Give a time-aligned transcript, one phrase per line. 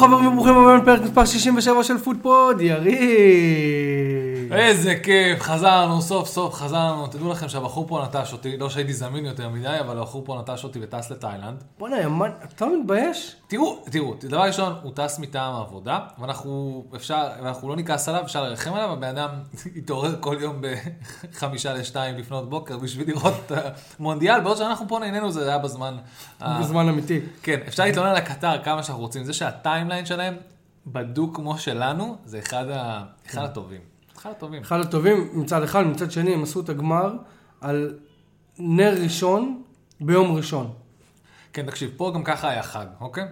[0.00, 3.99] חברים וברוכים הבאים לפרק מספר 67 של פודפוד, יריב.
[4.52, 7.06] איזה כיף, חזרנו, סוף סוף חזרנו.
[7.06, 10.64] תדעו לכם שהבחור פה נטש אותי, לא שהייתי זמין יותר מדי, אבל הבחור פה נטש
[10.64, 11.64] אותי וטס לתאילנד.
[11.78, 11.96] בוא'נה,
[12.56, 13.36] אתה לא מתבייש?
[13.46, 18.42] תראו, תראו, דבר ראשון, הוא טס מטעם העבודה, ואנחנו, אפשר, ואנחנו לא נכעס עליו, אפשר
[18.42, 19.28] לרחם עליו, הבן אדם
[19.76, 20.62] התעורר כל יום
[21.32, 23.52] בחמישה לשתיים לפנות בוקר בשביל לראות את
[23.98, 25.96] המונדיאל, בעוד שאנחנו פה נהנינו, זה היה בזמן...
[26.60, 27.20] בזמן אמיתי.
[27.42, 29.24] כן, אפשר להתלונן על הקטר כמה שאנחנו רוצים.
[29.24, 30.36] זה שה timeline שלהם
[30.86, 33.02] בדוק כמו שלנו, זה אחד, ה...
[33.26, 33.89] אחד הטובים.
[34.20, 34.62] אחד הטובים.
[34.62, 37.12] אחד הטובים מצד אחד, מצד שני הם עשו את הגמר
[37.60, 37.98] על
[38.58, 39.62] נר ראשון
[40.00, 40.72] ביום ראשון.
[41.52, 43.24] כן, תקשיב, פה גם ככה היה חג, אוקיי?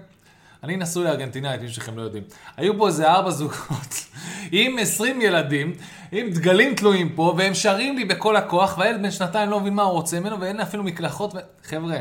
[0.62, 2.22] אני נשוי לארגנטינאית, מי שלכם לא יודעים.
[2.56, 4.06] היו פה איזה ארבע זוגות
[4.52, 5.72] עם 20 ילדים,
[6.12, 9.82] עם דגלים תלויים פה, והם שרים לי בכל הכוח, והילד בן שנתיים לא מבין מה
[9.82, 11.34] הוא רוצה ממנו, ואין אפילו מקלחות.
[11.34, 11.38] ו...
[11.64, 11.98] חבר'ה,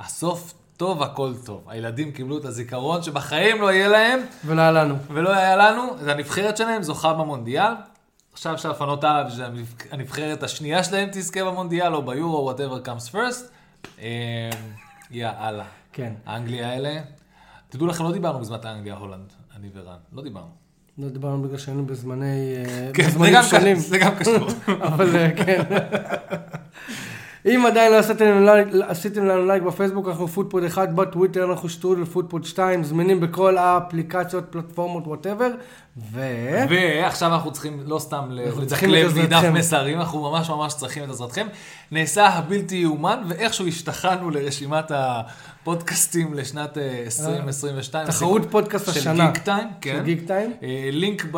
[0.00, 1.64] הסוף טוב, הכל טוב.
[1.66, 4.94] הילדים קיבלו את הזיכרון שבחיים לא יהיה להם, ולא היה לנו.
[5.08, 7.72] ולא היה לנו, זה הנבחרת שלהם זוכה במונדיאל.
[8.32, 13.44] עכשיו אפשר לפנות עליו שהנבחרת השנייה שלהם תזכה במונדיאל, או ביורו, whatever comes first.
[14.00, 14.50] אה,
[15.10, 15.64] יאללה.
[15.92, 16.12] כן.
[16.26, 17.00] האנגליה האלה,
[17.68, 20.50] תדעו לכם, לא דיברנו בזמן האנגליה הולנד, אני ורן, לא דיברנו.
[20.98, 22.54] לא דיברנו בגלל שהיינו בזמני...
[22.56, 23.76] אה, כן, זה בזמנים גם שונים.
[23.76, 24.48] קשור, זה גם קשור.
[24.88, 25.62] אבל אה, כן.
[27.46, 31.68] אם עדיין לא עשיתם לנו לייק, עשיתם לנו לייק בפייסבוק, אנחנו פודפוד 1, בטוויטר אנחנו
[31.68, 35.50] שטרודל פודפוד 2, זמינים בכל האפליקציות, פלטפורמות, whatever,
[36.12, 36.20] ו...
[36.70, 39.42] ועכשיו אנחנו צריכים לא סתם לדקלם מדף.
[39.52, 41.46] מסרים, אנחנו ממש ממש צריכים את עזרתכם.
[41.90, 48.06] נעשה הבלתי יאומן, ואיכשהו השתחלנו לרשימת הפודקאסטים לשנת אה, 2022.
[48.06, 49.30] תחרות פודקאסט של השנה.
[49.30, 49.96] גיק טיים, כן.
[49.98, 50.52] של גיק טיים.
[50.62, 51.36] אה, לינק ב...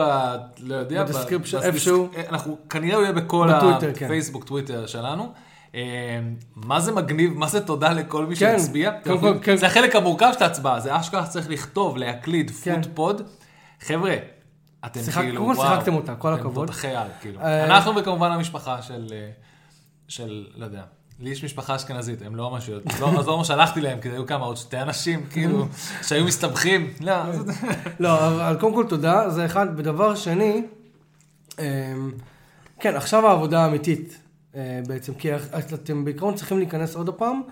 [0.61, 2.09] לא יודע, ב description, ב desc- איפשהו.
[2.17, 3.49] אה, אנחנו, כנראה הוא יהיה בכל
[3.99, 4.05] כן.
[4.05, 5.33] הפייסבוק, טוויטר שלנו.
[6.57, 8.91] מה זה מגניב, מה זה תודה לכל מי כן, שהצביע.
[9.05, 9.57] קודם כל, כן.
[9.57, 12.83] זה החלק המורכב של ההצבעה, זה אשכרה צריך לכתוב, להקליד, כן.
[12.83, 13.23] פוטפוד.
[13.81, 14.15] חבר'ה,
[14.87, 15.57] אתם שיחק- כאילו, וואו.
[15.57, 16.67] שיחקתם אותה, כל אתם הכבוד.
[16.67, 17.41] תותחי על, כאילו.
[17.41, 19.31] אה, אנחנו וכמובן המשפחה של, אה,
[20.09, 20.83] של, לא יודע.
[21.21, 24.09] לי יש משפחה אשכנזית, הם לא ממש יודעים, לא, אז לא ממש הלכתי להם, כי
[24.09, 25.67] היו כמה עוד שתי אנשים, כאילו,
[26.03, 26.93] שהיו מסתבכים.
[27.01, 27.53] לא, זה-
[28.01, 29.67] לא, אבל קודם כל תודה, זה אחד.
[29.77, 30.63] ודבר שני,
[31.59, 31.65] אמ,
[32.81, 34.19] כן, עכשיו העבודה האמיתית
[34.87, 35.29] בעצם, כי
[35.75, 37.43] אתם בעיקרון צריכים להיכנס עוד פעם,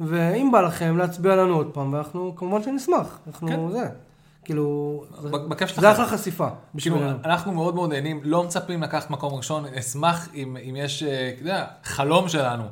[0.00, 3.70] ואם בא לכם להצביע לנו עוד פעם, ואנחנו כמובן שנשמח, אנחנו כן.
[3.70, 3.88] זה,
[4.44, 5.28] כאילו, זה-
[5.92, 6.48] אחלה חשיפה
[6.78, 6.96] כאילו.
[7.24, 11.42] אנחנו מאוד מאוד נהנים, לא מצפים לקחת מקום ראשון, אשמח אם, אם יש, אה, אתה
[11.42, 12.64] יודע, חלום שלנו.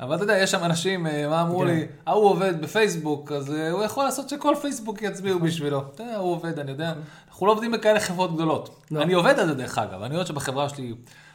[0.00, 1.66] אבל אתה יודע, יש שם אנשים, אה, מה אמרו כן.
[1.66, 5.82] לי, ההוא עובד בפייסבוק, אז אה, הוא יכול לעשות שכל פייסבוק יצביעו בשבילו.
[5.94, 6.92] אתה יודע, הוא עובד, אני יודע.
[7.30, 8.84] אנחנו לא עובדים בכאלה חברות גדולות.
[8.90, 9.02] לא.
[9.02, 10.94] אני עובד על זה דרך אגב, אני יודע שבחברה שלי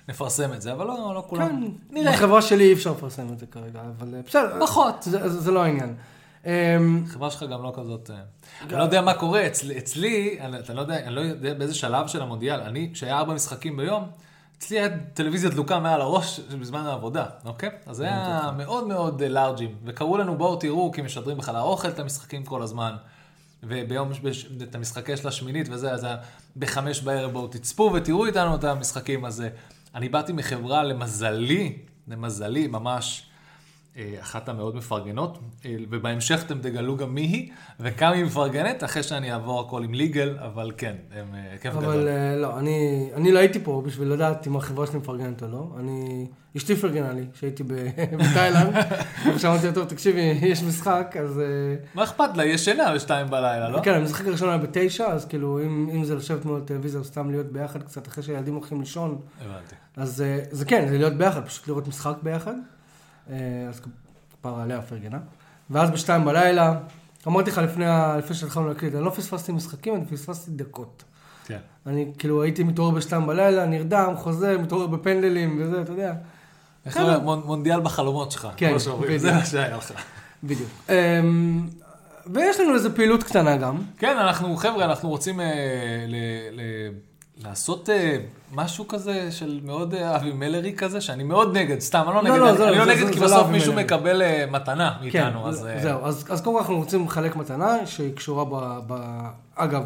[0.09, 1.47] נפרסם את זה, אבל לא, לא כולם.
[1.47, 2.11] כן, נראה.
[2.11, 4.65] בחברה שלי אי אפשר לפרסם את זה כרגע, אבל אה, בסדר.
[4.65, 4.95] פחות.
[5.01, 5.95] זה, זה, זה לא העניין.
[6.45, 8.09] אמ, החברה שלך גם לא כזאת...
[8.13, 8.15] אה,
[8.61, 12.07] אני לא יודע מה קורה, אצלי, אצלי אתה לא יודע, אני לא יודע באיזה שלב
[12.07, 14.07] של המונדיאל, אני, כשהיה ארבע משחקים ביום,
[14.57, 17.69] אצלי היה טלוויזיה דלוקה מעל הראש בזמן העבודה, אוקיי?
[17.85, 21.87] אז זה היה מאוד מאוד אה, לארג'ים, וקראו לנו בואו תראו, כי משדרים בחלל האוכל
[21.87, 22.93] את המשחקים כל הזמן,
[23.63, 24.11] וביום,
[24.63, 26.07] את המשחקי של השמינית וזה, אז
[26.57, 29.47] בחמש בערב בואו תצפו ותראו איתנו את המשחקים, אז אה,
[29.95, 31.77] אני באתי מחברה, למזלי,
[32.07, 33.29] למזלי, ממש...
[33.97, 39.03] אה, אחת המאוד מפרגנות, אה, ובהמשך אתם תגלו גם מי היא, וכמה היא מפרגנת, אחרי
[39.03, 42.07] שאני אעבור הכל עם ליגל, אבל כן, הם אה, כיף אבל גדול.
[42.07, 45.67] אה, לא, אני, אני לא הייתי פה בשביל לדעת אם החברה שלי מפרגנת או לא.
[45.79, 46.27] אני,
[46.57, 47.63] אשתי פרגנה לי כשהייתי
[48.19, 48.75] בתאילנד,
[49.35, 51.41] ושמעתי אותו, תקשיבי, יש משחק, אז...
[51.95, 52.45] מה אכפת לה?
[52.45, 53.79] יש שינה בשתיים בלילה, לא?
[53.83, 57.31] כן, המשחק הראשון היה בתשע, אז כאילו, אם, אם זה לשבת מול הטלוויזיה או סתם
[57.31, 59.75] להיות ביחד קצת אחרי שהילדים הולכים לישון, הבנתי.
[59.95, 62.53] אז זה כן, זה להיות ביחד, פשוט לראות משחק ביחד.
[63.31, 63.35] אה,
[63.69, 63.81] אז
[64.39, 65.19] כפרה עליה פרגנה.
[65.69, 66.73] ואז בשתיים בלילה,
[67.27, 67.85] אמרתי לך לפני,
[68.17, 71.03] לפני שהתחלנו להקליט, אני לא פספסתי משחקים, אני פספסתי דקות.
[71.45, 71.57] כן.
[71.87, 76.13] אני כאילו הייתי מתעורר בשתיים בלילה, נרדם, חוזר, מתעורר בפנדלים וזה, אתה יודע.
[76.85, 79.17] איך זה מונ- מונדיאל בחלומות שלך, כן, בדיוק.
[79.21, 79.91] זה מה שהיה לך.
[80.43, 80.69] בדיוק.
[80.89, 81.67] אמ,
[82.33, 83.77] ויש לנו איזו פעילות קטנה גם.
[83.97, 85.45] כן, אנחנו, חבר'ה, אנחנו רוצים אה,
[87.37, 88.17] לעשות אה,
[88.53, 92.29] משהו כזה של מאוד אה, אבי מלרי כזה, שאני מאוד נגד, סתם, אני לא לא,
[92.29, 93.71] נגד, לא, אני- זה- אני לא זה- נגד, זה- כי זה לא בסוף אבי מישהו
[93.73, 93.83] מלרי.
[93.83, 95.65] מקבל אה, מתנה כן, מאיתנו, אז...
[95.65, 96.05] אה, זהו.
[96.05, 98.79] אז, אז קודם כל אנחנו רוצים לחלק מתנה שהיא קשורה ב...
[98.87, 98.97] ב...
[99.55, 99.83] אגב,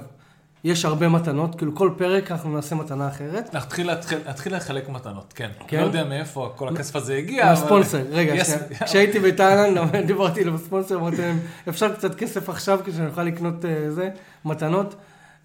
[0.64, 3.54] יש הרבה מתנות, כאילו כל פרק אנחנו נעשה מתנה אחרת.
[3.56, 5.50] נתחיל להתחיל- נתחיל לחלק מתנות, כן.
[5.68, 5.80] כן?
[5.80, 7.50] לא יודע מאיפה כל הכסף הזה הגיע, אבל...
[7.52, 8.46] מהספונסר, רגע, Yes.
[8.46, 8.60] שנייה.
[8.86, 11.40] כשהייתי בתאילנד, דיברתי עם הספונסר, אמרתי להם,
[11.70, 14.10] אפשר קצת כסף עכשיו כדי שנוכל לקנות אה, זה,
[14.46, 14.96] מתנות.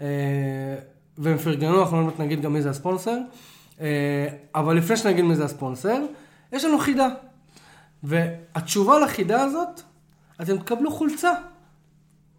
[0.00, 0.06] אה,
[1.18, 3.16] והם פרגנו, אנחנו לא באמת נגיד גם מי זה הספונסר.
[3.80, 5.98] אה, אבל לפני שנגיד מי זה הספונסר,
[6.52, 7.08] יש לנו חידה.
[8.02, 9.80] והתשובה לחידה הזאת,
[10.42, 11.32] אתם תקבלו חולצה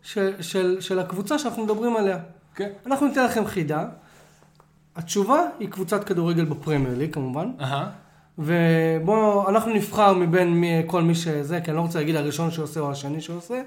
[0.01, 2.17] של, של, של הקבוצה שאנחנו מדברים עליה.
[2.55, 2.69] כן.
[2.85, 3.85] אנחנו ניתן לכם חידה.
[4.95, 7.51] התשובה היא קבוצת כדורגל בפרמייר ליג כמובן.
[7.61, 7.89] אהה.
[8.37, 12.79] ובואו, אנחנו נבחר מבין מי, כל מי שזה, כי אני לא רוצה להגיד הראשון שעושה
[12.79, 13.61] או השני שעושה,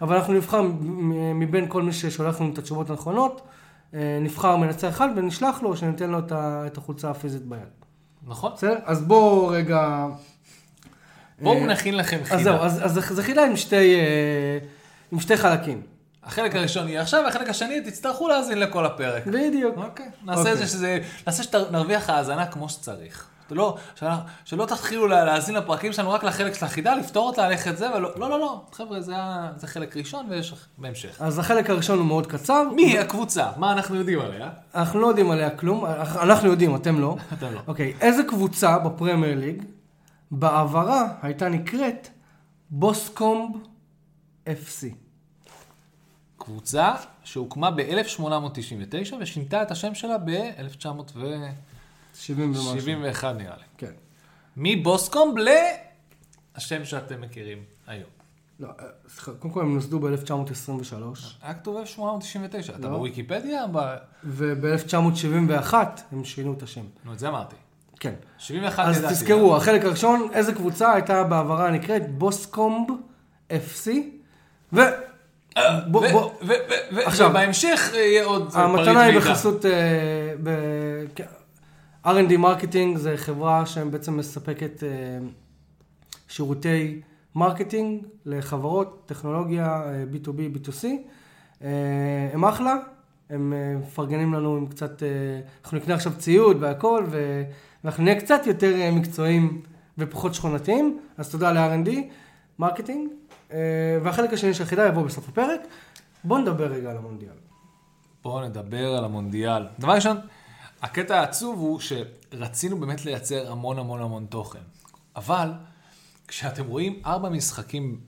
[0.00, 0.62] אבל אנחנו נבחר
[1.34, 3.40] מבין כל מי ששולח לנו את התשובות הנכונות,
[3.92, 6.18] נבחר מנצח אחד ונשלח לו, שניתן לו
[6.66, 7.60] את החולצה הפיזית ביד.
[8.26, 8.52] נכון?
[8.56, 8.78] בסדר?
[8.84, 10.06] אז בואו רגע...
[11.42, 12.36] בואו אה, נכין לכם חידה.
[12.36, 14.58] אז זהו, אז, אז זה- חידה עם שתי, אה,
[15.12, 15.82] עם שתי חלקים.
[16.24, 19.26] החלק הראשון יהיה עכשיו, והחלק השני תצטרכו להאזין לכל הפרק.
[19.26, 19.76] בדיוק.
[19.76, 20.06] אוקיי.
[20.24, 20.66] נעשה אוקיי.
[20.66, 23.26] שזה, נעשה שנרוויח האזנה כמו שצריך.
[23.50, 24.10] שלא, שלא,
[24.44, 28.10] שלא תתחילו לה- להאזין לפרקים שלנו רק לחלק של החידה, לפתור אותה, ללכת זה, ולא,
[28.16, 28.62] לא, לא, לא.
[28.72, 29.14] חבר'ה, זה,
[29.56, 31.16] זה חלק ראשון ויש בהמשך.
[31.22, 32.68] אז החלק הראשון הוא מאוד קצר.
[32.74, 33.50] מי היא הקבוצה?
[33.56, 34.50] מה אנחנו יודעים עליה?
[34.74, 35.84] אנחנו לא יודעים עליה כלום,
[36.22, 37.16] אנחנו יודעים, אתם לא.
[37.38, 37.60] אתם לא.
[37.66, 39.62] אוקיי, איזה קבוצה בפרמייר ליג
[40.30, 42.08] בעברה הייתה נקראת
[42.70, 43.56] בוסקומב
[44.46, 44.86] FC?
[46.38, 46.92] קבוצה
[47.24, 51.16] שהוקמה ב-1899 ושינתה את השם שלה ב-1971
[52.20, 52.80] 70 ומשהו.
[53.32, 53.62] נראה לי.
[53.78, 53.92] כן.
[54.56, 58.04] מבוסקומב לשם שאתם מכירים היום.
[58.60, 60.94] לא, אה, סליחה, קודם כל הם נוסדו ב-1923,
[61.42, 62.96] היה כתוב 1899, אתה לא.
[62.96, 63.64] בוויקיפדיה?
[63.72, 65.74] ב- וב-1971
[66.12, 66.84] הם שינו את השם.
[67.04, 67.56] נו, את זה אמרתי.
[68.00, 68.14] כן.
[68.38, 69.14] 71 אז ידעתי.
[69.14, 72.88] תזכרו, החלק הראשון, איזה קבוצה הייתה בעברה נקראת בוסקומב
[73.50, 73.88] FC,
[74.72, 74.80] ו...
[75.86, 76.06] בוא-
[76.46, 76.52] ו-
[77.04, 79.30] עכשיו, ובהמשך יהיה עוד פריט המתנה היא מידע.
[79.30, 79.70] בחסות אה,
[81.14, 81.24] כן,
[82.06, 84.88] R&D marketing זה חברה שבעצם מספקת אה,
[86.28, 87.00] שירותי
[87.34, 90.86] marketing לחברות, טכנולוגיה, אה, B2B, B2C.
[91.62, 91.68] אה,
[92.32, 92.76] הם אחלה,
[93.30, 95.02] הם מפרגנים לנו עם קצת,
[95.64, 97.04] אנחנו נקנה עכשיו ציוד והכל,
[97.84, 99.62] ואנחנו נהיה קצת יותר מקצועיים
[99.98, 101.90] ופחות שכונתיים, אז תודה ל-R&D
[102.58, 103.08] מרקטינג.
[104.02, 105.60] והחלק השני של החידה יבוא בסוף הפרק.
[106.24, 107.32] בואו נדבר רגע על המונדיאל.
[108.22, 109.66] בואו נדבר על המונדיאל.
[109.78, 110.16] דבר ראשון,
[110.82, 114.58] הקטע העצוב הוא שרצינו באמת לייצר המון המון המון תוכן.
[115.16, 115.52] אבל
[116.28, 118.00] כשאתם רואים ארבע משחקים,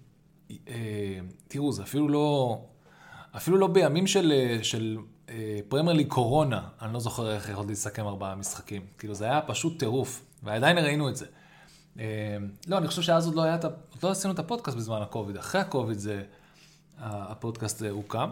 [0.51, 2.59] אה, תראו, זה אפילו לא,
[3.37, 4.99] אפילו לא בימים של, אה, של
[5.29, 8.83] אה, פרמייר ליג קורונה, אני לא זוכר איך יכולתי לסכם ארבעה משחקים.
[8.99, 11.27] כאילו, זה היה פשוט טירוף, ועדיין ראינו את זה.
[11.99, 12.37] אה,
[12.67, 15.37] לא, אני חושב שאז עוד לא היה, עוד לא עשינו את הפודקאסט בזמן הקוביד.
[15.37, 16.23] אחרי הקוביד זה,
[16.99, 18.31] הפודקאסט אה, הוקם.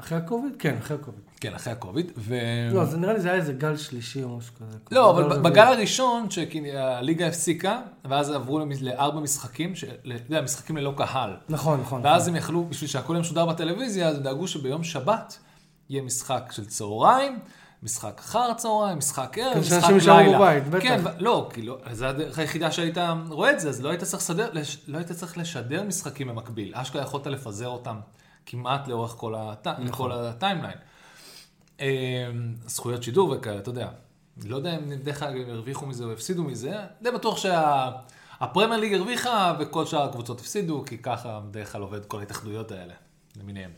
[0.00, 0.52] אחרי הקוביד?
[0.58, 1.20] כן, אחרי הקוביד.
[1.40, 2.12] כן, אחרי הקוביד.
[2.16, 2.34] ו...
[2.72, 4.78] לא, זה נראה לי זה היה איזה גל שלישי או משהו כזה.
[4.90, 10.76] לא, אבל גל ב- בגל הראשון, שהליגה הפסיקה, ואז עברו לארבע משחקים, אתה יודע, משחקים
[10.76, 11.36] ללא קהל.
[11.48, 12.00] נכון, נכון.
[12.04, 15.38] ואז הם יכלו, בשביל שהכל יהיה משודר בטלוויזיה, אז הם דאגו שביום שבת
[15.90, 17.38] יהיה משחק של צהריים,
[17.82, 20.38] משחק אחר הצהריים, משחק ערב, כדי משחק שאנשים יישארו לילה.
[20.38, 20.82] בבית, בטח.
[20.82, 22.98] כן, לא, כי לא, זו הדרך היחידה שהיית
[23.28, 26.72] רואה את זה, אז לא היית צריך לסדר, לש- לא היית צריך לשדר משחקים במקביל.
[26.74, 27.96] אשכרה יכולת לפזר אותם
[28.46, 29.66] כמעט לאורך כל, הט...
[29.66, 29.90] נכון.
[29.90, 30.78] כל ה timeline.
[31.80, 31.86] אה,
[32.66, 33.88] זכויות שידור וכאלה, אתה יודע.
[34.44, 38.94] לא יודע אם דרך אגב הם הרוויחו מזה או הפסידו מזה, די בטוח שהפרמייר ליג
[38.94, 42.94] הרוויחה וכל שאר הקבוצות הפסידו, כי ככה בדרך כלל עובד כל ההתאחדויות האלה,
[43.36, 43.70] למיניהם.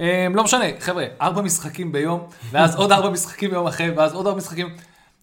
[0.00, 4.26] אה, לא משנה, חבר'ה, ארבע משחקים ביום, ואז עוד ארבע משחקים ביום אחרי, ואז עוד
[4.26, 4.76] ארבע משחקים,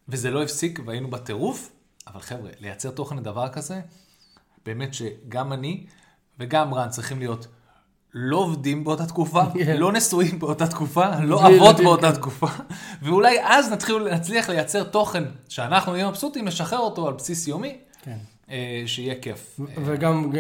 [0.10, 1.72] וזה לא הפסיק, והיינו בטירוף,
[2.08, 3.82] אבל חבר'ה, לייצר תוכן לדבר כזה,
[4.66, 5.86] באמת שגם אני
[6.40, 7.48] וגם רן צריכים להיות
[8.14, 9.78] לא עובדים באותה תקופה, כן.
[9.78, 12.18] לא נשואים באותה תקופה, לא אבות באותה כן.
[12.18, 12.48] תקופה,
[13.02, 18.18] ואולי אז נתחיל, נצליח לייצר תוכן שאנחנו נהיה מבסוטים, לשחרר אותו על בסיס יומי, כן.
[18.52, 19.60] אה, שיהיה כיף.
[19.86, 20.32] וגם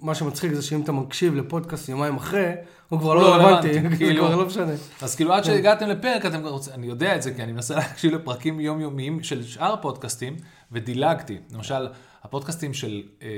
[0.00, 2.52] מה שמצחיק זה שאם אתה מקשיב לפודקאסט יומיים אחרי,
[2.88, 4.26] הוא כבר לא לא רלוונטי, כאילו.
[4.26, 4.72] כבר לא משנה.
[5.02, 8.14] אז כאילו עד שהגעתם לפרק, אתם רוצים, אני יודע את זה, כי אני מנסה להקשיב
[8.14, 10.36] לפרקים יומיומיים של שאר הפודקאסטים,
[10.72, 11.38] ודילגתי.
[11.54, 11.88] למשל,
[12.24, 13.28] הפודקאסטים של אה,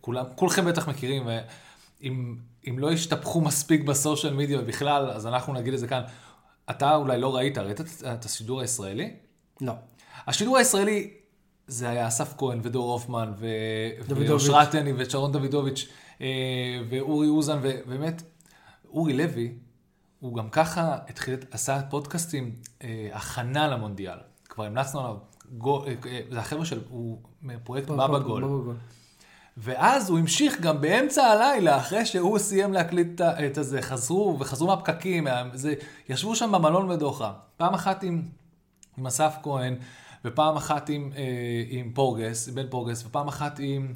[0.00, 1.28] כולם, כולכם בטח מכירים,
[2.02, 2.36] ואם
[2.68, 6.02] אם לא השתפכו מספיק בסושיאל מדיה ובכלל, אז אנחנו נגיד את זה כאן.
[6.70, 9.16] אתה אולי לא ראית, ראית את, את השידור הישראלי?
[9.60, 9.72] לא.
[10.26, 11.10] השידור הישראלי,
[11.66, 13.46] זה היה אסף כהן ודור הופמן, ו...
[14.08, 15.88] ואושרת טני ושרון דוידוביץ',
[16.20, 16.26] אה,
[16.90, 18.22] ואורי אוזן, ובאמת,
[18.90, 19.54] אורי לוי,
[20.20, 24.18] הוא גם ככה התחיל, עשה פודקאסטים, אה, הכנה למונדיאל.
[24.48, 25.16] כבר המלצנו עליו,
[25.58, 28.74] גו, אה, אה, זה החבר'ה של, הוא מפרויקט בבא גול.
[29.62, 35.24] ואז הוא המשיך גם באמצע הלילה, אחרי שהוא סיים להקליט את- הזה, חזרו, וחזרו מהפקקים,
[35.24, 35.74] מה- זה,
[36.08, 37.32] ישבו שם במלון בדוחה.
[37.56, 38.22] פעם אחת עם,
[38.98, 39.74] עם אסף כהן,
[40.24, 41.22] ופעם אחת עם, אה,
[41.68, 43.92] עם פורגס, בן פורגס, ופעם אחת עם,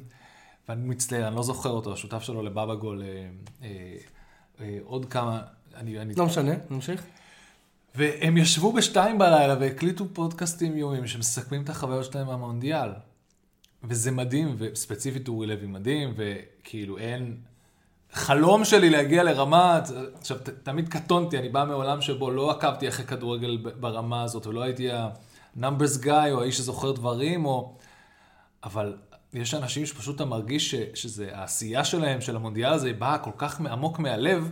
[0.69, 3.07] ואני מצטער, אני לא זוכר אותו, השותף שלו לבבא גול, אה,
[3.63, 3.95] אה,
[4.61, 5.41] אה, עוד כמה,
[5.75, 7.03] אני, אני לא משנה, נמשיך.
[7.95, 12.89] והם ישבו בשתיים בלילה והקליטו פודקאסטים יומיים שמסכמים את החוויות שלהם מהמונדיאל.
[13.89, 17.37] וזה מדהים, וספציפית אורי לוי מדהים, וכאילו אין...
[18.13, 19.81] חלום שלי להגיע לרמה,
[20.19, 24.61] עכשיו, ת- תמיד קטונתי, אני בא מעולם שבו לא עקבתי אחרי כדורגל ברמה הזאת, ולא
[24.61, 27.77] הייתי ה-numbers guy, או האיש שזוכר דברים, או...
[28.63, 28.97] אבל
[29.33, 33.61] יש אנשים שפשוט אתה מרגיש ש, שזה, העשייה שלהם, של המונדיאל הזה, באה כל כך
[33.61, 34.51] עמוק מהלב,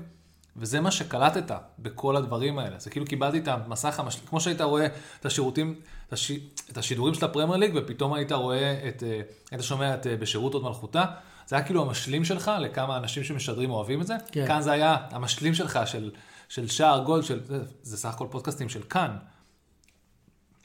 [0.57, 2.79] וזה מה שקלטת בכל הדברים האלה.
[2.79, 4.87] זה כאילו קיבלתי את המסך המשלים, כמו שהיית רואה
[5.19, 5.75] את השירותים,
[6.07, 6.31] את, הש,
[6.71, 10.53] את השידורים של הפרמייר ליג, ופתאום היית רואה את, אה, היית שומע את אה, בשירות
[10.53, 11.05] עוד מלכותה.
[11.47, 14.15] זה היה כאילו המשלים שלך לכמה אנשים שמשדרים אוהבים את זה.
[14.31, 14.47] כן.
[14.47, 16.11] כאן זה היה המשלים שלך של,
[16.49, 19.17] של שער גול, של, זה, זה סך הכל פודקאסטים של כאן.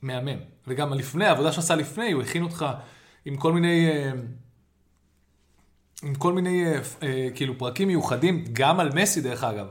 [0.02, 0.38] מהמם.
[0.66, 2.66] וגם לפני, העבודה שעשה לפני, הוא הכין אותך
[3.24, 4.12] עם כל מיני, אה,
[6.02, 9.66] עם כל מיני, אה, אה, כאילו, פרקים מיוחדים, גם על מסי, דרך אגב.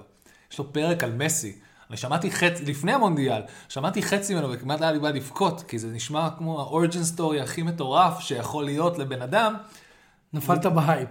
[0.52, 1.56] יש לו פרק על מסי.
[1.90, 5.88] אני שמעתי חצי, לפני המונדיאל, שמעתי חצי ממנו וכמעט היה לי בעיה לבכות, כי זה
[5.88, 9.56] נשמע כמו האוריג'ן סטורי הכי מטורף שיכול להיות לבן אדם.
[10.34, 11.10] נפלת בהייפ.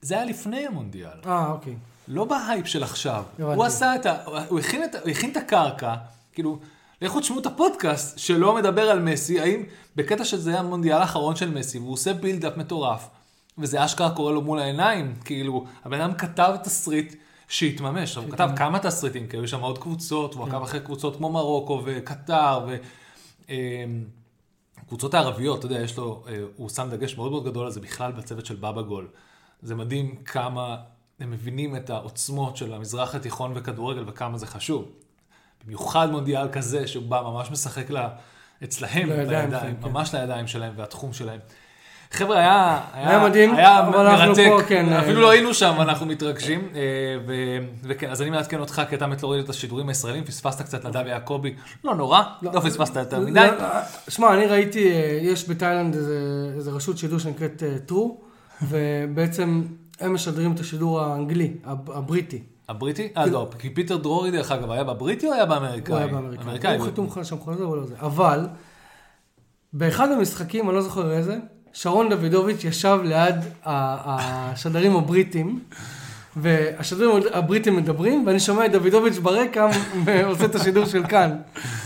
[0.00, 1.18] זה היה לפני המונדיאל.
[1.26, 1.76] אה, אוקיי.
[2.08, 3.24] לא בהייפ של עכשיו.
[3.38, 3.54] הבנתי.
[3.54, 4.16] הוא עשה את ה...
[4.48, 5.94] הוא הכין את, הוא הכין את הקרקע,
[6.32, 6.58] כאילו,
[7.02, 9.62] לכו תשמעו את הפודקאסט שלא מדבר על מסי, האם
[9.96, 13.08] בקטע שזה היה המונדיאל האחרון של מסי, והוא עושה buildup מטורף,
[13.58, 17.14] וזה אשכרה קורה לו מול העיניים, כאילו, הבן אדם כתב תסריט
[17.48, 20.40] שהתממש, הוא כתב כמה תסריטים, כי היו שם עוד קבוצות, כן.
[20.40, 22.76] והוא עקב אחרי קבוצות כמו מרוקו וקטר, ו...
[23.48, 24.04] אמ,
[25.12, 28.12] הערביות, אתה יודע, יש לו, אה, הוא שם דגש מאוד מאוד גדול על זה בכלל
[28.12, 29.08] בצוות של בבא גול.
[29.62, 30.76] זה מדהים כמה
[31.20, 34.88] הם מבינים את העוצמות של המזרח התיכון וכדורגל וכמה זה חשוב.
[35.64, 38.08] במיוחד מונדיאל כזה, שהוא בא ממש משחק לה,
[38.64, 39.88] אצלהם, לידיים לידיים, שלהם, כן.
[39.88, 41.40] ממש לידיים שלהם והתחום שלהם.
[42.12, 45.74] חבר'ה, היה, היה מדהים, היה אבל אנחנו מרתק, פה, כן, אפילו אה, לא היינו שם,
[45.78, 46.68] אנחנו מתרגשים.
[46.74, 46.80] אה,
[47.26, 47.32] ו-
[47.82, 51.06] וכן, אז אני מעדכן אותך, כי אתה מת להוריד את השידורים הישראלים, פספסת קצת נדב
[51.06, 53.30] יעקבי, לא נורא, לא פספסת יותר מדי.
[53.34, 53.64] לא, לא,
[54.08, 58.20] שמע, אני ראיתי, אה, יש בתאילנד איזה, רשות שידור שנקראת טרו,
[58.62, 59.62] ובעצם
[60.00, 62.42] הם משדרים את השידור האנגלי, הב- הבריטי.
[62.68, 63.08] הבריטי?
[63.16, 65.92] אה, לא, כי פיטר דרורי, דרך אגב, היה בבריטי או היה באמריקאי?
[65.94, 66.44] הוא היה באמריקאי.
[66.44, 66.76] אמריקאי.
[66.78, 67.94] הוא חתום לך שם חוזה או לא זה.
[68.00, 68.46] אבל,
[69.72, 71.36] באחד המשחקים, אני לא זוכר איזה,
[71.76, 75.60] שרון דוידוביץ' ישב ליד השדרים הבריטים,
[76.36, 79.68] והשדרים הבריטים מדברים, ואני שומע את דוידוביץ' ברקע
[80.04, 81.36] ועושה את השידור של כאן.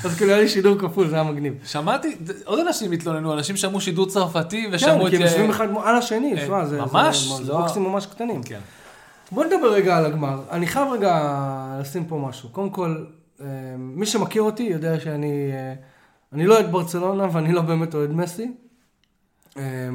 [0.05, 1.55] אז כאילו היה לי שידור כפול, זה היה מגניב.
[1.65, 5.11] שמעתי, עוד אנשים התלוננו, אנשים שמעו שידור צרפתי ושמעו כן, את...
[5.11, 8.07] כי הם אה, יושבים אחד על השני, אה, שמע, זה ממש, זה- לא- בוקסים ממש
[8.07, 8.43] קטנים.
[8.43, 8.61] כן.
[9.33, 10.41] בוא נדבר רגע על הגמר.
[10.51, 11.37] אני חייב רגע
[11.81, 12.49] לשים פה משהו.
[12.49, 13.05] קודם כל,
[13.41, 13.47] אה,
[13.79, 15.75] מי שמכיר אותי יודע שאני אה,
[16.33, 18.53] אני לא אוהד ברצלונה ואני לא באמת אוהד מסי.
[19.57, 19.89] אה,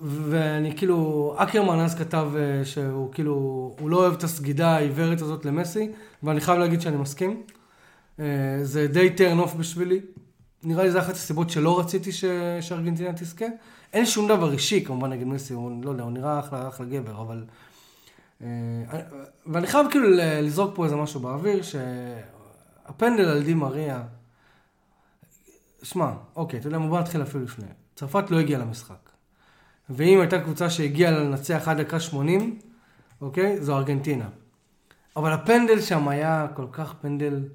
[0.00, 3.34] ואני כאילו, אקרמן אז כתב אה, שהוא כאילו,
[3.80, 5.90] הוא לא אוהב את הסגידה העיוורת הזאת למסי,
[6.22, 7.42] ואני חייב להגיד שאני מסכים.
[8.20, 8.24] אה,
[8.62, 10.00] זה די turn off בשבילי.
[10.62, 12.24] נראה לי זה אחת הסיבות שלא רציתי ש...
[12.60, 13.44] שארגנטינה תזכה.
[13.92, 17.20] אין שום דבר אישי כמובן נגד מסי, הוא לא יודע, הוא נראה אחלה, אחלה גבר,
[17.20, 17.44] אבל...
[18.42, 18.48] אה,
[19.46, 20.06] ואני חייב כאילו
[20.42, 24.02] לזרוק פה איזה משהו באוויר, שהפנדל על די מריה,
[25.82, 27.66] שמע, אוקיי, אתה יודע מה, בוא נתחיל אפילו לפני.
[27.94, 29.10] צרפת לא הגיעה למשחק.
[29.90, 32.58] ואם הייתה קבוצה שהגיעה לנצח עד דקה 80,
[33.20, 34.28] אוקיי, זו ארגנטינה.
[35.16, 37.48] אבל הפנדל שם היה כל כך פנדל,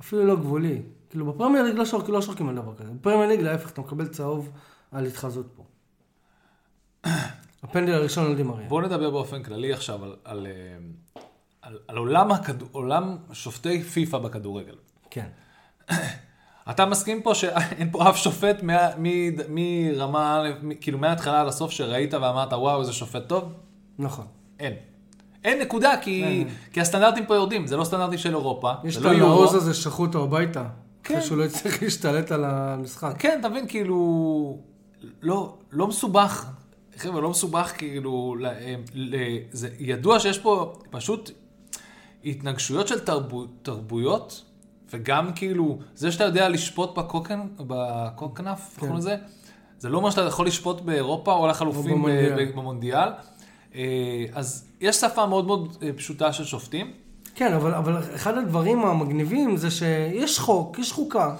[0.00, 0.82] אפילו לא גבולי.
[1.10, 2.92] כאילו בפרמייר ליג לא, שורק, לא שורקים על דבר כזה.
[2.92, 4.52] בפרמייר ליג להפך, אתה מקבל צהוב
[4.92, 5.64] על התחזות פה.
[7.62, 8.68] הפנדל הראשון על די מריה.
[8.68, 10.52] בואו נדבר באופן כללי עכשיו על, על, אה,
[11.62, 12.62] על, על עולם, הכד...
[12.72, 14.74] עולם שופטי פיפא בכדורגל.
[15.10, 15.28] כן.
[16.70, 18.62] אתה מסכים פה שאין פה אף שופט
[19.48, 20.42] מרמה
[20.80, 23.52] כאילו מההתחלה עד הסוף שראית ואמרת וואו איזה שופט טוב?
[23.98, 24.26] נכון.
[24.60, 24.72] אין.
[25.44, 26.48] אין נקודה כי, אין.
[26.72, 29.32] כי הסטנדרטים פה יורדים, זה לא סטנדרטים של אירופה, יש את לא יורו.
[29.32, 30.64] הנעוז הזה ששלחו אותו הביתה.
[31.04, 31.14] כן.
[31.14, 33.14] אחרי שהוא לא יצטרך להשתלט על המשחק.
[33.18, 34.58] כן, אתה מבין, כאילו,
[35.22, 36.46] לא, לא מסובך,
[36.96, 38.46] חבר'ה, לא מסובך, כאילו, ל,
[38.94, 39.16] ל,
[39.52, 41.30] זה ידוע שיש פה פשוט
[42.24, 44.44] התנגשויות של תרבו, תרבויות,
[44.92, 49.16] וגם כאילו, זה שאתה יודע לשפוט בקוקן, בקוקנף, קוראים לזה?
[49.78, 52.52] זה לא אומר שאתה יכול לשפוט באירופה או לחלופין במונדיאל.
[52.56, 53.08] במונדיאל.
[53.74, 56.92] אה, אז יש שפה מאוד מאוד אה, פשוטה של שופטים.
[57.34, 61.34] כן, אבל, אבל אחד הדברים המגניבים זה שיש חוק, יש חוקה,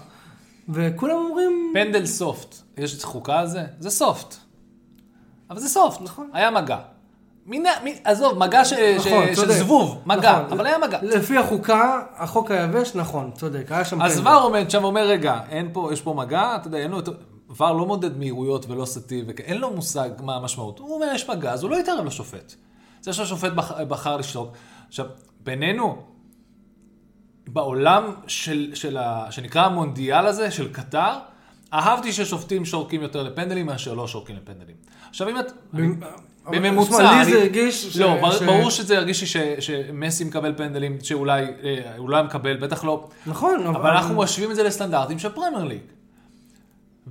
[0.68, 1.72] וכולם אומרים...
[1.74, 3.64] פנדל סופט, יש חוקה על זה?
[3.78, 4.34] זה סופט.
[5.50, 6.30] אבל זה סופט, נכון.
[6.32, 6.78] היה מגע.
[7.46, 9.52] מינה, מי, עזוב, מגע ש, נכון, ש, של.
[9.52, 10.58] זבוב, מגע, נכון.
[10.58, 10.98] אבל היה מגע.
[11.02, 14.02] לפי החוקה, החוק היבש, נכון, צודק, היה שם...
[14.02, 14.20] אז.
[14.20, 16.98] ור עומד שם ואומר, רגע, אין פה, יש פה מגע, אתה יודע, אין לו.
[17.56, 20.78] ור לא מודד מהירויות ולא סטי, אין לו מושג מה המשמעות.
[20.78, 22.54] הוא אומר, יש מגע, אז הוא לא יתערב לשופט.
[23.00, 24.56] זה שהשופט בח, בחר לשתוק.
[24.88, 25.06] עכשיו,
[25.40, 26.02] בינינו,
[27.48, 31.12] בעולם של, של ה, שנקרא המונדיאל הזה, של קטר,
[31.72, 34.76] אהבתי ששופטים שורקים יותר לפנדלים מאשר לא שורקים לפנדלים.
[35.08, 35.52] עכשיו, אם את...
[36.46, 37.18] אבל בממוצע.
[37.18, 39.26] לי זה הרגיש לא, ברור שזה הרגיש לי
[39.60, 43.08] שמסי מקבל פנדלים שאולי אה, הוא לא היה מקבל, בטח לא.
[43.26, 45.78] נכון, אבל אנחנו משווים את זה לסטנדרטים של פרמייר ליג.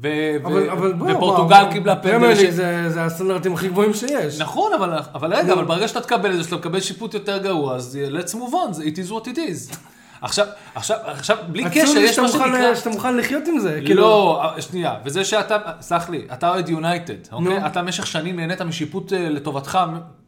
[0.01, 0.07] ו-
[0.43, 2.35] אבל- ו- אבל בוא, ופורטוגל בוא, קיבלה פנדל.
[2.35, 4.41] ש- זה זה הסטנדרטים הכי גבוהים שיש.
[4.41, 7.75] נכון, אבל, אבל רגע, אבל ברגע שאתה תקבל את זה, שאתה מקבל שיפוט יותר גרוע,
[7.75, 9.75] אז let's move on, it is what it is.
[10.23, 12.75] עכשיו, עכשיו, עכשיו, בלי עצוב קשר, לי יש מה שנקרא...
[12.75, 13.81] שאתה מוכן לחיות עם זה.
[13.85, 17.65] כאילו, לא, שנייה, וזה שאתה, סלח לי, אתה אוהד יונייטד, אוקיי?
[17.67, 19.79] אתה במשך שנים נהנית משיפוט אה, לטובתך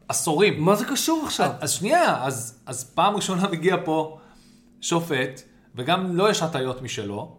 [0.08, 0.64] עשורים.
[0.64, 1.50] מה זה קשור עכשיו?
[1.60, 4.18] אז שנייה, אז, אז פעם ראשונה מגיע פה
[4.80, 5.42] שופט,
[5.74, 7.36] וגם לו יש הטיות משלו,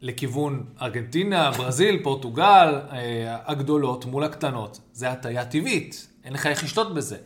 [0.00, 4.80] לכיוון ארגנטינה, ברזיל, פורטוגל, אה, הגדולות מול הקטנות.
[4.92, 7.16] זה הטיה טבעית, אין לך איך לשלוט בזה.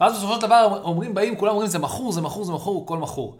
[0.00, 2.98] ואז בסופו של דבר אומרים, באים, כולם אומרים, זה מכור, זה מכור, זה מכור, הכל
[2.98, 3.38] מכור.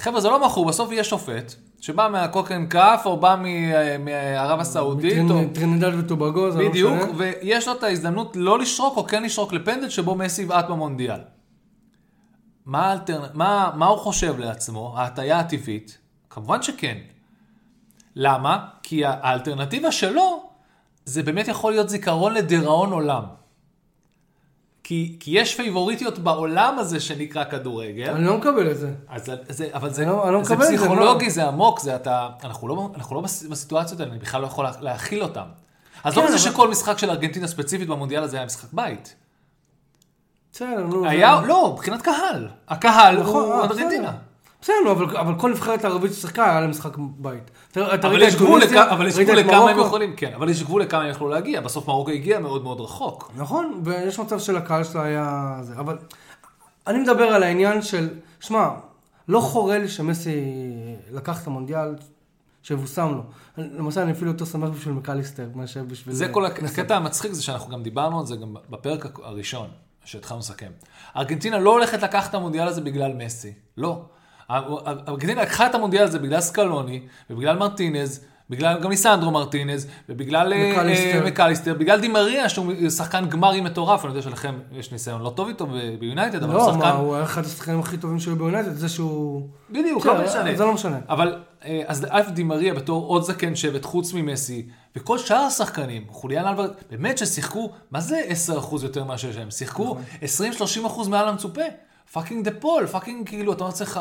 [0.00, 5.30] חבר'ה, זה לא מכור, בסוף יהיה שופט, שבא מהקוקן קאף, או בא מ- מערב הסעודית,
[5.30, 5.36] או...
[5.40, 7.12] טרינ- טרינדד וטובגו, זה לא בדיוק, משנה.
[7.16, 11.20] ויש לו את ההזדמנות לא לשרוק או כן לשרוק לפנדל שבו מסי בעט במונדיאל.
[12.66, 13.28] מה, האלטרנ...
[13.34, 15.98] מה, מה הוא חושב לעצמו, ההטייה הטבעית?
[16.30, 16.98] כמובן שכן.
[18.16, 18.66] למה?
[18.82, 20.42] כי האלטרנטיבה שלו,
[21.04, 23.22] זה באמת יכול להיות זיכרון לדיראון עולם.
[24.90, 28.10] כי, כי יש פייבוריטיות בעולם הזה שנקרא כדורגל.
[28.10, 28.90] אני לא מקבל את זה.
[29.08, 31.30] אז זה, אבל זה, לא- לא זה את זה, פסיכולוגי, מה?
[31.30, 34.64] זה עמוק, זה אתה, אנחנו לא, אנחנו לא בס- בסיטואציות האלה, אני בכלל לא יכול
[34.64, 35.44] לה- להכיל אותם.
[36.04, 39.14] אז לא כן, בזה אבל- שכל משחק של ארגנטינה ספציפית במונדיאל הזה היה משחק בית.
[40.52, 41.06] בסדר, נו.
[41.08, 42.48] היה, זה- לא, מבחינת קהל.
[42.68, 44.12] הקהל נכון, הוא אה, ארגנטינה.
[44.62, 44.92] בסדר.
[44.92, 47.50] אבל אבל כל נבחרת ערבית ששיחקה היה לה משחק בית.
[47.76, 49.78] אבל יש גבול לכמה הם?
[49.78, 51.60] יכולים, כן, אבל יש גבול לכמה הם יכלו להגיע.
[51.60, 53.32] בסוף מרוקו הגיע מאוד מאוד רחוק.
[53.36, 55.98] נכון, ויש מצב שלקהל שלה היה זה, אבל
[56.86, 58.08] אני מדבר על העניין של,
[58.40, 58.68] שמע,
[59.28, 60.40] לא חורה לי שמסי
[61.12, 61.94] לקח את המונדיאל
[62.62, 63.22] שיבושם לו.
[63.56, 66.14] למעשה אני אפילו יותר שמח בשביל מקליסטר מאשר בשביל...
[66.14, 66.46] זה כל.
[66.46, 69.68] הקטע המצחיק זה שאנחנו גם דיברנו על זה גם בפרק הראשון,
[70.04, 70.70] שהתחלנו לסכם.
[71.16, 74.04] ארגנטינה לא הולכת לקחת את המונדיאל הזה בגלל מסי, לא.
[75.08, 80.72] ארגנטינה לקחה את המונדיאל הזה בגלל סקלוני, ובגלל מרטינז, בגלל גם ליסנדרו מרטינז, ובגלל אה,
[80.72, 81.26] מקליסטר.
[81.26, 85.66] מקליסטר, בגלל דימריה שהוא שחקן גמרי מטורף, אני יודע שלכם יש ניסיון לא טוב איתו
[85.98, 86.96] ביונייטד, אבל הוא לא, מה, שחקן...
[86.96, 89.48] הוא היה אחד השחקנים הכי טובים שהיו ביונייטד, זה שהוא...
[89.70, 90.56] בדיוק, לא משנה.
[90.56, 90.98] זה לא משנה.
[91.08, 96.46] אבל אה, אז א' דימריה בתור עוד זקן שבט חוץ ממסי, וכל שאר השחקנים, חוליאן
[96.46, 99.50] אלברט, באמת ששיחקו, מה זה 10% יותר מאשר שהם?
[99.50, 101.04] שיחקו נכון.
[101.04, 101.62] 20-30% מעל המצופה.
[102.12, 104.00] פאקינג דה פול, פאקינג כאילו, אתה אומר לעצמך,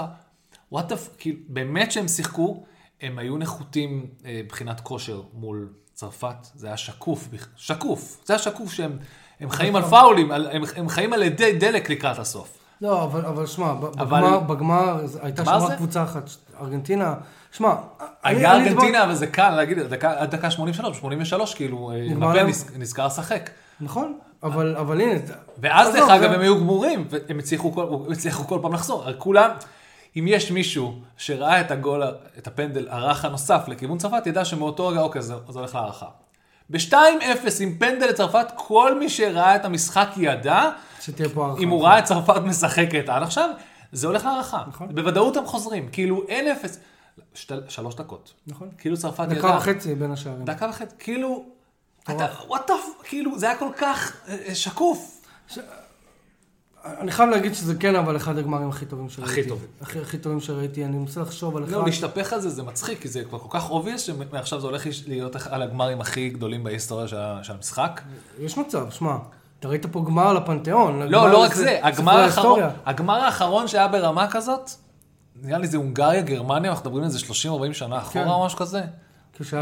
[0.72, 1.08] וואט הפ...
[1.18, 2.64] כאילו, באמת שהם שיחקו,
[3.02, 8.72] הם היו נחותים אה, מבחינת כושר מול צרפת, זה היה שקוף, שקוף, זה היה שקוף
[8.74, 8.98] שהם
[9.40, 12.58] הם חיים על פאולים, על- הם, הם חיים על אדי דלק לקראת הסוף.
[12.82, 15.52] לא, אבל, אבל שמע, אבל- בגמר, בגמר הייתה שם?
[15.52, 16.30] רק קבוצה אחת,
[16.62, 17.16] ארגנטינה.
[17.52, 17.76] שמע,
[18.24, 22.34] היה אני ארגנטינה, אבל זה קל להגיד, עד דקה- דקה 83, 83, כאילו, אה, מפה
[22.78, 23.50] נזכר לשחק.
[23.82, 25.20] נכון, אבל, אבל הנה,
[25.58, 29.06] ואז דרך אגב הם היו גמורים, והם הצליחו כל, הצליחו כל פעם לחזור.
[29.18, 29.50] כולם,
[30.16, 32.04] אם יש מישהו שראה את הגול,
[32.38, 36.06] את הפנדל הרך הנוסף לכיוון צרפת, ידע שמאותו רגע, אוקיי, זה, זה הולך להערכה.
[36.70, 36.94] ב-2-0
[37.60, 40.70] עם פנדל לצרפת, כל מי שראה את המשחק ידע,
[41.02, 41.62] שתהיה פה הערכה.
[41.62, 43.50] אם הוא ראה את צרפת משחקת עד עכשיו,
[43.92, 44.64] זה הולך להערכה.
[44.68, 44.96] נכון.
[44.96, 46.80] בוודאות הם חוזרים, כאילו אין אפס.
[47.34, 48.34] שת, שלוש דקות.
[48.48, 48.70] נכון.
[48.78, 49.38] כאילו צרפת ידעה.
[49.38, 50.46] דקה וחצי בין השערים.
[50.46, 51.46] דקה וחצי, כאילו,
[52.04, 52.72] אתה, וואט
[53.04, 55.22] כאילו, זה היה כל כך אה, שקוף.
[56.86, 59.32] אני חייב להגיד שזה כן, אבל אחד הגמרים הכי טובים שראיתי.
[59.32, 59.68] הכי טובים.
[59.82, 61.72] הכי, הכי טובים שראיתי, אני מנסה לחשוב על אחד.
[61.72, 64.84] לא, להשתפך על זה זה מצחיק, כי זה כבר כל כך obvious, שמעכשיו זה הולך
[65.08, 68.02] להיות על הגמרים הכי גדולים בהיסטוריה של של המשחק.
[68.40, 69.16] יש מצב, שמע,
[69.60, 71.02] אתה ראית פה גמר לפנתיאון.
[71.02, 72.60] לא, לא רק זה- זה, הגמר האחרון.
[72.86, 74.70] הגמר האחרון שהיה ברמה כזאת,
[75.42, 78.82] נראה לי זה הונגריה, גרמניה, אנחנו מדברים על זה 30-40 שנה אחורה או משהו כזה.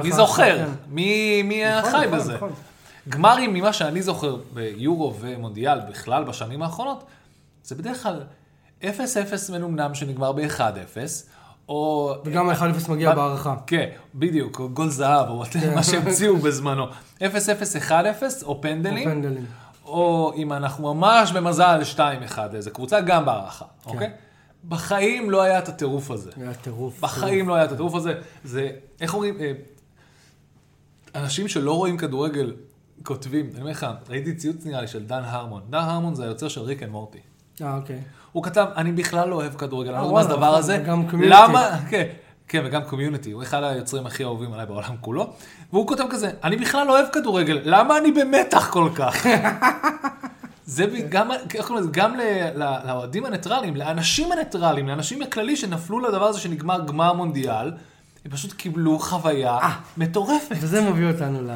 [0.04, 0.58] מי זוכר?
[0.58, 0.70] כן.
[0.90, 2.36] מי מי היה נכון, חי נכון, בזה?
[2.36, 2.52] נכון.
[3.10, 7.04] גמרים, ממה שאני זוכר ביורו ומונדיאל בכלל בשנים האחרונות,
[7.64, 8.24] זה בדרך כלל
[8.82, 8.86] 0-0
[9.52, 10.98] מנומנם שנגמר ב-1-0,
[11.70, 12.14] או...
[12.26, 13.56] וגם ה-1-0 מגיע בהערכה.
[13.68, 15.76] כן, בדיוק, או גול זהב, או כן.
[15.76, 16.86] מה שהמציאו בזמנו.
[17.20, 17.22] 0-0,
[17.90, 17.92] 1-0,
[18.44, 19.46] או פנדלים, או פנדלים.
[19.86, 22.00] או אם אנחנו ממש במזל 2-1
[22.54, 23.90] לאיזה קבוצה, גם בהערכה, כן.
[23.90, 24.12] אוקיי?
[24.68, 26.32] בחיים לא היה את הטירוף הזה.
[26.38, 27.00] היה טירוף.
[27.00, 28.14] בחיים לא היה את הטירוף הזה.
[28.44, 28.70] זה,
[29.02, 29.52] איך אומרים, אה,
[31.16, 32.54] אנשים שלא רואים כדורגל
[33.04, 35.62] כותבים, אני אומר לך, ראיתי ציוץ נראה לי של דן הרמון.
[35.70, 37.20] דן הרמון זה היוצר של ריק אנד מורטי.
[37.62, 38.00] אה, אוקיי.
[38.32, 40.80] הוא כתב, אני בכלל לא אוהב כדורגל, אני לא אה, יודע מה זה הדבר הזה.
[40.84, 41.26] וגם community.
[41.26, 41.78] למה?
[41.90, 42.08] כן,
[42.48, 45.34] כן, וגם קומיוניטי, הוא אחד היוצרים הכי אהובים עליי בעולם כולו.
[45.74, 49.26] והוא כותב כזה, אני בכלל לא אוהב כדורגל, למה אני במתח כל כך?
[50.66, 51.90] זה גם, איך קוראים לזה?
[51.94, 52.16] גם
[52.86, 57.72] לאוהדים הניטרלים, לאנשים הניטרלים, לאנשים הכללי שנפלו לדבר הזה שנגמר גמר מונדיאל,
[58.26, 59.76] הם פשוט קיבלו חוויה אה.
[59.98, 60.56] מטורפת.
[60.60, 61.50] וזה מביא אותנו ל...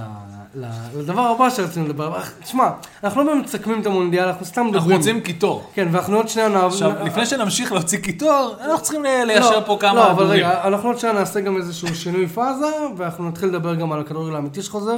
[0.96, 2.14] לדבר הבא שרצינו לדבר.
[2.44, 2.70] תשמע,
[3.04, 4.78] אנחנו לא באמת מסכמים את המונדיאל, אנחנו סתם מדברים.
[4.84, 5.64] אנחנו רוצים קיטור.
[5.74, 6.68] כן, ואנחנו עוד שנייה נעבור...
[6.70, 10.26] עכשיו, לפני שנמשיך להוציא קיטור, אנחנו צריכים ל- ליישר פה כמה לא, אבל.
[10.26, 12.66] רגע, אנחנו עוד שנייה נעשה גם איזשהו שינוי פאזה,
[12.98, 14.98] ואנחנו נתחיל לדבר גם על הכדורגל האמיתי שחוזר.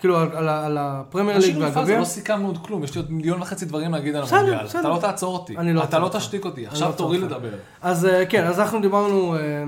[0.00, 1.98] כאילו, על- הפרמייר ליג והגביע.
[1.98, 4.66] לא סיכמנו עוד כלום, יש לי עוד מיליון וחצי דברים להגיד על המונדיאל.
[4.66, 5.56] אתה לא תעצור אותי.
[5.58, 6.08] אני לא אתה לא.
[6.08, 7.18] תשתיק אותי, אני עכשיו לא תורי.
[7.18, 7.48] לדבר.
[7.82, 9.36] אז אה, כן, אז אנחנו דיברנו...
[9.36, 9.64] אה,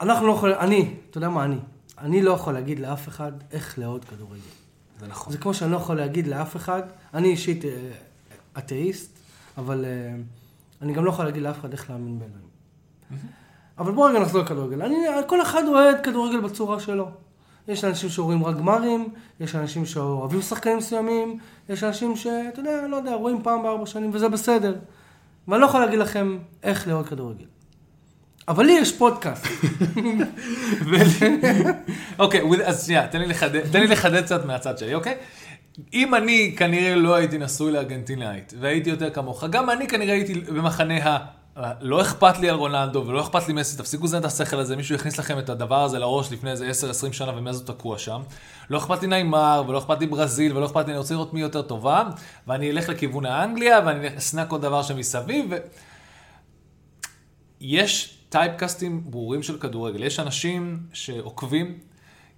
[0.00, 0.56] אנחנו לא יכולים...
[0.58, 1.56] אני, אתה יודע מה אני?
[1.98, 4.40] אני לא יכול להגיד לאף אחד איך לאהוד כדורגל.
[5.00, 5.32] זה נכון.
[5.32, 6.82] זה כמו שאני לא יכול להגיד לאף אחד,
[7.14, 7.90] אני אישית אה,
[8.58, 9.18] אתאיסט,
[9.58, 10.14] אבל אה,
[10.82, 12.46] אני גם לא יכול להגיד לאף אחד איך להאמין באלוהים.
[13.78, 14.82] אבל בואו רגע נחזור לכדורגל.
[14.82, 17.08] אני, כל אחד אוהד כדורגל בצורה שלו.
[17.68, 19.08] יש אנשים שרואים רק גמרים,
[19.40, 24.10] יש אנשים שאוהבים שחקנים מסוימים, יש אנשים שאתה יודע, לא יודע, רואים פעם בארבע שנים
[24.12, 24.76] וזה בסדר.
[25.48, 27.44] ואני לא יכול להגיד לכם איך לאהוד כדורגל.
[28.48, 29.46] אבל לי יש פודקאסט.
[32.18, 33.26] אוקיי, אז שנייה, תן לי
[33.86, 35.14] לחדד- קצת מהצד שלי, אוקיי?
[35.94, 41.06] אם אני כנראה לא הייתי נשוי לארגנטינאית, והייתי יותר כמוך, גם אני כנראה הייתי במחנה
[41.06, 41.18] ה...
[41.80, 44.94] לא אכפת לי על רונלדו ולא אכפת לי מסי, תפסיקו לזיין את השכל הזה, מישהו
[44.94, 46.70] יכניס לכם את הדבר הזה לראש לפני איזה
[47.10, 48.20] 10-20 שנה ומאז הוא תקוע שם.
[48.70, 51.40] לא אכפת לי ניימר, ולא אכפת לי ברזיל, ולא אכפת לי, אני רוצה לראות מי
[51.40, 52.02] יותר טובה,
[52.46, 55.56] ואני אלך לכיוון האנגליה, ואני אשנא כל דבר שמסביב, ו...
[57.60, 60.04] יש טייפקאסטים ברורים של כדורגל.
[60.04, 61.78] יש אנשים שעוקבים,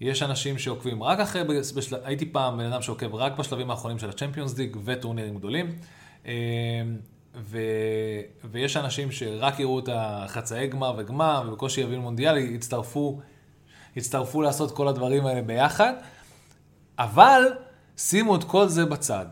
[0.01, 1.44] יש אנשים שעוקבים רק אחרי,
[1.77, 1.96] בשל...
[2.05, 5.77] הייתי פעם בן אדם שעוקב רק בשלבים האחרונים של הצ'מפיונס ליג וטורנירים גדולים.
[6.27, 6.33] אה,
[7.35, 7.59] ו...
[8.44, 13.20] ויש אנשים שרק יראו את החצאי גמר וגמר, ובקושי יביאו מונדיאל, יצטרפו,
[13.96, 15.92] יצטרפו לעשות כל הדברים האלה ביחד.
[16.98, 17.42] אבל
[17.96, 19.27] שימו את כל זה בצד.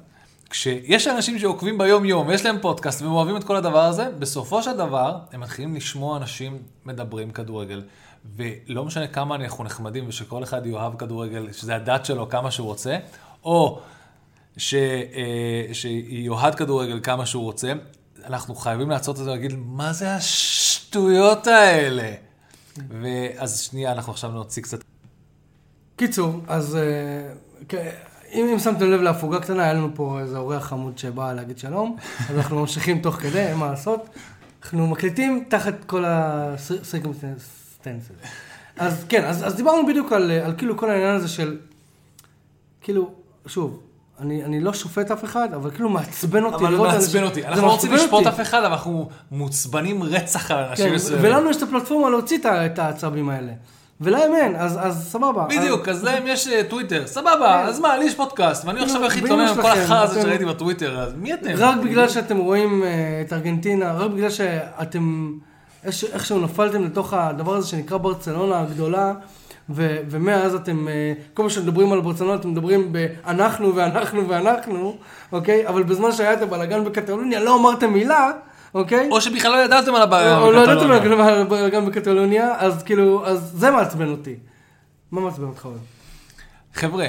[0.50, 4.76] כשיש אנשים שעוקבים ביום-יום, ויש להם פודקאסט, והם אוהבים את כל הדבר הזה, בסופו של
[4.76, 7.82] דבר, הם מתחילים לשמוע אנשים מדברים כדורגל.
[8.36, 12.96] ולא משנה כמה אנחנו נחמדים, ושכל אחד יאהב כדורגל, שזה הדת שלו כמה שהוא רוצה,
[13.44, 13.80] או
[14.56, 17.72] ש, אה, שיאהד כדורגל כמה שהוא רוצה,
[18.24, 22.14] אנחנו חייבים לעצור את זה ולהגיד, מה זה השטויות האלה?
[23.02, 24.78] ואז שנייה, אנחנו עכשיו נוציא קצת
[25.96, 27.82] קיצור, אז אה,
[28.36, 31.96] אם, אם שמתם לב להפוגה קטנה, היה לנו פה איזה אורח חמוד שבא להגיד שלום,
[32.30, 34.08] אז אנחנו ממשיכים תוך כדי, אין מה לעשות.
[34.62, 38.10] אנחנו מקליטים תחת כל הסירקומסטנסס.
[38.78, 41.56] אז כן, אז, אז דיברנו בדיוק על, על כאילו כל העניין הזה של,
[42.80, 43.10] כאילו,
[43.46, 43.80] שוב,
[44.20, 47.46] אני, אני לא שופט אף אחד, אבל כאילו מעצבן אותי אבל מעצבן אנשים- אותי.
[47.46, 48.26] אנחנו לא רוצים לשפוט.
[48.26, 51.24] אף אחד, אבל אנחנו מוצבנים רצח על אנשים כן, מסוימים.
[51.24, 53.52] ולנו יש את הפלטפורמה להוציא את העצבים האלה.
[54.00, 55.46] ולהם אין, אז, אז סבבה.
[55.50, 59.20] בדיוק, אז להם יש אה, טוויטר, סבבה, אז מה, לי יש פודקאסט, ואני עכשיו הכי
[59.20, 61.50] תומם עם כל החרא הזה אתם- שראיתי בטוויטר, אז מי אתם?
[61.56, 62.88] רק בגלל שאתם רואים אה,
[63.26, 65.32] את ארגנטינה, רק בגלל שאתם
[65.84, 69.12] איכשהו נפלתם לתוך הדבר הזה שנקרא ברצלונה הגדולה,
[69.70, 74.96] ו- ומאז אתם, אה, כל מה שמדברים על ברצלונה, אתם מדברים באנחנו ואנחנו ואנחנו,
[75.32, 75.68] אוקיי?
[75.68, 78.30] אבל בזמן שהיה את הבלאגן בקטלוניה לא אמרתם מילה,
[78.76, 79.08] אוקיי?
[79.10, 80.38] או שבכלל לא ידעתם על הבעיה.
[80.38, 80.90] או לא ידעתם.
[80.90, 84.34] על הבלאגן בקטלוניה, אז כאילו, אז זה מעצבן אותי.
[85.12, 85.64] מה מעצבן אותך?
[85.64, 85.76] אוהב?
[86.74, 87.06] חבר'ה,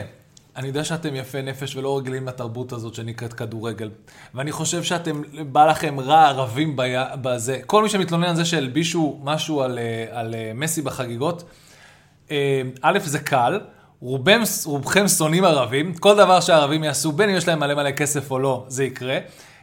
[0.56, 3.90] אני יודע שאתם יפי נפש ולא רגילים לתרבות הזאת שנקראת כדורגל.
[4.36, 7.60] ואני חושב שאתם, בא לכם רע ערבים בי- בזה.
[7.66, 11.44] כל מי שמתלונן על זה שהלבישו משהו על, אה, על אה, מסי בחגיגות,
[12.32, 13.60] אה, א', זה קל.
[14.02, 18.32] רובם, רובכם שונאים ערבים, כל דבר שהערבים יעשו, בין אם יש להם מלא מלא כסף
[18.32, 19.18] או לא, זה יקרה.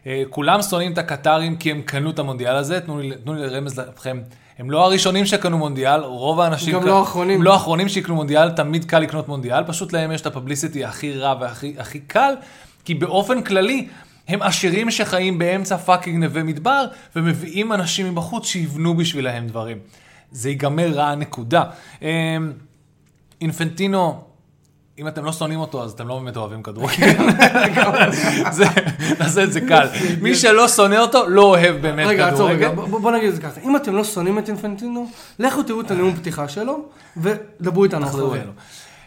[0.07, 3.43] אה, כולם שונאים את הקטרים כי הם קנו את המונדיאל הזה, תנו לי, תנו לי
[3.47, 4.21] לרמז לכם,
[4.59, 6.75] הם לא הראשונים שקנו מונדיאל, רוב האנשים...
[6.75, 7.37] גם ק- לא האחרונים.
[7.39, 10.85] הם לא האחרונים שיקנו מונדיאל, תמיד קל לקנות מונדיאל, פשוט להם יש את ה publicity
[10.85, 12.35] הכי רע והכי הכי קל,
[12.85, 13.89] כי באופן כללי,
[14.29, 16.85] הם עשירים שחיים באמצע fucking נווה מדבר,
[17.17, 19.79] ומביאים אנשים מבחוץ שיבנו בשבילהם דברים.
[20.31, 21.65] זה ייגמר רע, נקודה.
[22.03, 22.07] אמ,
[23.41, 24.25] אינפנטינו,
[24.99, 27.07] אם אתם לא שונאים אותו, אז אתם לא באמת אוהבים כדורגל.
[28.51, 28.65] זה-
[29.21, 29.87] נעשה את זה קל.
[30.21, 32.91] מי שלא שונא אותו, לא אוהב באמת רגע, עצור רגע, כדורגל.
[32.99, 33.61] בוא נגיד את זה ככה.
[33.65, 35.07] אם אתם לא שונאים את אינפנטינו,
[35.39, 36.79] לכו תראו את הנאום פתיחה שלו,
[37.17, 38.39] ודברו איתנו אחרי.
[38.39, 38.53] אלינו.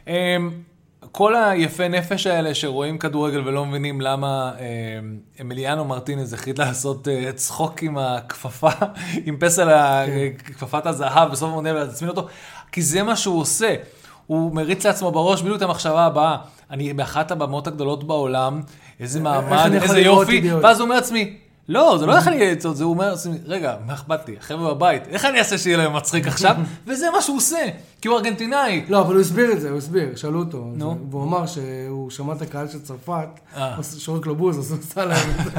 [0.07, 0.51] אמ,
[1.11, 4.63] כל היפי נפש האלה שרואים כדורגל ולא מבינים למה אמ,
[5.41, 8.69] אמיליאנו מרטינז החליט לעשות אה, צחוק עם הכפפה,
[9.25, 9.67] עם פסל
[10.05, 10.53] כן.
[10.53, 12.27] כפפת הזהב בסוף המונדיאל ולהצמין אותו,
[12.71, 13.75] כי זה מה שהוא עושה.
[14.27, 16.37] הוא מריץ לעצמו בראש בדיוק את המחשבה הבאה.
[16.71, 18.61] אני באחת הבמות הגדולות בעולם,
[18.99, 20.31] איזה מעמד, איזה יופי?
[20.63, 21.33] ואז הוא אומר לעצמי,
[21.69, 24.35] לא, זה לא איך אני אהיה עצות, זה הוא אומר לעצמי, רגע, מה אכפת לי,
[24.39, 26.55] החבר'ה בבית, איך אני אעשה שיהיה להם מצחיק עכשיו?
[26.87, 27.65] וזה מה שהוא עושה,
[28.01, 28.85] כי הוא ארגנטינאי.
[28.89, 30.63] לא, אבל הוא הסביר את זה, הוא הסביר, שאלו אותו.
[30.75, 30.91] נו.
[30.93, 33.75] זה- והוא אמר שהוא שמע את הקהל של צרפת, אה.
[33.97, 35.51] שורק לו בוז, אז הוא עשה להם את זה.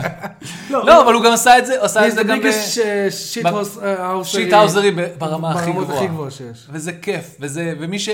[0.87, 2.81] לא, אבל הוא גם עשה את זה, עשה את זה זה גם biggest
[4.25, 6.07] shithousery ברמה הכי גבוהה.
[6.73, 8.09] וזה כיף, וזה, ומי ש...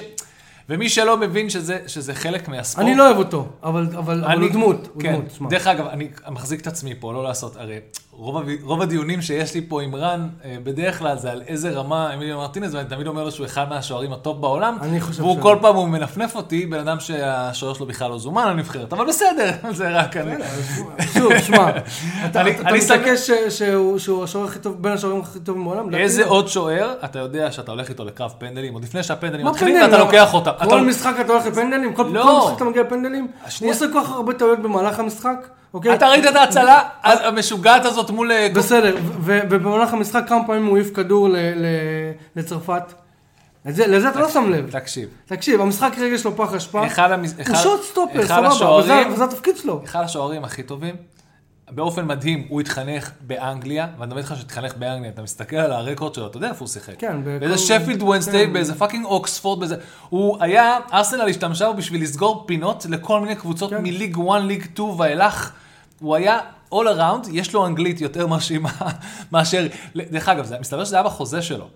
[0.68, 2.87] ומי שלא מבין שזה, שזה חלק מהספורט...
[2.87, 5.12] אני לא אוהב אותו, אבל, אבל, אבל הוא דמות, הוא כן.
[5.12, 5.48] דמות, שמע.
[5.48, 7.79] דרך אגב, אני מחזיק את עצמי פה, לא לעשות, הרי
[8.12, 12.14] רוב, רוב הדיונים שיש לי פה עם רן, אה, בדרך כלל זה על איזה רמה
[12.14, 14.79] אמיליו מרטינז, ואני תמיד אומר לו שהוא אחד מהשוערים ה top בעולם.
[14.81, 15.42] אני חושב והוא שלא.
[15.42, 19.50] כל פעם הוא מנפנף אותי, בן אדם שהשוער שלו בכלל לא זומן לנבחרת, אבל בסדר,
[19.72, 20.33] זה רק אני.
[21.14, 21.68] שוב, שמע,
[22.27, 23.31] אתה אני- אתה אני מסתכל ש-
[23.98, 25.94] שהוא השוער הכי טוב, בין השוערים הכי טובים בעולם?
[25.94, 26.24] איזה.
[26.27, 29.83] עוד שוער, אתה יודע שאתה הולך איתו לקרב פנדלים, עוד לפני שהפנדלים מתחילים?
[29.83, 29.98] ואתה.
[29.98, 30.50] לוקח אותם.
[30.58, 31.94] כל אתה- משחק אתה הולך לפנדלים?
[31.94, 32.22] כל לא.
[32.22, 33.26] כל משחק אתה מגיע לפנדלים?
[33.60, 33.70] הוא.
[33.70, 35.36] עושה כל כך הרבה טעויות במהלך המשחק,
[35.74, 35.94] אוקיי?
[35.94, 38.32] אתה ראית את ההצלה המשוגעת הזאת מול...
[38.32, 41.62] אה, בסדר, ובמהלך המשחק כמה פעמים הוא העיף כדור ל- ל-
[42.36, 42.82] לצרפת?
[43.66, 44.70] לזה אתה לא שם לב.
[44.70, 46.78] תקשיב, תקשיב, המשחק רגע שלו פח אשפה.
[46.78, 46.86] הוא
[47.62, 48.50] shot stopper, סבבה,
[49.12, 49.80] וזה התפקיד שלו.
[49.84, 50.94] אחד השוערים הכי טובים.
[51.74, 56.26] באופן מדהים, הוא התחנך באנגליה, ואני מדבר איתך שהתחנך באנגליה, אתה מסתכל על הרקורד שלו,
[56.26, 56.94] אתה יודע איפה הוא שיחק.
[56.98, 58.52] כן, באיזה שפילד וונסדיי, כן.
[58.52, 59.76] באיזה פאקינג אוקספורד, באיזה...
[60.08, 63.82] הוא היה, ארסנל השתמשה בו בשביל לסגור פינות לכל מיני קבוצות כן.
[63.82, 65.52] מ league 1, league 2 ואילך.
[66.00, 66.38] הוא היה
[66.74, 68.70] all around, יש לו אנגלית יותר מרשימה
[69.32, 69.66] מאשר...
[69.96, 71.66] דרך אגב, מסתבר שזה היה בחוזה שלו.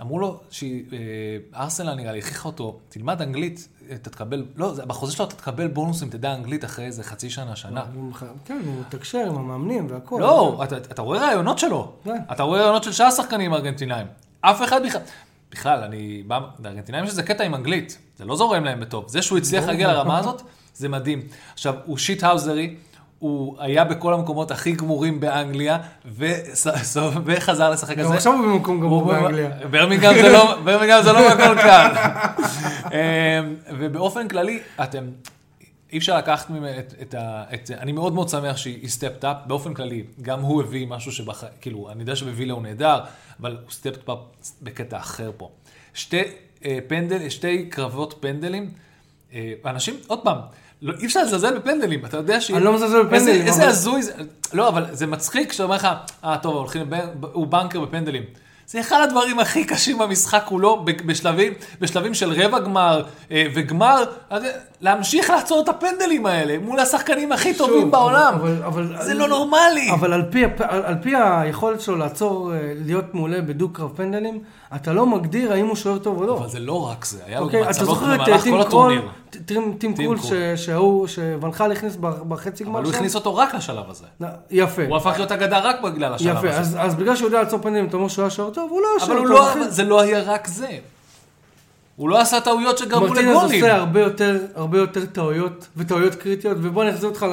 [0.00, 5.24] אמרו לו שארסנל נראה לי הכריחה אותו, תלמד אנגלית, אתה תקבל, לא, זה- בחוזה שלו
[5.24, 7.84] אתה תקבל בונוס אם תדע אנגלית אחרי איזה חצי שנה, שנה.
[8.44, 10.18] כן, הוא מתקשר עם המאמנים והכל.
[10.20, 11.92] לא, אתה, אתה רואה רעיונות שלו.
[12.04, 12.20] כן.
[12.32, 14.06] אתה רואה רעיונות של שאר שחקנים ארגנטינאים.
[14.40, 15.00] אף אחד בכלל...
[15.52, 16.40] בכלל, אני בא...
[16.64, 17.98] לארגנטינאים יש איזה קטע עם אנגלית.
[18.18, 19.04] זה לא זורם להם בטוב.
[19.08, 20.42] זה שהוא הצליח להגיע לרמה הזאת,
[20.74, 21.22] זה מדהים.
[21.54, 22.76] עכשיו, הוא שיט-האוזרי,
[23.22, 25.78] הוא היה בכל המקומות הכי גמורים באנגליה,
[27.24, 28.14] וחזר לשחק על גם זה.
[28.14, 29.50] עכשיו הוא במקום גמור באנגליה.
[29.70, 31.90] ברמינגהם זה לא, זה לא מקום קל.
[32.84, 35.04] אמ, ובאופן כללי, אתם,
[35.92, 37.44] אי אפשר לקחת ממנו את, את ה...
[37.54, 41.44] את, אני מאוד מאוד שמח שהיא סטפט אפ, באופן כללי, גם הוא הביא משהו שבח...
[41.60, 43.00] כאילו, אני יודע שבווילה הוא נהדר,
[43.40, 44.18] אבל הוא סטפט אפ
[44.62, 45.50] בקטע אחר פה.
[45.94, 46.22] שתי
[46.64, 48.70] אה, פנדל, שתי קרבות פנדלים,
[49.34, 50.38] אה, אנשים, עוד פעם,
[50.82, 52.50] לא, אי אפשר לזלזל בפנדלים, אתה יודע ש...
[52.50, 54.12] אני לא מזלזל בפנדלים, איזה, אבל- הזוי זה,
[54.52, 55.88] לא, אבל זה מצחיק שאתה אומר לך,
[56.24, 56.86] אה, טוב, הולכים,
[57.32, 58.22] הוא בנקר בפנדלים.
[58.66, 64.04] זה אחד הדברים הכי קשים במשחק כולו, בשלבים, בשלבים של רבע גמר אה, וגמר,
[64.80, 68.34] להמשיך לעצור את הפנדלים האלה מול השחקנים הכי שוב, טובים בעולם.
[68.34, 69.90] אבל- אבל- זה לא נורמלי.
[69.92, 74.40] אבל על פי, על, על פי היכולת שלו לעצור, אה, להיות מעולה בדו-קרב פנדלים,
[74.76, 76.36] אתה לא מגדיר האם הוא שוער טוב או לא.
[76.38, 79.02] אבל זה לא רק זה, היה לו אוקיי, הצלות במהלך כל הטורניר.
[79.46, 80.34] טים- טים קרול קרול.
[80.56, 81.96] ש- שההוא, שוונחל הכניס
[82.28, 82.98] בחצי גמר אבל הוא שם?
[82.98, 84.04] הכניס אותו רק לשלב הזה.
[84.20, 84.82] לא, יפה.
[84.86, 86.58] הוא הפך להיות אגדה רק בגלל השלב יפה, הזה.
[86.60, 88.86] אז, אז בגלל שהוא יודע לעצור פנדלים, אתה אומר שהוא היה שוער טוב, הוא לא
[88.88, 89.26] היה אבל שוער טוב.
[89.26, 89.70] לא, אחי.
[89.70, 90.68] זה לא היה רק זה.
[91.96, 93.62] הוא לא עשה טעויות שגרמו מרטינז לגולים.
[93.64, 97.26] עושה הרבה יותר, הרבה יותר טעויות, וטעויות קריטיות, ובוא אני אחזיר אותך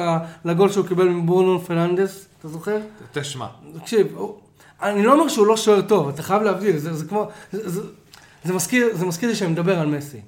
[0.44, 2.76] לגול שהוא קיבל מברונו פרננדס, אתה זוכר?
[3.12, 3.46] תשמע.
[3.80, 4.16] תקשיב,
[4.82, 7.80] אני לא אומר שהוא לא שוער טוב, אתה חייב להבדיל, זה, זה כמו, זה, זה,
[8.44, 10.20] זה, מזכיר, זה מזכיר לי שאני מדבר על מסי.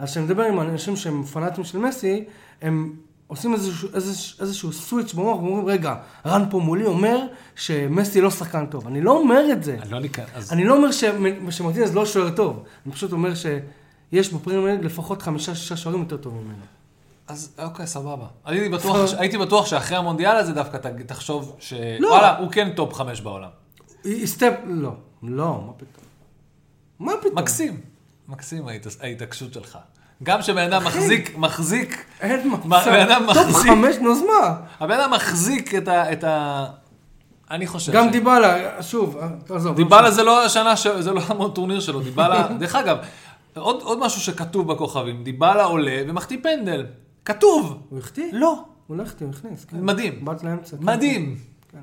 [0.00, 2.24] אז כשאני מדבר עם אנשים שהם פנאטים של מסי,
[2.62, 5.94] הם עושים איזשהו, איזשהו, איזשהו סוויץ' במוח, ואומרים, רגע,
[6.26, 7.18] רן פה מולי אומר
[7.56, 8.86] שמסי לא שחקן טוב.
[8.86, 9.76] אני לא אומר את זה.
[9.82, 10.26] אני לא ניכנס.
[10.34, 14.84] אז- אני לא אומר שמ- שמרטינז לא שוער טוב, אני פשוט אומר שיש בפרמייר ליג
[14.84, 16.64] לפחות חמישה-שישה שוערים יותר טובים ממנו.
[17.28, 18.26] אז אוקיי, סבבה.
[18.44, 21.74] הייתי בטוח, הייתי בטוח שאחרי המונדיאל הזה דווקא ת- תחשוב ש...
[21.98, 22.08] לא.
[22.08, 23.48] וואלה, הוא כן top חמש בעולם.
[24.24, 26.04] סתם, לא, לא, מה פתאום.
[26.98, 27.34] מה פתאום?
[27.38, 27.80] מקסים.
[28.28, 29.78] מקסים ההת- ההתעקשות שלך.
[30.22, 33.34] גם שבן אדם מחזיק, מחזיק, אין מה, בן אדם מצב.
[33.42, 33.70] top מחזיק.
[33.72, 34.54] חמש, נו מה?
[34.80, 36.12] הבן אדם מחזיק את ה...
[36.12, 36.66] את ה...
[37.50, 39.76] אני חושב גם ש- דיבלה, שוב, אה, עזוב.
[39.76, 42.96] דיבלה זה לא השנה, ש- זה לא הטורניר שלו, דיבלה, דרך אגב,
[43.56, 46.86] עוד, עוד משהו שכתוב בכוכבים, דיבלה עולה ומחטיא פנדל.
[47.24, 47.78] כתוב.
[47.88, 48.28] הוא החטיא?
[48.32, 48.62] לא.
[48.86, 49.64] הוא לא החטיא, הוא הכניס.
[49.64, 49.76] כן.
[49.80, 50.24] מדהים.
[50.24, 50.76] בת לאמצע.
[50.76, 50.84] כן.
[50.84, 51.36] מדהים.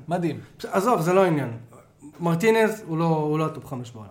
[0.08, 0.40] מדהים.
[0.58, 1.50] בסדר, עזוב, זה לא העניין.
[2.20, 4.08] מרטינז הוא לא- הוא לא ה top חמש בעולם.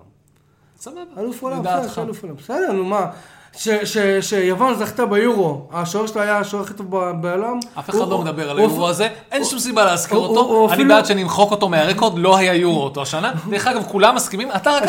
[0.80, 1.00] סבבה.
[1.18, 1.90] אלוף עולם, לדעתך.
[1.92, 2.36] בסדר, אלוף עולם.
[2.36, 3.06] בסדר, נו מה.
[3.54, 3.98] ש- ש-
[4.30, 6.88] שיוון זכתה ביורו, השוער שלה היה השוער הכי טוב
[7.22, 7.60] בעולם.
[7.80, 11.52] אף אחד לא מדבר על היורו הזה, אין שום סיבה להזכיר אותו, אני בעד שנמחוק
[11.52, 13.34] אותו מהרקורד, לא היה יורו אותו השנה.
[13.50, 14.84] דרך אגב, כולם מסכימים, אתה רק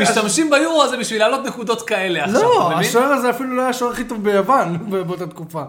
[0.00, 2.88] משתמשים ביורו הזה בשביל להעלות נקודות כאלה עכשיו, לא, אתה מבין?
[2.88, 5.62] השוער הזה אפילו לא היה השוער הכי טוב ביוון באותה תקופה.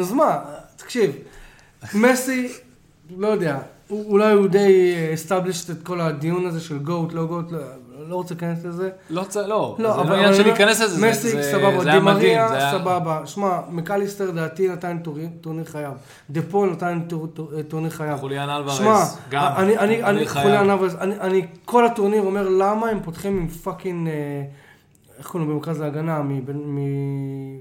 [0.00, 0.38] אז מה,
[0.76, 1.10] תקשיב,
[1.94, 2.52] מסי,
[3.18, 3.56] לא יודע,
[3.90, 7.46] אולי הוא די established את כל הדיון הזה של GOAT, לא GOAT,
[8.08, 8.90] לא- רוצה להיכנס לזה.
[9.10, 10.08] לא, לא, לא, זה.
[10.10, 12.70] לא עניין של להיכנס לזה, זה- מסי, זה- סבבה, די מריה.
[12.70, 13.20] סבבה.
[13.26, 14.98] שמע, מקליסטר, לדעתי נתן
[15.40, 15.92] טורניר- חייו.
[16.30, 18.16] דה פול נתן טור- טור- טורניר חייו.
[18.20, 20.26] חוליאן אלוורז, שמע, גם, אני, אני.
[20.28, 24.12] חוליאן אלוורז, אני, כל הטורניר אומר למה הם פותחים עם fucking, אה,
[25.18, 26.22] איך קוראים לו במרכז ההגנה,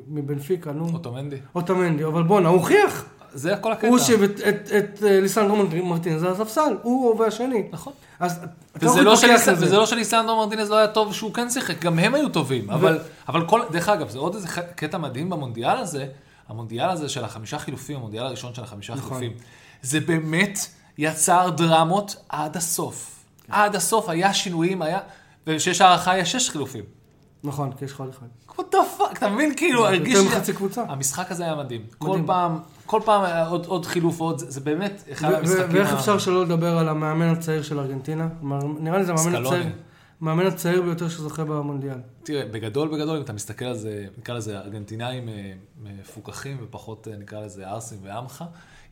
[0.08, 0.88] מבנפיקה, נו.
[0.94, 1.36] אוטומנדי.
[1.56, 3.06] אוטמנדי, אבל בואנה, הוא הוכיח.
[3.34, 3.88] זה כל הקטע.
[3.88, 7.64] הוא הושיב את- את- אה, ליסנדרו מרטינז על הספסל, הוא והשני.
[7.72, 7.94] נכון.
[8.20, 8.40] אז
[8.78, 9.48] אתה לא וזה יכול לא, להתווכח שליס...
[9.48, 9.66] על זה.
[9.66, 12.70] וזה לא שליסנדרו מרטינז לא היה טוב שהוא כן שיחק, גם הם היו טובים.
[12.70, 16.06] אבל, אבל כל, דרך אגב, זה עוד איזה קטע מדהים במונדיאל הזה,
[16.50, 19.08] המונדיאל הזה של החמישה חילופים, המונדיאל הראשון של החמישה נכון.
[19.18, 19.32] חילופים,
[19.82, 20.60] זה באמת
[20.98, 23.10] יצר דרמות עד הסוף.
[23.50, 25.00] עד הסוף היה שינויים, היה,
[25.48, 26.84] וכשיש הערכה יש שש חילופים.
[27.44, 28.26] נכון, כי יש עוד אחד.
[28.58, 29.54] what the fuck, אתה מבין?
[29.56, 30.14] כאילו, הרגיש...
[30.18, 30.84] יותר מחצי קבוצה.
[30.90, 31.82] המשחק הזה היה מדהים.
[31.98, 32.20] כל.
[32.26, 35.66] פעם, כל פעם היה עוד, עוד חילוף, עוד, זה, זה באמת אחד המשחקים...
[35.72, 38.28] ואיך אפשר שלא לדבר על המאמן הצעיר של ארגנטינה?
[38.80, 39.46] נראה לי זה המאמן.
[39.46, 39.66] הצעיר,
[40.22, 41.98] המאמן הצעיר ביותר שזוכה במונדיאל.
[42.24, 47.18] תראה, בגדול, בגדול, אם אתה מסתכל על זה, נקרא לזה ארגנטינאים אה, מפוקחים ופחות, אה,
[47.18, 48.44] נקרא לזה ערסים ועמך,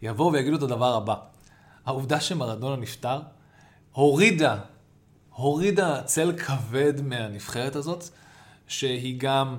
[0.02, 1.16] יבואו ויגידו את הדבר הבא.
[1.86, 3.20] העובדה שמרדונה נפטר,
[3.92, 4.58] הורידה,
[5.36, 8.04] הורידה צל כבד מהנבחרת הזאת,
[8.68, 9.58] שהיא גם,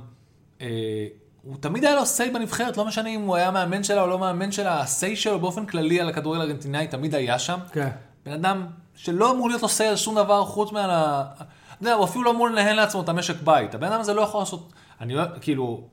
[0.61, 1.07] אה,
[1.43, 4.19] הוא תמיד היה לו סיי בנבחרת, לא משנה אם הוא היה מאמן שלה או לא
[4.19, 7.59] מאמן שלה, הסיי שלו באופן כללי על הכדורגל הארגנטינאי תמיד היה שם.
[7.73, 7.89] כן.
[8.27, 11.25] בן אדם שלא אמור להיות לו סיי על שום דבר חוץ מה...
[11.35, 11.45] אתה
[11.81, 13.75] יודע, הוא אפילו לא אמור לנהל לעצמו את המשק בית.
[13.75, 14.73] הבן אדם הזה לא יכול לעשות...
[15.01, 15.85] אני כאילו,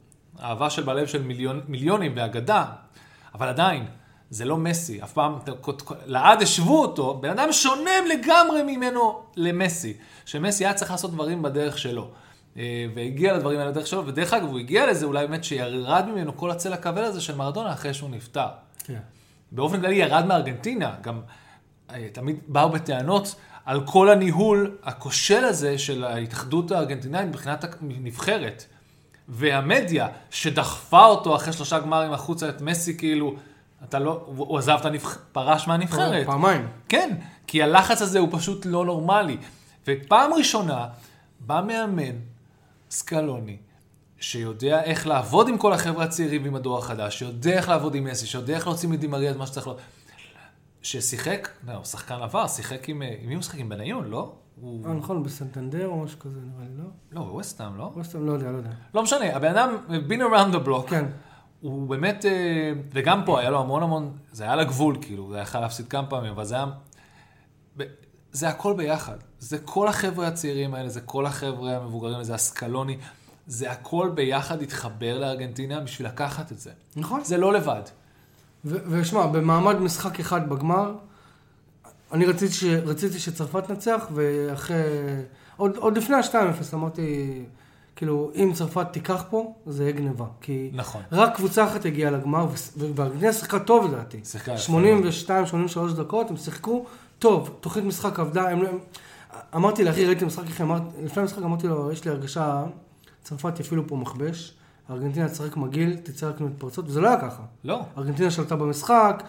[0.44, 2.66] אהבה של בלב של מיליון, מיליונים ואגדה,
[3.36, 3.86] אבל עדיין,
[4.30, 5.04] זה לא מסי.
[5.04, 5.40] אף פעם,
[6.06, 9.94] לעד השוו אותו, בן אדם שונה לגמרי ממנו למסי.
[10.26, 12.08] שמסי היה צריך לעשות דברים בדרך שלו.
[12.60, 16.38] אה, והגיע לדברים האלה בדרך שלו, ודרך אגב, הוא הגיע לזה אולי באמת שירד ממנו
[16.38, 18.48] כל הצל הכבד הזה של מרדונה אחרי שהוא נפטר.
[18.84, 19.00] כן.
[19.52, 21.22] באופן כללי ירד מארגנטינה, גם
[21.92, 28.66] אה, תמיד באו בטענות על כל הניהול הכושל הזה של ההתאחדות הארגנטינאית מבחינת הנבחרת.
[29.30, 33.36] והמדיה שדחפה אותו אחרי שלושה גמרים החוצה את מסי, כאילו,
[33.84, 36.26] אתה לא, הוא עזב את הנבחרת, פרש מהנבחרת.
[36.26, 36.68] פעמיים.
[36.90, 37.16] כן,
[37.48, 39.38] כי הלחץ הזה הוא פשוט לא נורמלי.
[39.88, 40.88] ופעם ראשונה
[41.40, 42.16] בא מאמן,
[42.90, 43.58] סקלוני,
[44.20, 48.26] שיודע איך לעבוד עם כל החבר'ה הצעירים ועם הדור החדש, שיודע איך לעבוד עם מסי,
[48.26, 49.76] שיודע איך להוציא מדימריה את מה שצריך לו.
[50.82, 53.60] ששיחק, לא, הוא שחקן עבר, שיחק עם, אה, עם מי הוא שיחק?
[53.60, 54.34] עם בניון, לא?
[54.62, 54.86] הוא...
[54.88, 56.90] אה, נכון, בסנטנדר או משהו כזה, נראה לי, לא?
[57.12, 57.92] לא, בווסטהאם, לא?
[58.04, 58.70] סתם, לא יודע, לא יודע.
[58.94, 60.90] לא משנה, הבן אדם, been around the block.
[60.90, 61.06] כן.
[61.62, 65.44] הוא באמת, אה, וגם פה היה לו המון המון, זה היה לגבול, כאילו, זה היה
[65.44, 66.66] יכול להפסיד כמה פעמים, אבל זה היה...
[68.32, 69.16] זה הכל ביחד.
[69.40, 72.98] זה כל החבר'ה הצעירים האלה, זה כל החבר'ה המבוגרים, זה הסקלוני,
[73.48, 76.72] זה הכל ביחד התחבר לארגנטינה בשביל לקחת את זה.
[76.96, 77.24] נכון.
[77.24, 77.82] זה לא לבד.
[78.66, 80.96] ושמע, במעמד משחק אחד בגמר,
[82.12, 82.64] אני רציתי, ש...
[82.64, 84.82] רציתי שצרפת תנצח, ואחרי...
[85.58, 87.40] עוד, עוד לפני ה-2-0 אמרתי,
[87.96, 90.26] כאילו, אם צרפת תיקח פה, זה יהיה גניבה.
[90.42, 91.02] כי נכון.
[91.12, 94.20] רק קבוצה אחת הגיעה לגמר, ו- וארגנטינה שיחקה טוב לדעתי.
[94.24, 94.80] שיחקה יפה
[95.92, 96.86] 82-83 דקות, הם שיחקו
[97.20, 98.60] טוב, תוכנית משחק עבדה, הם...
[98.66, 98.80] הם-
[99.56, 100.80] אמרתי לאחי, ראיתי משחק אחרי, אמר...
[101.04, 102.64] לפני המשחק אמרתי לו, יש לי הרגשה,
[103.24, 104.54] צרפת יפעילו פה מכבש,
[104.90, 107.44] ארגנטינה תשחק מגעיל, תצא רק מתפרצות, וזה לא היה ככה.
[107.64, 107.82] לא.
[107.98, 109.24] ארגנטינה שלטה במשחק,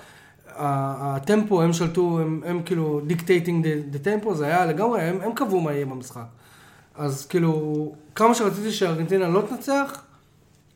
[0.46, 5.32] ה tempo, הם שלטו, הם, הם כאילו dictating the tempo, זה היה לגמרי, הם, הם
[5.34, 6.26] קבעו מה יהיה במשחק.
[6.94, 10.02] אז כאילו, כמה שרציתי שארגנטינה לא תנצח,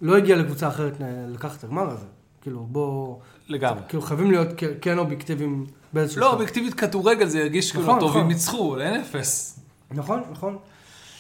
[0.03, 0.93] לא הגיעה לקבוצה אחרת
[1.29, 2.07] לקחת את הגמר הזה.
[2.43, 3.17] כאילו, בוא...
[3.49, 3.83] לגמרי.
[3.89, 4.49] כאילו, חייבים להיות
[4.81, 6.33] כן אובייקטיביים באיזשהו לא.
[6.33, 8.29] אובייקטיבית כדורגל זה הרגיש כאילו נכון, הטובים נכון.
[8.29, 9.61] ניצחו, אין אפס.
[9.91, 10.57] נכון, נכון.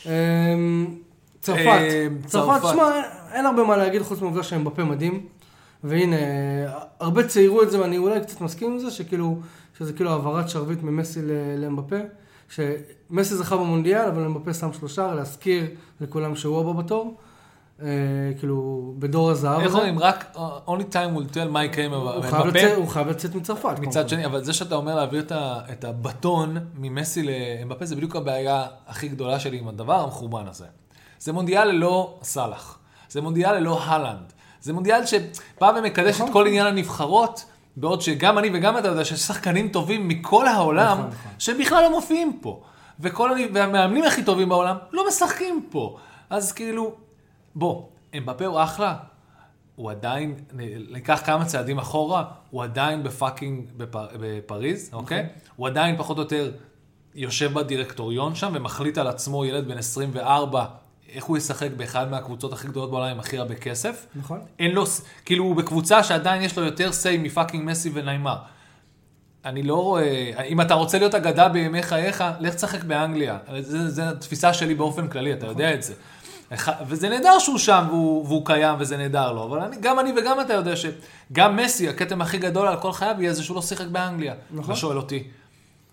[0.06, 0.10] אמ,
[1.40, 2.74] צרפת, אמ, צרפת, צרפת.
[2.74, 5.26] שמע, אין הרבה מה להגיד חוץ מהעובדה שהם בפה מדהים.
[5.84, 6.16] והנה,
[7.00, 9.38] הרבה ציירו את זה, ואני אולי קצת מסכים עם זה, שכאילו,
[9.78, 11.20] שזה כאילו העברת שרביט ממסי
[11.58, 11.96] לאמבפה.
[12.48, 15.66] שמסי זכה במונדיאל, אבל אמבפה שם שלושה, להזכיר
[16.00, 17.16] לכולם שהוא הבא בתור.
[17.82, 17.86] אה,
[18.38, 19.74] כאילו, בדור הזהב איך.
[19.74, 19.98] אומרים?
[19.98, 22.74] רק uh, only time will tell מה יקרה עם אמבפה.
[22.76, 23.78] הוא חייב לצאת מצרפת.
[23.78, 24.08] מצד.
[24.08, 25.24] שני, אבל זה שאתה אומר להעביר
[25.72, 30.66] את הבטון ממסי לאמבפה, זה בדיוק הבעיה הכי גדולה שלי עם הדבר המחורבן הזה.
[31.18, 32.78] זה מונדיאל ללא סאלח.
[33.08, 34.32] זה מונדיאל ללא הלנד.
[34.60, 36.26] זה מונדיאל שבא ומקדש נכון.
[36.26, 37.44] את כל עניין הנבחרות,
[37.76, 41.32] בעוד שגם אני וגם אתה יודע שיש שחקנים טובים מכל העולם, נכון, נכון.
[41.38, 42.62] שבכלל לא מופיעים פה.
[43.00, 43.38] וכל הנ...
[43.54, 45.96] והמאמנים הכי טובים בעולם לא משחקים פה.
[46.30, 46.94] אז כאילו,
[47.54, 48.96] בוא, אמבפה הוא אחלה,
[49.76, 50.34] הוא עדיין,
[50.90, 55.26] ניקח כמה צעדים אחורה, הוא עדיין בפאקינג בפר, בפריז, אוקיי?
[55.56, 56.52] הוא עדיין פחות או יותר
[57.14, 60.64] יושב בדירקטוריון שם ומחליט על עצמו, ילד בן 24,
[61.12, 64.06] איך הוא ישחק באחד מהקבוצות הכי גדולות בעולם עם הכי הרבה כסף.
[64.14, 64.40] נכון.
[64.58, 64.84] אין לו,
[65.24, 68.36] כאילו הוא בקבוצה שעדיין יש לו יותר סיי מפאקינג מסי וניימר.
[69.44, 73.38] אני לא רואה, אם אתה רוצה להיות אגדה בימי חייך, לך תשחק באנגליה.
[73.60, 75.94] זה התפיסה שלי באופן כללי, אתה יודע את זה.
[76.86, 80.40] וזה נהדר שהוא שם והוא, והוא קיים וזה נהדר לו, אבל אני, גם אני וגם
[80.40, 83.86] אתה יודע שגם מסי, הכתם הכי גדול על כל חייו יהיה זה שהוא לא שיחק
[83.86, 84.34] באנגליה.
[84.50, 84.64] נכון.
[84.64, 85.22] אתה שואל אותי.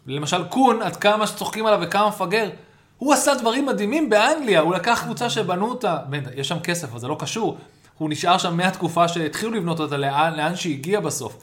[0.08, 2.50] למשל קון, עד כמה שצוחקים עליו וכמה מפגר,
[2.98, 7.00] הוא עשה דברים מדהימים באנגליה, הוא לקח קבוצה שבנו אותה, בטח, יש שם כסף, אבל
[7.00, 7.58] זה לא קשור.
[7.98, 11.38] הוא נשאר שם מהתקופה שהתחילו לבנות אותה לאן, לאן שהגיע בסוף.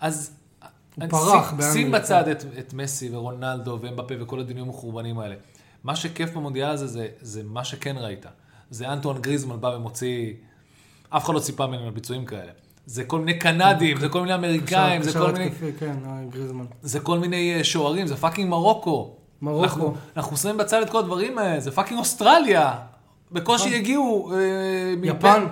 [0.00, 0.30] אז...
[0.96, 1.92] הוא פרח באנגליה, שים כן.
[1.92, 5.34] בצד את, את מסי ורונלדו ואמבפה וכל הדיונים החורבנים האלה.
[5.84, 8.26] מה שכיף במונדיאל הזה זה, זה מה שכן ראית.
[8.70, 10.32] זה אנטואן גריזמן בא ומוציא...
[11.08, 12.52] אף אחד לא ציפה ממנו לביצועים כאלה.
[12.86, 15.50] זה כל מיני קנדים, זה כל מיני אמריקאים, זה קשר כל מיני...
[15.78, 16.20] כן, אה.
[16.82, 19.16] זה כל מיני אה, שוערים, זה fucking מרוקו.
[19.42, 19.94] מרוקו.
[20.16, 22.78] אנחנו, שמים בצד את כל הדברים האלה, זה fucking אוסטרליה.
[23.32, 23.78] בקושי נכון.
[23.78, 24.32] הגיעו...
[24.34, 25.46] אה, יפן.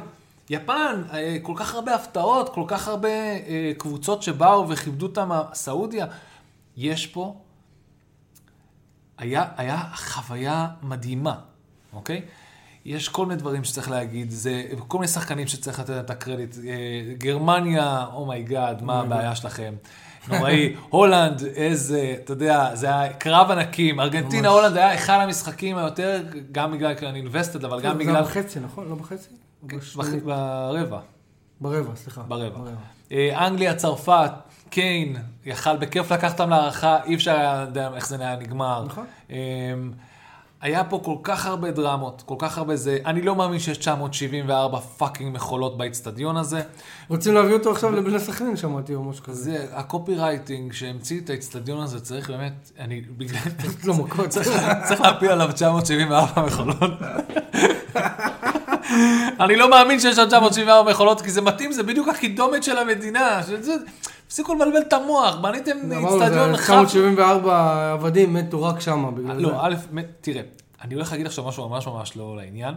[0.50, 6.06] יפן, אה, כל כך הרבה הפתעות, כל כך הרבה אה, קבוצות שבאו וכיבדו אותם, סעודיה.
[6.76, 7.34] יש פה,
[9.20, 11.34] היה, היה חוויה מדהימה,
[11.92, 12.22] אוקיי?
[12.84, 16.56] יש כל מיני דברים שצריך להגיד, זה כל מיני שחקנים שצריך לתת את הקרדיט.
[16.58, 16.72] אה,
[17.18, 19.74] גרמניה, oh my god, מה הבעיה שלכם?
[20.28, 24.00] נוראי, הולנד, איזה, אתה יודע, זה היה קרב ענקים.
[24.00, 28.14] ארגנטינה, הולנד היה אחד המשחקים היותר, גם בגלל כי אני invested, אבל גם זה בגלל...
[28.16, 28.88] היה בחצי, נכון?
[28.88, 29.28] לא בחצי?
[29.62, 30.22] בח- בשמינית.
[30.24, 31.00] ברבע.
[31.60, 32.22] ברבע, סליחה.
[32.22, 32.70] ברבע.
[33.12, 34.30] אה, אנגליה, צרפת,
[34.70, 38.84] קיין, יכל בכיף לקחת אותם להארכה, אי אפשר היה לדעת איך זה היה נגמר.
[38.84, 39.04] נכון.
[39.30, 39.36] אה,
[40.60, 44.80] היה פה כל כך הרבה דרמות, כל כך הרבה זה, אני לא מאמין שיש 974
[44.80, 46.62] fucking מכולות באיצטדיון הזה.
[47.08, 49.42] רוצים להביא אותו עכשיו לבני סכנין, שמעתי, או משהו כזה.
[49.42, 53.40] זה, ה copywriting שהמציא את האיצטדיון הזה צריך באמת, אני, בגלל.
[54.28, 54.48] צריך,
[54.88, 56.90] צריך להפיל עליו 974 מכולות.
[59.40, 63.40] אני לא מאמין שיש עוד 974 מכולות, כי זה מתאים, זה בדיוק הקידומת של המדינה.
[64.26, 66.84] תפסיקו לבלבל את המוח, בניתם איצטדיון זה חף.
[66.86, 69.42] 974 עבדים מתו רק שמה, בגלל זה.
[69.42, 69.74] לא, א',
[70.20, 70.42] תראה,
[70.82, 72.74] אני הולך להגיד עכשיו משהו ממש ממש לא לעניין.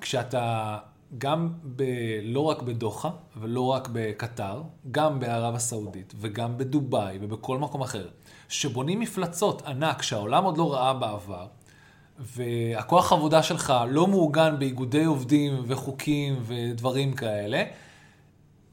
[0.00, 0.76] כשאתה
[1.18, 1.82] גם ב...
[2.22, 8.08] לא רק בדוחה, ולא רק בקטר, גם בערב הסעודית, וגם בדובאי, ובכל מקום אחר,
[8.48, 11.46] שבונים מפלצות ענק שהעולם עוד לא ראה בעבר,
[12.18, 17.64] והכוח העבודה שלך לא מעוגן באיגודי עובדים וחוקים ודברים כאלה,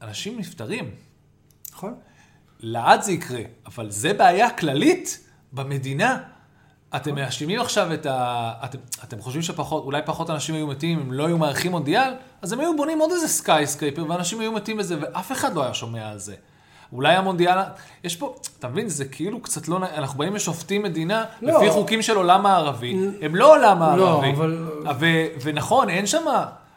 [0.02, 0.90] אנשים נפטרים.
[1.72, 1.94] נכון?
[2.60, 6.18] לעד זה יקרה, אבל זה בעיה כללית במדינה.
[6.96, 8.52] אתם מאשימים עכשיו את ה...
[8.64, 12.14] אתם, אתם חושבים שפחות, אולי פחות אנשים היו מתים אם לא היו מארחים מונדיאל?
[12.42, 15.74] אז הם היו בונים עוד איזה skyscraper ואנשים היו מתים בזה ואף אחד לא היה
[15.74, 16.34] שומע על זה.
[16.92, 17.58] אולי המונדיאל,
[18.04, 21.56] יש פה, אתה מבין, זה כאילו קצת לא, אנחנו באים ושופטים מדינה לא.
[21.56, 24.32] לפי חוקים של עולם הערבי, הם לא עולם לא, הערבי.
[24.32, 24.68] אבל-
[24.98, 25.06] ו-
[25.42, 26.24] ונכון, אין שם,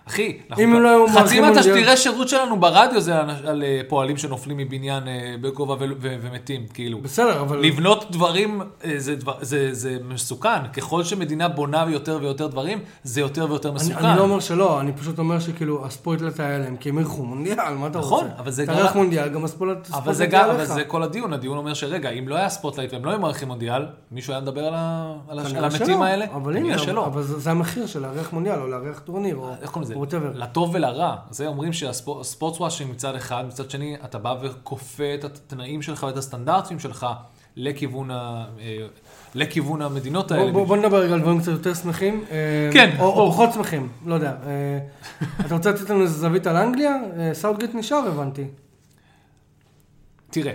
[0.07, 5.07] אחי, אנחנו- לא חצי מהתשדירי שירות שלנו ברדיו זה על, על אה, פועלים שנופלים מבניין
[5.07, 6.99] אה, בגובה ו- ו- ומתים, כאילו.
[7.01, 7.59] בסדר, אבל...
[7.59, 10.67] לבנות דברים אה, זה, דבר, זה, זה מסוכן.
[10.73, 14.05] ככל שמדינה בונה יותר ויותר דברים, זה יותר ויותר אני, מסוכן.
[14.05, 17.73] אני לא אומר שלא, אני פשוט אומר שכאילו הספוילט היה להם, כי הם אירחו מונדיאל,
[17.75, 18.39] מה אתה נכון, רוצה?
[18.39, 20.65] אבל זה תארח גם- מונדיאל, גם הספוילט אבל זה גם, אבל.
[20.65, 21.33] זה כל הדיון.
[21.33, 24.65] הדיון אומר שרגע, אם לא היה spotlight והם לא היו מארחים מונדיאל, מישהו היה מדבר
[24.65, 26.25] על, ה, על, המתים האלה?
[26.35, 26.75] אבל הנה.
[27.05, 29.94] אבל זה זה המחיר של לארח מונדיאל, או לארח טורניר, או איך קוראים לזה?
[29.95, 30.33] Whatever.
[30.37, 31.15] לטוב ולרע.
[31.29, 36.17] זה אומרים שה sportwashing מצד אחד, מצד שני, אתה בא וכופה את התנאים שלך ואת
[36.17, 37.07] הסטנדרטים שלך
[37.55, 38.77] לכיוון, ה, אה,
[39.35, 40.43] לכיוון המדינות האלה.
[40.43, 42.25] בוא- בוא בוא נדבר רגע על דברים קצת יותר שמחים.
[42.31, 43.31] אה, כן, או- או.
[43.31, 44.35] פחות שמחים, לא יודע.
[44.45, 44.79] אה,
[45.45, 46.93] אתה רוצה לתת לנו איזה זווית על אנגליה?
[47.33, 48.43] סאוטגייט נשאר, הבנתי.
[50.31, 50.53] תראה,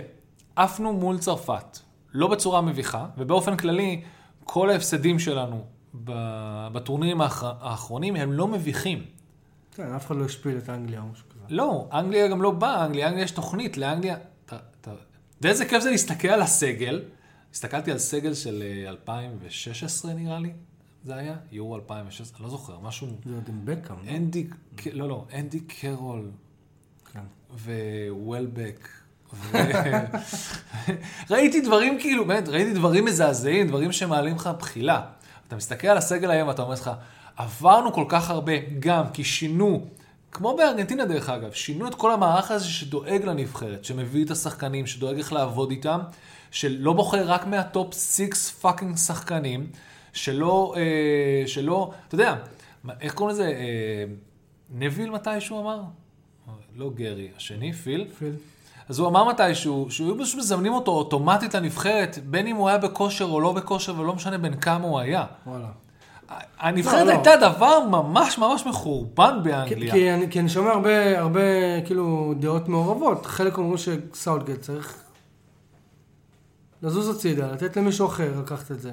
[0.55, 1.79] עפנו מול צרפת,
[2.13, 4.01] לא בצורה מביכה, ובאופן כללי,
[4.43, 5.63] כל ההפסדים שלנו
[6.73, 9.03] בטורנירים האחר- האחרונים הם לא מביכים.
[9.75, 11.39] כן, אף אחד לא השפיל את אנגליה או משהו כזה.
[11.49, 14.15] לא, אנגליה גם לא באה, אנגליה, אנגליה יש תוכנית, לאנגליה...
[14.45, 14.91] אתה אתה- אתה
[15.39, 17.03] יודע איזה כיף זה להסתכל על הסגל?
[17.53, 20.51] הסתכלתי על סגל של אה, 2016 נראה לי,
[21.03, 21.35] זה היה?
[21.51, 23.07] יורו 2016, אני לא זוכר, משהו...
[23.25, 24.11] זה עוד עם בקאם, לא?
[24.11, 24.47] אנדי,
[24.93, 26.31] לא, לא, אנדי קרול
[27.13, 27.19] כן.
[28.09, 28.87] ווולבק.
[29.33, 29.57] ו...
[31.31, 35.01] ראיתי דברים כאילו, באמת, ראיתי דברים מזעזעים, דברים שמעלים לך בחילה.
[35.47, 36.91] אתה מסתכל על הסגל היום ואתה אומר לך,
[37.41, 39.85] עברנו כל כך הרבה, גם כי שינו,
[40.31, 45.17] כמו בארגנטינה דרך אגב, שינו את כל המערך הזה שדואג לנבחרת, שמביא את השחקנים, שדואג
[45.17, 45.99] איך לעבוד איתם,
[46.51, 49.67] שלא בוחר רק מה top six fucking שחקנים,
[50.13, 52.35] שלא, אה, שלא, אתה יודע,
[53.01, 53.47] איך קוראים לזה?
[53.47, 54.05] אה,
[54.69, 55.81] נביל מתישהו אמר?
[56.75, 58.07] לא גרי, השני, פיל.
[58.19, 58.33] פיל.
[58.89, 63.25] אז הוא אמר מתישהו, שהיו פשוט מזמנים אותו אוטומטית לנבחרת, בין אם הוא היה בכושר
[63.25, 65.25] או לא בכושר, ולא משנה בין כמה הוא היה.
[65.47, 65.67] וואלה.
[66.59, 67.11] הנבחרת לא, לא.
[67.11, 69.93] הייתה דבר ממש ממש מחורבן כי, באנגליה.
[69.93, 71.41] כי, אני, כי אני שומע הרבה, הרבה
[71.85, 73.25] כאילו דעות מעורבות.
[73.25, 74.97] חלק אומרים שסאוטגייט צריך
[76.83, 78.91] לזוז הצידה, לתת למישהו אחר לקחת את זה.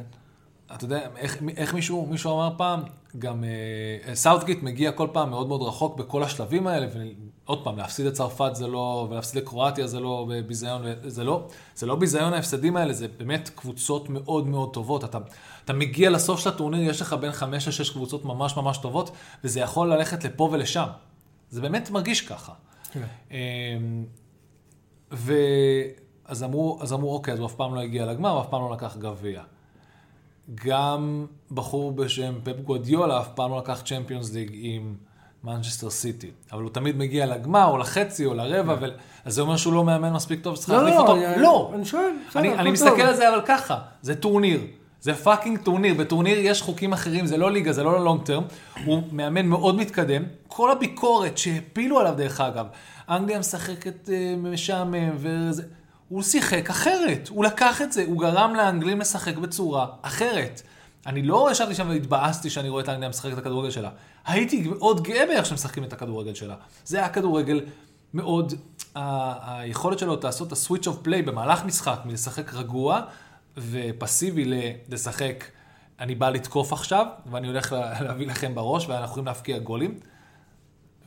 [0.75, 2.83] אתה יודע, איך, איך מישהו, מישהו אמר פעם,
[3.19, 8.07] גם אה, סאוטגיט מגיע כל פעם מאוד מאוד רחוק בכל השלבים האלה, ועוד פעם, להפסיד
[8.07, 12.77] את צרפת זה לא, ולהפסיד לקרואטיה זה לא ביזיון, זה לא, זה לא ביזיון ההפסדים
[12.77, 15.05] האלה, זה באמת קבוצות מאוד מאוד טובות.
[15.05, 15.19] אתה,
[15.65, 19.11] אתה מגיע לסוף של הטורניר, יש לך בין חמש לשש קבוצות ממש ממש טובות,
[19.45, 20.87] וזה יכול ללכת לפה ולשם.
[21.51, 22.53] זה באמת מרגיש ככה.
[22.93, 23.03] כן.
[23.31, 24.05] אמ,
[25.11, 28.63] ואז אמרו, אז אמרו, אוקיי, אז הוא אף פעם לא הגיע לגמר, הוא אף פעם
[28.63, 29.43] לא לקח גביע.
[30.55, 34.95] גם בחור בשם פפ גווארדיולה אף פעם לא לקח צ'מפיונס ליג עם
[35.45, 36.31] מנצ'סטר סיטי.
[36.53, 38.85] אבל הוא תמיד מגיע לגמר, או לחצי, או לרבע, ו...
[39.25, 40.75] אז זה אומר שהוא לא מאמן מספיק טוב, שצריך כן.
[40.75, 41.41] לא, להחליף לא, אותו?
[41.41, 41.71] לא.
[41.75, 42.71] אני שואל, אני.
[42.71, 44.61] מסתכל על זה אבל ככה, זה טורניר.
[45.01, 48.43] זה fucking טורניר, בטורניר יש חוקים אחרים, זה לא ליגה, זה לא ל long term.
[48.85, 50.23] הוא מאמן מאוד מתקדם.
[50.49, 52.67] כל הביקורת שהפילו עליו, דרך אגב,
[53.09, 55.63] אנגליה משחקת אה, משעמם וזה...
[56.09, 60.63] הוא שיחק אחרת, הוא לקח את זה, הוא גרם לאנגלים לשחק בצורה אחרת.
[61.07, 63.91] אני לא ישבתי שם והתבאסתי שאני רואה את האנגליה משחקת את הכדורגל שלה.
[64.27, 66.55] הייתי מאוד גאה באיך שמשחקים את הכדורגל שלה.
[66.85, 67.61] זה היה כדורגל
[68.15, 68.55] מאוד,
[68.95, 73.01] ה- היכולת שלו לעשות את ה-switch of play במהלך משחק, מלשחק רגוע
[73.57, 74.45] ופסיבי
[74.89, 75.45] לשחק,
[76.01, 79.99] אני בא לתקוף עכשיו, ואני הולך לה- להביא לכם בראש, ואנחנו יכולים להפקיע גולים,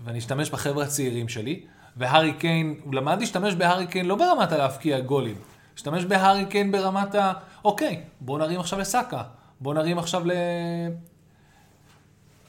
[0.03, 1.65] ואני אשתמש בחבר'ה הצעירים שלי,
[1.97, 5.35] והארי קיין, הוא למד להשתמש בהארי קיין לא ברמת הלהפקיע גולים,
[5.75, 7.33] השתמש בהארי קיין ברמת ה...
[7.65, 9.23] אוקיי, בוא נרים עכשיו לסאקה,
[9.61, 10.31] בוא נרים עכשיו ל...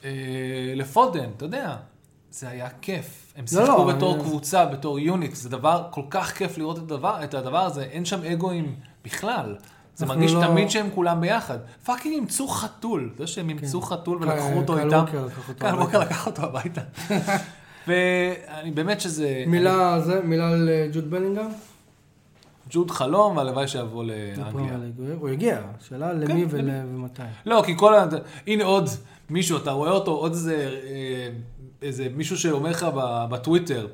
[0.03, 0.09] אה,
[0.75, 1.75] לפודן, אתה יודע.
[2.31, 3.33] זה היה כיף.
[3.37, 5.35] הם לא, שיחקו לא, בתור אני- קבוצה, בתור יוניט.
[5.35, 7.83] זה דבר, כל כך כיף לראות את הדבר, את הדבר הזה.
[7.83, 8.75] אין שם אגואים
[9.05, 9.55] בכלל.
[9.95, 11.57] זה מרגיש לא- תמיד שהם כולם ביחד.
[11.85, 13.13] fucking אימצו חתול.
[13.17, 15.05] זה שהם אימצו חתול קל- ולקחו אותו איתם.
[15.59, 15.75] קל.
[15.75, 16.81] ווקר לקח אותו הביתה.
[17.87, 19.43] ואני באמת שזה...
[19.47, 21.49] מילה זה, מילה על אה, ג'וד בלינגהם?
[22.69, 24.77] ג'וד חלום, והלוואי שיבוא לאנגליה.
[25.19, 26.71] הוא הגיע, שאלה למי כן, למי?
[26.95, 27.21] ומתי.
[27.45, 28.05] לא, כי כל ה...
[28.47, 28.89] הנה עוד
[29.29, 31.29] מישהו, אתה רואה אותו, עוד איזה, אה,
[31.81, 32.87] איזה מישהו שאומר לך
[33.29, 33.87] בטוויטר,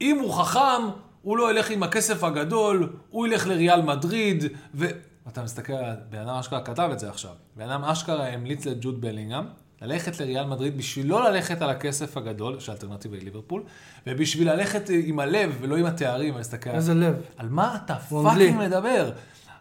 [0.00, 0.82] אם הוא חכם,
[1.22, 4.86] הוא לא ילך עם הכסף הגדול, הוא ילך לריאל מדריד, ו...
[5.28, 5.72] אתה מסתכל,
[6.10, 7.30] בן אדם אשכרה כתב את זה עכשיו.
[7.56, 9.44] בן אדם אשכרה המליץ לג'וד בלינגהם
[9.86, 13.62] ללכת לריאל מדריד בשביל לא ללכת על הכסף הגדול, שהאלטרנטיבה היא ליברפול,
[14.06, 16.70] ובשביל ללכת עם הלב ולא עם התארים, ולהסתכל...
[16.70, 17.14] איזה לב.
[17.36, 17.96] על מה אתה.
[17.96, 19.10] fucking מדבר?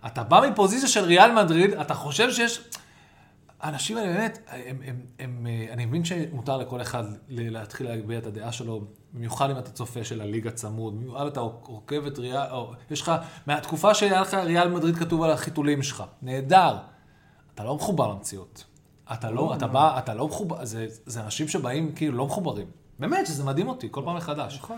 [0.06, 2.62] אתה בא מפוזיציה של ריאל מדריד, אתה חושב שיש...
[3.60, 8.26] האנשים האלה באמת, הם, הם, הם, אה, אני מבין שמותר לכל אחד להתחיל להגביה את
[8.26, 8.82] הדעה שלו,
[9.14, 13.12] במיוחד אם אתה צופה של הליגה צמוד, במיוחד אתה עוקב את ריאל, או יש לך,
[13.48, 16.78] מהתקופה שהיה לך ריאל מדריד כתוב על החיתולים שלך, נהדר.
[17.56, 18.64] אתה לא מחובר למציאות.
[19.14, 22.66] אתה לא, אתה בא, אתה לא מחובר, זה, זה אנשים שבאים כאילו לא מחוברים.
[23.00, 24.60] באמת, שזה מדהים אותי, כל פעם מחדש.
[24.64, 24.78] נכון.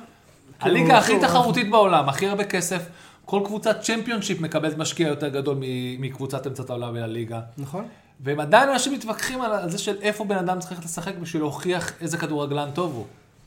[0.61, 2.85] הליגה הכי כאילו, תחרותית בעולם, הכי הרבה כסף,
[3.25, 5.57] כל קבוצת צ'מפיונשיפ מקבלת משקיע יותר גדול
[5.99, 7.39] מקבוצת אמצע העולם ולליגה.
[7.57, 7.85] נכון?
[8.19, 11.91] והם עדיין אנשים מתווכחים על זה של איפה בן אדם צריך ללכת לשחק בשביל להוכיח
[12.01, 13.05] איזה כדורגלן טוב הוא.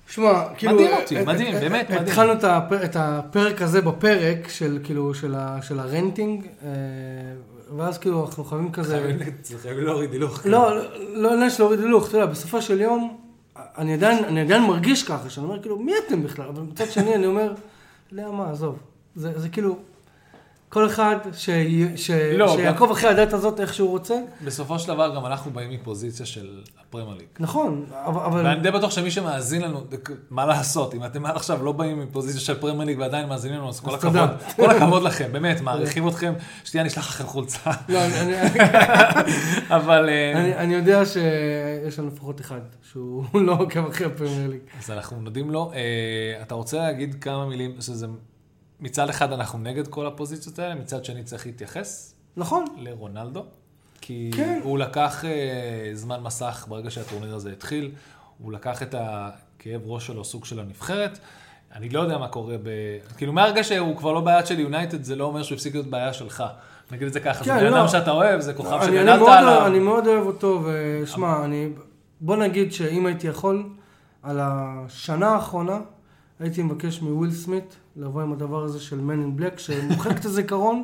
[0.09, 0.75] שמע, כאילו...
[0.75, 2.09] מדהים אותי, אה, מדהים, אה, באמת אה, מדהים.
[2.09, 6.69] התחלנו את הפר- את הפרק הזה בפרק של כאילו, של ה- של הרנטינג, אה,
[7.77, 9.17] ואז כאילו אנחנו חייבים כזה...
[9.63, 10.47] חייבים להוריד הילוך.
[10.47, 10.83] לא, לא,
[11.15, 13.17] לא עניין של להוריד הילוך, אתה יודע, בסופו של יום,
[13.79, 16.49] אני עדיין, אני עדיין מרגיש ככה, שאני אומר, כאילו, מי אתם בכלל?
[16.49, 18.79] אבל מצד שני, אני אומר, אתה יודע מה, עזוב.
[19.17, 19.77] זה, זה כאילו,
[20.69, 21.51] כל אחד ש,
[21.97, 24.15] ש, לא, שיעקוב אחרי הדת הזאת איך שהוא רוצה,
[24.45, 27.27] בסופו של דבר גם אנחנו באים מפוזיציה של הפרמייר ליג.
[27.41, 28.47] נכון, אבל...
[28.47, 29.85] ואני די בטוח שמי שמאזין לנו,
[30.31, 33.69] מה לעשות, אם אתם עד עכשיו לא באים מפוזיציה של פרמייר ליג ועדיין מאזינים לנו,
[33.69, 34.37] אז כל הכבוד, תודה.
[34.57, 36.33] כל הכבוד לכם, באמת, מעריכים אתכם,
[36.65, 37.71] שתהיה נשלח לכם חולצה.
[37.89, 38.61] לא, אני, אני,
[39.77, 42.61] אבל אה, אני, אני יודע שיש לנו לפחות אחד,
[42.93, 44.61] שהוא לא עוקב אחרי הפרמייר ליג.
[44.79, 45.73] אז אנחנו נודים לו.
[45.75, 48.07] אה, אתה רוצה להגיד כמה מילים, שזה
[48.81, 53.45] מצד אחד אנחנו נגד כל הפוזיציות האלה, מצד שני צריך להתייחס נכון, לרונלדו,
[54.01, 54.61] כי כן.
[54.63, 57.91] הוא לקח אה, זמן מסך ברגע שהטורניר הזה התחיל,
[58.39, 61.19] הוא לקח את הכאב ראש שלו, סוג של הנבחרת.
[61.75, 62.69] אני לא יודע מה קורה ב...
[63.17, 66.13] כאילו, מהרגע שהוא כבר לא בעיה של יונייטד, זה לא אומר שהוא הפסיק להיות בעיה
[66.13, 66.45] שלך.
[66.91, 67.79] נגיד את זה ככה, זה כן, בן לא.
[67.79, 69.67] אדם שאתה אוהב, זה כוכב אני, אני, שגדלת עליו.
[69.67, 71.69] אני מאוד אוהב אותו, ושמע, אני...
[72.21, 73.69] בוא נגיד שאם הייתי יכול,
[74.23, 75.79] על השנה האחרונה,
[76.41, 80.83] הייתי מבקש מוויל סמית לבוא עם הדבר הזה של Man in Black, שמוחק את הזיכרון,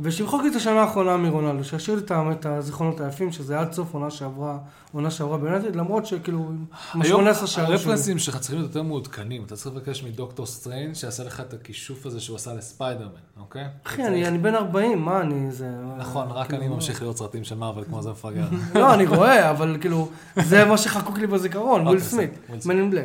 [0.00, 4.58] ושימחוק את השנה האחרונה מרונלדו, שישאיר לי את הזיכרונות היפים, שזה עד סוף עונה שעברה,
[4.92, 6.50] עונה שעברה ביונייטד, למרות שכאילו,
[6.94, 7.64] עם היום ה-18 שערים שלו.
[7.64, 12.06] הרפרנסים שלך צריכים להיות יותר מעודכנים, אתה צריך לבקש מדוקטור סטריינג' שיעשה לך את הכישוף
[12.06, 13.10] הזה שהוא עשה לספיידרמן,
[13.40, 13.64] אוקיי?
[13.86, 15.70] אחי, אני, אני בן 40, מה אני, זה...
[15.98, 18.46] נכון, רק כאילו, אני ממשיך לראות סרטים של מארוול כמו זה מפגר.
[18.74, 23.04] לא, אני רואה, אבל כאילו, זה מה שחקוק לי בזיכרון, וויל אוקיי, סמית, בסדר, וויל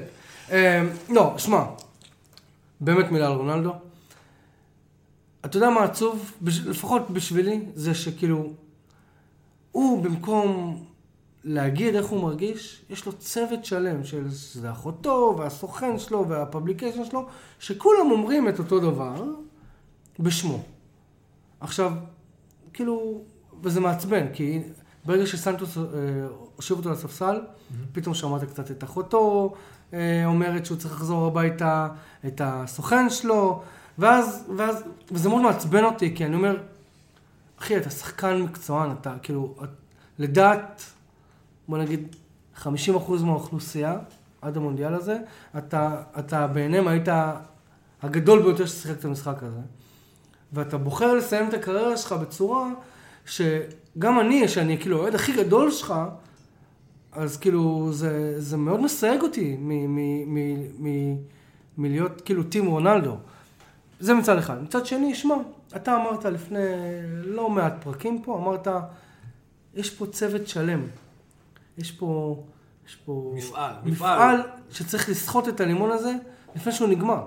[0.51, 1.63] אה, לא, שמע,
[2.79, 3.73] באמת מילה על רונלדו.
[5.45, 6.31] אתה יודע מה עצוב?
[6.45, 8.53] לפחות בשבילי, זה שכאילו,
[9.71, 10.77] הוא במקום
[11.43, 17.05] להגיד איך הוא מרגיש, יש לו צוות שלם של זה אחותו, והסוכן שלו, וה publication
[17.05, 17.27] שלו,
[17.59, 19.23] שכולם אומרים את אותו דבר
[20.19, 20.63] בשמו.
[21.59, 21.93] עכשיו,
[22.73, 23.21] כאילו,
[23.63, 24.59] וזה מעצבן, כי
[25.05, 25.83] ברגע שסנטוס אה,
[26.55, 27.41] הושיב אותו לספסל,
[27.91, 29.59] פתאום שמעת קצת את אחותו, אה,
[30.25, 31.87] אומרת שהוא צריך לחזור הביתה,
[32.27, 33.61] את הסוכן שלו,
[33.97, 36.57] ואז, ואז, וזה מאוד מעצבן אותי, כי אני אומר,
[37.59, 39.69] אחי, אתה שחקן מקצוען, אתה כאילו, את-
[40.19, 40.83] לדעת,
[41.67, 42.15] בוא נגיד,
[42.61, 42.67] 50%
[43.23, 43.97] מהאוכלוסייה,
[44.41, 45.17] עד המונדיאל הזה,
[45.57, 47.07] אתה, אתה בעיניהם היית
[48.01, 49.59] הגדול ביותר ששיחק את המשחק הזה.
[50.53, 52.69] ואתה בוחר לסיים את הקריירה שלך בצורה
[53.25, 55.93] שגם אני, שאני כאילו האוהד הכי גדול שלך,
[57.11, 59.57] אז כאילו זה, זה מאוד מסייג אותי
[61.77, 63.17] מלהיות כאילו טים רונלדו.
[63.99, 64.63] זה מצד אחד.
[64.63, 65.35] מצד שני, שמע,
[65.75, 66.59] אתה אמרת לפני
[67.23, 68.67] לא מעט פרקים פה, אמרת,
[69.73, 70.81] יש פה צוות שלם.
[71.77, 72.43] יש פה...
[72.87, 73.33] יש פה...
[73.35, 74.37] מפעל, מפעל.
[74.39, 74.41] מפעל.
[74.69, 76.13] שצריך לסחוט את הלימון הזה
[76.55, 77.25] לפני שהוא נגמר.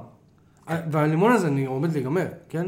[0.68, 2.66] והלימון הזה אני עומד להיגמר, כן?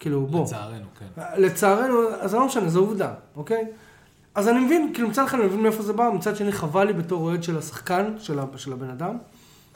[0.00, 0.44] כאילו, בוא.
[0.44, 1.22] לצערנו, כן.
[1.36, 3.66] לצערנו, אז לא משנה, זו עובדה, אוקיי?
[4.36, 6.92] אז אני מבין, כאילו מצד אחד אני מבין מאיפה זה בא, מצד שני חבל לי
[6.92, 9.18] בתור אוהד של השחקן, של, של הבן אדם.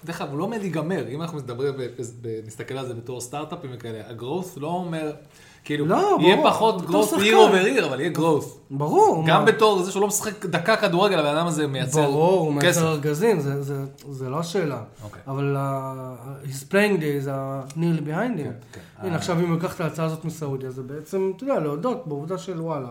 [0.05, 1.75] דרך אגב, הוא לא עומד להיגמר, אם אנחנו מדברים,
[2.47, 5.13] נסתכל על זה בתור סטארט-אפים וכאלה, ה gross לא אומר,
[5.65, 7.13] כאילו, לא, יהיה ברור, פחות growth.
[7.13, 8.59] year over year, אבל יהיה growth.
[8.71, 9.25] ברור.
[9.27, 12.53] גם מה- בתור זה שהוא לא משחק דקה כדורגל, הבן אדם הזה מייצר ברור, הוא
[12.55, 12.83] מייצר כסף.
[12.83, 13.75] ארגזים, זה, זה,
[14.11, 14.83] זה לא השאלה.
[15.05, 15.23] אוקיי.
[15.29, 18.45] אבל uh, his playing days are nearly behind him.
[18.45, 18.81] כן, כן.
[19.07, 22.39] הנה, עכשיו אם הוא ייקח את ההצעה הזאת מסעודיה, זה בעצם, אתה יודע, להודות בעובדה
[22.39, 22.89] של וואלה.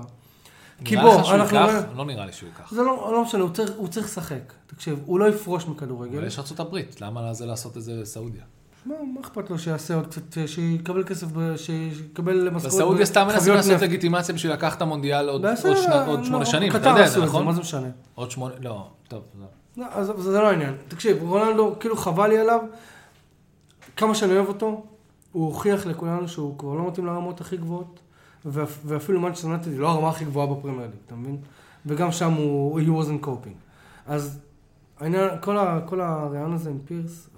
[0.86, 1.58] כי נראה בוא, לך שהוא אנחנו...
[1.58, 1.84] ייקח?
[1.96, 2.72] לא נראה לי שהוא ייקח.
[2.72, 4.54] זה לא, לא משנה, הוא צריך, הוא צריך לשחק.
[4.68, 6.24] תקשיב, הוא לא יפרוש אבל מכדורגל.
[6.24, 8.44] יש ארצות הברית, למה זה לעשות את זה לסעודיה?
[8.86, 11.28] מה, מה אכפת לו שיעשה עוד קצת, שיקבל כסף,
[11.58, 12.74] שיקבל משכורת.
[12.74, 13.82] בסעודיה סתם מנסים לעשות.
[13.82, 17.06] לגיטימציה בשביל לקחת את המונדיאל עוד בסדר, עוד שנה- עוד לא, שמונה שנים, אתה יודע
[17.26, 17.46] נכון?
[17.46, 17.88] מה זה משנה?
[18.16, 19.46] עוד שמונה, לא, טוב, לא.
[19.78, 20.76] לא, אז זה לא העניין.
[20.88, 22.60] תקשיב, רונלדו, כאילו חבל לי עליו,
[23.98, 24.84] כמה שאני אוהב אותו,
[25.32, 28.00] הוא הוכיח לכולנו שהוא כבר לא מתאים לרמות הכי גבוהות,
[28.46, 31.38] ואפ- ואפילו מנצ'סטר יונייטד היא לא הרמה הכי גבוהה בפרמייר ליג, אתה מבין?
[31.86, 33.54] וגם שם הוא, he wasn't coping.
[34.08, 34.40] אז
[35.00, 37.30] העניין, כל, ה, כל הרעיון הזה עם פירס,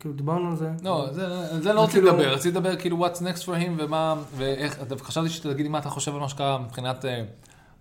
[0.00, 0.70] כאילו דיברנו על זה.
[0.82, 1.26] לא, זה
[1.60, 5.62] זה לא רציתי לדבר, רציתי לדבר כאילו what's next for him ומה, ואיך, חשבתי שתגיד
[5.66, 7.24] לי מה אתה חושב על מה שקרה מבחינת, אה,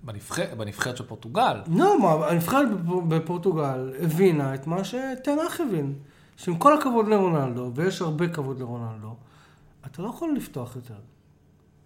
[0.03, 1.61] בנבחרת- של פורטוגל.
[1.67, 5.93] לא, מה, הנבחרת בפ- בפורטוגל הבינה את מה שתנח הבין.
[6.37, 9.15] שעם כל הכבוד לרונלדו, ויש הרבה כבוד לרונלדו,
[9.85, 10.93] אתה לא יכול לפתוח יותר.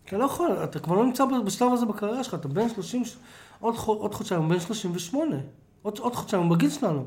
[0.06, 3.18] אתה לא יכול, אתה כבר לא נמצא בשלב הזה בקריירה שלך, אתה בן 30, ש-
[3.60, 5.36] עוד, עוד חודשיים, בן 38.
[5.82, 7.06] עוד, עוד חודשיים, הוא בגיל שלנו.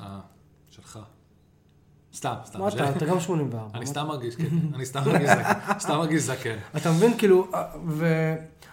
[0.00, 0.18] אה,
[0.70, 0.98] שלך.
[2.14, 2.60] סתם, סתם.
[2.60, 3.78] מה אתה, אתה גם 84.
[3.78, 4.44] אני סתם מרגיש, כן,
[4.74, 6.56] אני סתם מרגיש זקן, סתם מרגיש זקן.
[6.76, 8.06] אתה מבין, כאילו, אה, ו...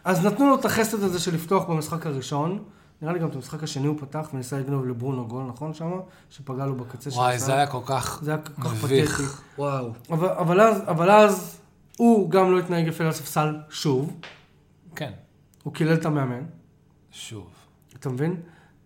[0.04, 2.64] אז נתנו לו את החסד הזה של לפתוח במשחק הראשון.
[3.02, 5.96] נראה לי גם את המשחק השני הוא פתח וניסה לגנוב לברונו גול, נכון שמה?
[6.30, 7.40] שפגע לו בקצה של וואי.
[7.40, 9.22] זה היה כל כך זה היה כל כך מביך.
[9.22, 9.42] פתטי.
[9.58, 9.90] וואו.
[10.10, 11.58] אבל, אבל, אז, אבל אז
[11.98, 14.20] הוא גם לא התנהג יפה לספסל שוב,
[14.96, 15.12] כן,
[15.64, 16.44] הוא קילל את המאמן,
[17.12, 17.48] שוב.
[18.00, 18.36] אתה מבין?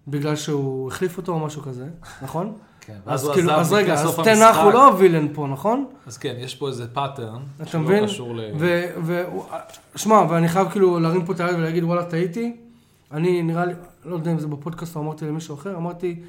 [0.08, 1.88] בגלל שהוא החליף אותו או משהו כזה,
[2.22, 2.54] נכון?
[2.82, 4.58] כן, ואז אז הוא כאילו, עזב אז רגע, אז תנח.
[4.58, 5.86] הוא לא הווילן פה, נכון?
[6.06, 8.04] אז כן, יש פה איזה pattern, אתה שלא מבין?
[8.06, 8.42] קשור ל...
[8.60, 8.84] ו...
[9.04, 9.24] ו...
[9.96, 12.56] שמע, ואני חייב כאילו להרים פה את היד ולהגיד וואלה טעיתי.
[13.12, 13.74] אני נראה לי,
[14.06, 16.22] לא יודע אם זה בפודקאסט או אמרתי למישהו אחר, אמרתי,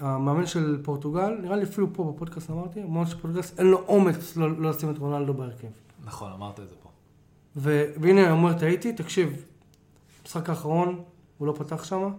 [0.00, 4.36] המאמן של פורטוגל, נראה לי אפילו פה בפודקאסט אמרתי, המאמן של פורטוגל, אין לו אומץ
[4.36, 5.68] לא, לא לשים את רונלדו בהרכב.
[6.04, 6.88] נכון, אמרת את זה פה.
[7.56, 7.84] ו...
[8.00, 9.44] והנה אני אומר טעיתי, תקשיב,
[10.26, 11.02] משחק האחרון
[11.38, 12.10] הוא לא פתח שם,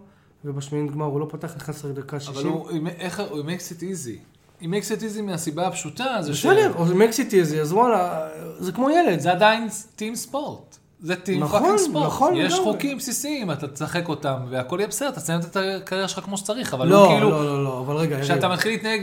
[0.44, 2.52] ובשמינית גמר הוא לא פתח, נכנס רק דקה אבל 60.
[2.52, 4.32] הוא, איך, הוא makes it easy.
[4.62, 6.46] he makes it easy מהסיבה הפשוטה, זה ש...
[6.46, 8.28] בסדר, או זה makes it easy, אז וואלה,
[8.58, 9.20] זה כמו ילד.
[9.20, 10.78] זה עדיין team sport.
[11.02, 12.06] זה team נכון, fucking sport.
[12.06, 12.72] נכון יש לגמרי.
[12.72, 16.74] חוקים בסיסיים, אתה תשחק אותם, והכל יהיה בסדר, אתה תסיים את הקריירה שלך כמו שצריך,
[16.74, 17.30] אבל לא, כאילו...
[17.30, 18.48] לא, לא, לא, אבל רגע, כשאתה.
[18.48, 19.00] מתחיל להתנהג,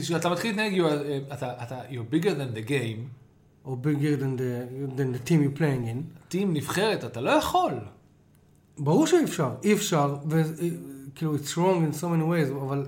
[0.00, 3.00] כשאתה מתחיל להתנהג, are- אתה, אתה, you're bigger than the game,
[3.64, 6.20] או bigger than the, than the team you're playing in.
[6.28, 7.72] team נבחרת, אתה לא יכול.
[8.78, 11.58] ברור שאי אפשר, אי אפשר, וכאילו, it's wrong
[11.94, 12.86] in so many ways, אבל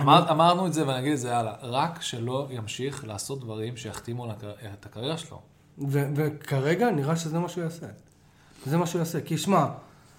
[0.00, 4.30] אמר, אמרנו את זה ואני אגיד את זה הלאה, רק שלא ימשיך לעשות דברים שיחתימו
[4.74, 5.40] את הקריירה שלו.
[5.78, 7.86] ו- וכרגע נראה שזה מה שהוא יעשה.
[8.66, 9.66] זה מה שהוא יעשה, כי שמע,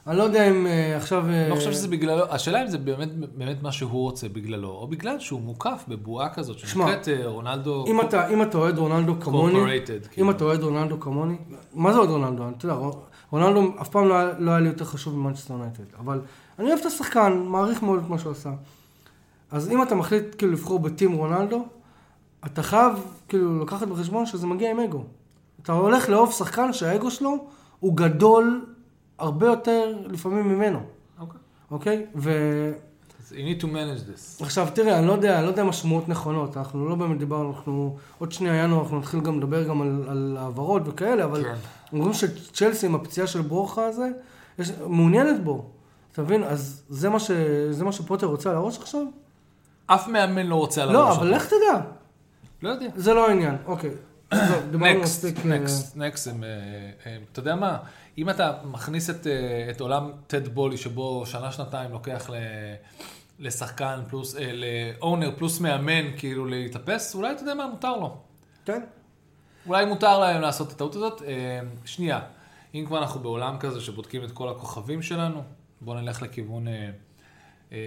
[0.08, 1.26] אני לא יודע אם אה, עכשיו...
[1.26, 4.88] אני לא חושב שזה בגללו, השאלה אם זה באמת, באמת מה שהוא רוצה בגללו, או
[4.88, 9.60] בגלל שהוא מוקף בבועה כזאת שנקראת אה, רונלדו אם אתה, אם אתה אוהד רונלדו כמוני,
[9.60, 9.78] אם
[10.12, 10.32] כאילו.
[10.32, 11.36] אתה אוהד רונלדו כמוני,
[11.74, 12.49] מה זה אוהד רונלדו?
[12.49, 12.78] אתה יודע,
[13.32, 16.22] רונלדו אף פעם לא לא היה לי יותר חשוב ממנצ'סטר יונייטד, אבל
[16.60, 18.51] אני אוהב את השחקן, מעריך מאוד את מה שהוא עשה.
[19.51, 21.66] אז אם אתה מחליט כאילו לבחור בטים רונלדו,
[22.45, 22.93] אתה חייב
[23.28, 25.03] כאילו לקחת בחשבון שזה מגיע עם אגו.
[25.62, 27.47] אתה הולך לאהוב שחקן שהאגו שלו
[27.80, 28.66] הוא גדול
[29.20, 30.80] הרבה יותר לפעמים ממנו,
[31.20, 31.39] אוקיי.
[31.72, 32.06] אוקיי?
[32.16, 32.32] ו...
[33.22, 34.43] אז you need to manage this.
[34.43, 37.53] עכשיו תראה, אני לא יודע, אני לא יודע אם השמועות נכונות, אנחנו לא באמת דיברנו,
[37.56, 41.53] אנחנו עוד שנייה ינואר, אנחנו נתחיל גם לדבר גם על, על העברות וכאלה, אבל כן.
[41.93, 44.10] אומרים שצ'לסי עם הפציעה של ברוכה הזה,
[44.60, 45.66] יש, מעוניינת בו,
[46.12, 46.43] אתה מבין?
[46.43, 47.32] אז זה מה, ש,
[47.72, 49.01] זה מה שפוטר רוצה על הראש עכשיו?
[49.88, 51.36] אף מאמן לא רוצה על לא, הראש אבל שלו.
[51.36, 51.82] לך תדע.
[52.62, 52.88] לא יודע.
[52.95, 53.56] זה לא העניין.
[53.66, 53.91] אוקיי.
[54.73, 56.27] נקסט, נקסט, נקסט,
[57.31, 57.77] אתה יודע מה,
[58.17, 62.36] אם אתה מכניס את, אה, את עולם טד בולי, שבו שנה-שנתיים לוקח ל-
[63.39, 68.17] לשחקן פלוס, אה, לאונר פלוס מאמן, כאילו להתאפס, אולי אתה יודע מה, מותר לו.
[68.65, 68.81] כן.
[69.67, 71.21] אולי מותר להם לעשות את הטעות הזאת.
[71.21, 72.19] אה, שנייה,
[72.75, 75.43] אם כבר אנחנו בעולם כזה שבודקים את כל הכוכבים שלנו,
[75.81, 76.67] בואו נלך לכיוון...
[76.67, 76.89] אה,
[77.72, 77.78] אה,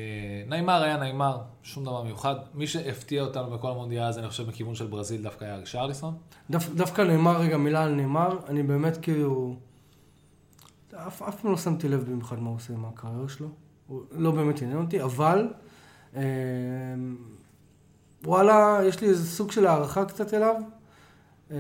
[0.48, 2.34] ניימר היה ניימר, שום דבר מיוחד.
[2.54, 6.14] מי שהפתיע אותנו בכל המונדיאל הזה, אני חושב, בכיוון של ברזיל, דווקא היה רישרליסון.
[6.50, 9.56] דו- דווקא ניימר, רגע, מילה על ניימר, אני באמת כאילו...
[11.06, 13.48] אף אף פעם לא שמתי לב במיוחד מה הוא עושה עם הקריירה שלו.
[13.86, 15.48] הוא לא באמת עניין אותי, אבל...
[16.16, 16.22] אה,
[18.24, 20.54] וואלה, יש לי איזה סוג של הערכה קצת אליו.
[21.50, 21.56] אה,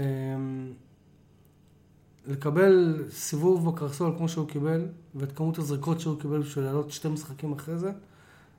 [2.28, 7.52] לקבל סיבוב בקרסול כמו שהוא קיבל, ואת כמות הזריקות שהוא קיבל בשביל לעלות שתי משחקים
[7.52, 7.92] אחרי זה,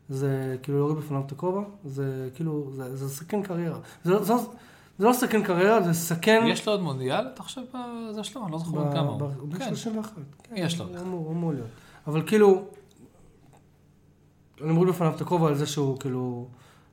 [0.10, 3.80] זה כאילו להוריד בפניו את הכובע, זה כאילו, זה, זה סכן קריירה.
[4.04, 4.52] זה, לא- זה, לא-
[5.00, 6.44] זה לא סכן קריירה, זה סכן...
[6.48, 7.62] יש לו עוד מונדיאל, אתה חושב,
[8.10, 8.44] בזה שלו?
[8.44, 9.22] אני לא זוכר בן כמה הוא.
[9.40, 10.12] הוא בן כן, 31.
[10.56, 10.86] יש לו.
[11.12, 11.68] הוא אמור להיות.
[12.08, 12.64] אבל כאילו,
[14.62, 16.48] אני מוריד בפניו את הכובע על זה שהוא כאילו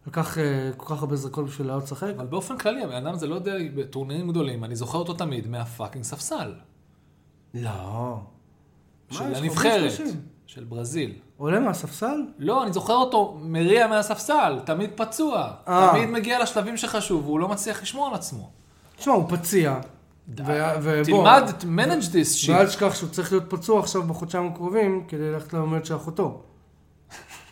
[0.06, 0.42] לקח אה,
[0.76, 2.12] כל כך הרבה זריקות בשביל לעלות לשחק.
[2.16, 6.04] אבל באופן כללי, הבן אדם זה לא יודע, בטורנירים גדולים, אני זוכר אותו תמיד מהפאקינג
[6.04, 6.54] ספסל.
[7.54, 8.18] לא.
[9.10, 10.20] של מה, יש לך הנבחרת, בן 30?
[10.46, 11.12] של ברזיל.
[11.36, 12.22] עולה מהספסל?
[12.38, 15.52] לא, אני זוכר אותו מריע מהספסל, תמיד פצוע.
[15.68, 15.88] אה.
[15.92, 18.50] תמיד מגיע לשלבים שחשוב, והוא לא מצליח לשמור על עצמו.
[18.96, 19.78] תשמע, הוא פציע.
[20.46, 20.52] ו-
[20.82, 21.24] ובוא,
[21.58, 22.68] תלמד, manage this ואל shit.
[22.68, 26.42] תשכח שהוא צריך להיות פצוע עכשיו בחודשיים הקרובים כדי ללכת ללמד של אחותו.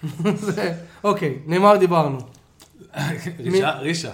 [0.35, 0.75] זה-
[1.05, 2.19] אוקיי, נאמר דיברנו.
[3.41, 4.13] רישה, רישה.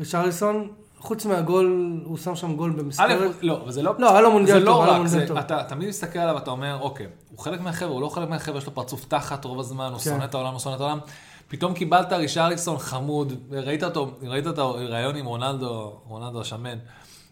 [0.00, 0.68] ושרליסון,
[0.98, 3.36] חוץ מהגול, הוא שם שם גול א', במספרת.
[3.42, 3.94] לא, אבל זה לא...
[3.98, 5.36] לא, היה לו מונדיאל זה טוב, לא היה לו מונדיאל טוב.
[5.36, 8.66] אתה תמיד מסתכל עליו, אתה אומר, אוקיי, הוא חלק מהחבר'ה, הוא לא חלק מהחבר'ה, יש
[8.66, 10.10] לו פרצוף תחת רוב הזמן, הוא כן.
[10.10, 10.98] שונא את העולם, הוא שונא את העולם.
[11.48, 16.78] פתאום קיבלת רישרליסון חמוד, ראית אותו, ראית את הראיון עם רונלדו, רונלדו השמן.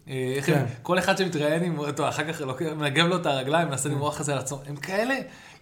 [0.08, 0.66] אה, הם, כן.
[0.82, 2.42] כל אחד שמתראיין עם אותו, אחר כך
[2.76, 5.14] מנגב לו את הרגליים, מנסה למרוח את זה על עצמו, הם כאלה,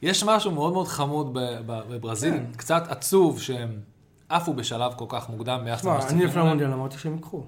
[0.02, 2.44] יש משהו מאוד מאוד חמוד בברזיל, כן.
[2.56, 3.78] קצת עצוב שהם
[4.32, 6.40] עפו בשלב כל כך מוקדם ביחס למה אני שצריכים לפני.
[6.42, 7.42] המונדיאל אמרתי שהם ייקחו.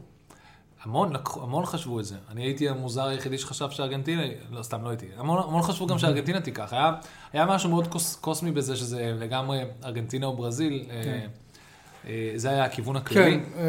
[0.82, 1.12] המון,
[1.43, 2.14] המון חשבו את זה.
[2.30, 5.07] אני הייתי המוזר היחידי שחשב שארגנטינה, לא, סתם לא הייתי.
[5.16, 6.72] המון, המון חשבו גם שארגנטינה תיקח.
[6.72, 6.93] היה,
[7.32, 10.87] היה משהו מאוד קוס, קוסמי בזה שזה לגמרי ארגנטינה או ברזיל.
[10.91, 11.26] אה,
[12.07, 13.30] אה, זה היה הכיוון הכללי.
[13.41, 13.64] כן, אה,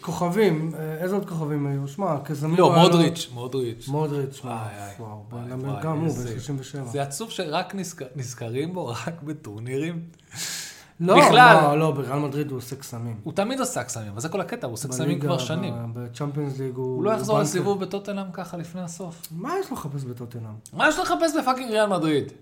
[0.00, 1.88] כוכבים, אה, איזה עוד כוכבים היו?
[1.88, 2.60] שמע, קזמיר...
[2.60, 3.88] לא, מודריץ', מודריץ'.
[3.88, 4.62] מודריץ', שמע,
[4.98, 6.84] וואו, גם הוא, בן איזה- 37.
[6.84, 10.02] זה עצוב שרק נזכר, נזכרים בו רק בטורנירים.
[11.00, 11.62] לא, בכלל.
[11.62, 13.20] לא, לא, בריאל מדריד הוא עושה קסמים.
[13.24, 15.74] הוא תמיד עושה קסמים, אבל זה כל הקטע, הוא עושה קסמים כבר שנים.
[15.92, 16.86] בצ'מפיונס ליג הוא...
[16.96, 17.40] הוא לא יחזור.
[17.40, 19.28] לסיבוב בטוטנאם ככה לפני הסוף.
[19.30, 20.54] מה יש לו לחפש בטוטנאם?
[20.72, 22.32] מה יש לך לחפש בפאקינג ריאל מדריד?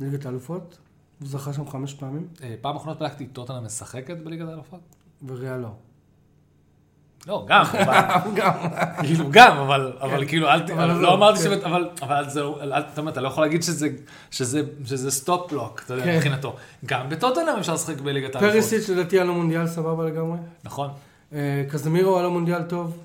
[0.00, 0.78] ליגת האלופות?
[1.20, 4.80] הוא זכה שם חמש פעמים, אה, פעם אחרונה בדקתי טוטנהאם משחקת בליגת האלופות?
[5.26, 5.68] וריאל לא.
[7.26, 8.00] לא, גם, אבל...
[8.34, 8.52] גם.
[9.00, 10.70] כאילו גם, אבל, אבל כאילו, אל ת...
[10.70, 11.60] אבל לא לא, אמרתי כן.
[11.60, 11.64] ש...
[11.64, 13.88] אבל, אבל זה, אל- אתה אומר, אתה לא יכול להגיד שזה,
[14.30, 16.16] שזה, שזה stop לוק, אתה יודע, כן.
[16.16, 16.56] מבחינתו.
[16.86, 18.52] גם בטוטנהאם אפשר לשחק בליגת האלופות.
[18.52, 20.38] פריסיץ' לדעתי היה לו מונדיאל סבבה לגמרי.
[20.64, 20.90] נכון.
[21.32, 22.96] אה, קזמירו היה לו מונדיאל טוב.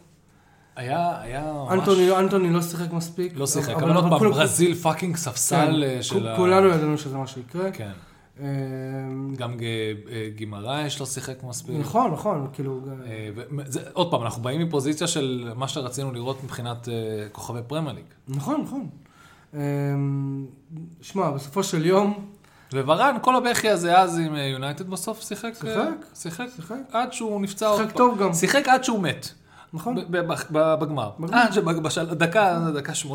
[0.76, 1.74] היה, היה ממש...
[1.74, 3.34] אנטוני אנטוני לא שיחק מספיק.
[3.36, 6.36] לא שיחק, אבל עוד פעם, ברזיל fucking ספסל אה, כן, של ה...
[6.36, 7.72] כולנו ידענו שזה מה שיקרה.
[7.72, 7.92] כן.
[9.38, 11.76] גם אה, גימרייש לא שיחק מספיק.
[11.80, 12.80] נכון, נכון, כאילו...
[13.06, 13.30] אה,
[13.94, 16.94] עוד פעם, אנחנו באים מפוזיציה של מה שרצינו לראות מבחינת אה,
[17.32, 18.06] כוכבי פרמייר ליג.
[18.28, 18.88] נכון, נכון.
[21.02, 22.26] שמע, בסופו של יום,
[22.74, 25.54] וורן, כל הבכי הזה אז עם יונייטד בסוף שיחק?
[25.54, 26.06] שיחק.
[26.14, 26.46] שיחק.
[26.56, 26.76] שיחק.
[26.92, 27.96] עד שהוא נפצע שיחק.
[27.96, 28.34] טוב גם.
[28.34, 29.28] שיחק עד שהוא מת.
[29.74, 29.96] נכון?
[30.12, 30.36] בגמר.
[30.80, 31.10] בגמר.
[31.32, 33.08] עד שבדקה, דקה 80-90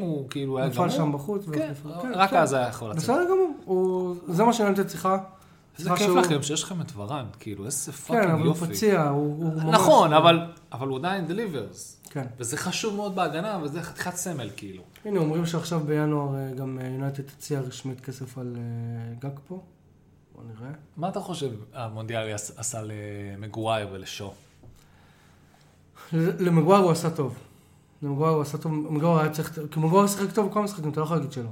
[0.00, 0.86] הוא כאילו היה גמור.
[0.86, 1.44] נפל שם בחוץ.
[1.52, 1.72] כן,
[2.02, 2.36] כן, רק כן.
[2.36, 3.02] אז היה יכול לצאת.
[3.02, 3.24] בסדר
[3.66, 5.18] גמור, זה מה שיונייטד צריכה.
[5.78, 8.66] איזה כיף לכם שיש לכם את ורן, כאילו, איזה כן, fucking אבל הוא יופי.
[8.66, 9.74] פציע, הוא ממש...
[9.74, 10.38] נכון, אבל
[10.88, 12.02] הוא עדיין delivers.
[12.10, 12.26] כן.
[12.38, 14.82] וזה חשוב מאוד בהגנה, וזה חתיכת סמל, כאילו.
[15.04, 19.60] הנה, אומרים שעכשיו בינואר אה, גם אה, יונייטד תציע רשמית כסף על אה, גאקפו.
[20.34, 20.72] בוא נראה.
[20.96, 24.32] מה אתה חושב המונדיאל עש- עשה למגווייר ולשו?
[26.12, 27.34] למגווייר הוא עשה טוב.
[28.02, 31.04] למגוואר הוא עשה טוב, מגוואר היה צריך, כי מגוואר שיחק טוב בכל המשחקים, אתה לא
[31.04, 31.48] יכול להגיד שלא.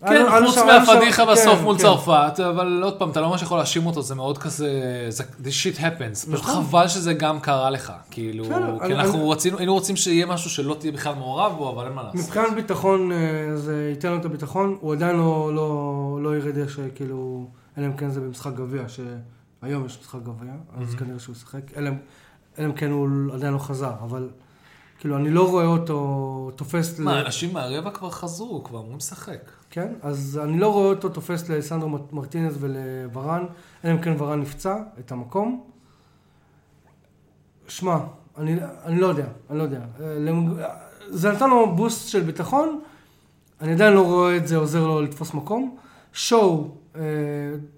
[0.00, 1.82] כן, חוץ מהפדיחה בסוף כן, מול כן.
[1.82, 4.70] צרפת, אבל עוד פעם, אתה לא ממש יכול להאשים אותו, זה מאוד כזה,
[5.08, 6.12] זה- this shit happens.
[6.14, 6.64] פשוט נכון.
[6.64, 8.44] חבל שזה גם קרה לך, כאילו,
[8.86, 12.02] כי אנחנו רצינו, היינו רוצים שיהיה משהו שלא תהיה בכלל מעורב בו, אבל אין מה
[12.02, 12.20] לעשות.
[12.20, 13.16] מבחינת ביטחון, אה,
[13.56, 17.46] זה ייתן לו את הביטחון, הוא עדיין לא, לא, לא ירד איך שכאילו,
[17.78, 21.60] אלא אם כן זה במשחק גביע, שהיום יש משחק גביע, אז כנראה שהוא ישחק,
[22.58, 24.28] אלא אם- כן הוא עדיין לא חזר, אבל
[24.98, 26.98] כאילו אני לא רואה אותו תופס...
[26.98, 29.38] ל- מה, אנשים מהרבע כבר חזרו, כבר אמורים לשחק.
[29.70, 33.44] כן, אז אני לא רואה אותו תופס לסנדרו מרטינז ולוורן,
[33.84, 35.64] אלא אם כן וורן נפצע את המקום.
[37.68, 37.96] שמע,
[38.38, 39.80] אני, אני לא יודע, אני לא יודע.
[40.00, 40.68] אה,
[41.08, 42.80] זה נתן לו בוסט של ביטחון,
[43.60, 45.76] אני עדיין לא רואה את זה עוזר לו לתפוס מקום.
[46.12, 47.00] שואו, אה,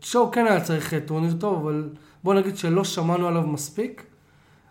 [0.00, 1.90] שואו כן היה צריך טורניר טוב, אבל
[2.24, 4.04] בוא נגיד שלא שמענו עליו מספיק.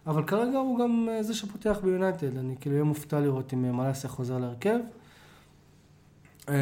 [0.08, 3.72] אבל כרגע הוא גם אה, זה שפותח ביונייטד, אני כאילו אהיה מופתע לראות אם אה,
[3.72, 4.78] מלאסיה חוזר להרכב.
[6.50, 6.54] אמ,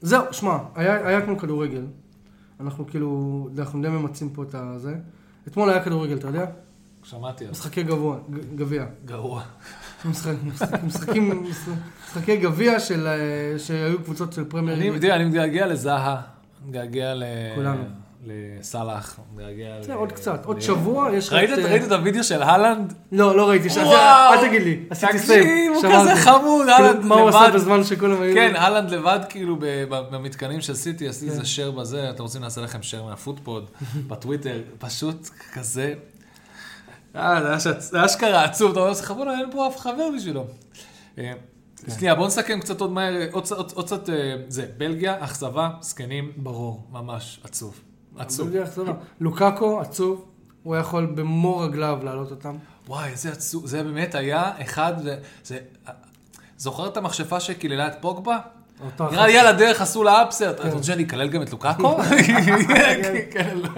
[0.00, 1.86] זהו, שמע, היה, היה אתמול כדורגל.
[2.60, 4.94] אנחנו כאילו, אנחנו די ממצים פה את הזה.
[5.48, 6.46] אתמול היה כדורגל, אתה יודע?
[7.02, 7.44] שמעתי.
[7.50, 8.18] משחקי גבוה,
[8.54, 8.84] גביע.
[9.04, 9.42] גרוע.
[10.04, 11.44] משחק- משחק- משחקים,
[12.06, 14.78] משחקי גביע של, אה, שהיו קבוצות של פרמייר
[15.14, 16.20] אני מתגעגע לזהה,
[16.66, 17.22] מתגעגע ל...
[17.54, 17.82] כולנו.
[18.24, 19.80] לסאלח, מתגעגע ל...
[19.80, 21.50] בסדר, עוד קצת, עוד ל- שבוע יש לך ראית
[21.84, 22.94] את, הוידאו של הלנד?
[23.12, 25.72] לא, לא ראיתי, אל תגיד לי, עשיתי תקשיב, סייב.
[25.74, 26.10] הוא שמרתי.
[26.10, 27.54] כזה חמוד, כאילו, הלנד מה הוא עשה לבד.
[27.56, 28.34] בזמן שכולם היו...
[28.34, 29.56] כן, הלנד לבד כאילו
[29.90, 31.40] במתקנים של סיטי, עשיתי כן.
[31.40, 33.70] איזה share בזה, אתם רוצים נעשה לכם share מהפוטפוד,
[34.08, 35.94] בטוויטר, פשוט כזה.
[37.16, 40.46] אה, זה אשכרה עצוב, אתה אומר לעצמך, בוא'נה, אין פה אף חבר בשבילו.
[41.18, 41.32] אה,
[41.86, 41.92] כן.
[41.98, 44.14] שנייה, בוא נסכם קצת עוד מהר, עוד קצת- עוד עוד קצת, אה,
[44.48, 46.86] זה, בלגיה, אכזבה, זקנים, ברור.
[46.92, 47.80] ממש עצוב.
[48.18, 48.56] עצוב.
[48.56, 48.92] אכזבה.
[49.20, 50.24] לוקאקו, עצוב.
[50.62, 52.56] הוא יכול במו רגליו להעלות אותם.
[52.88, 54.94] וואי, איזה עצוב, זה באמת היה אחד,
[55.42, 55.58] זה-.
[56.58, 58.38] זוכר את המכשפה שקיללה את פוגבה?
[59.00, 60.50] נראה לי על הדרך עשו לה אפסט, כן.
[60.50, 61.96] אתה רוצה שאני אקלל גם את לוקאקו?
[63.32, 63.68] כן, לא.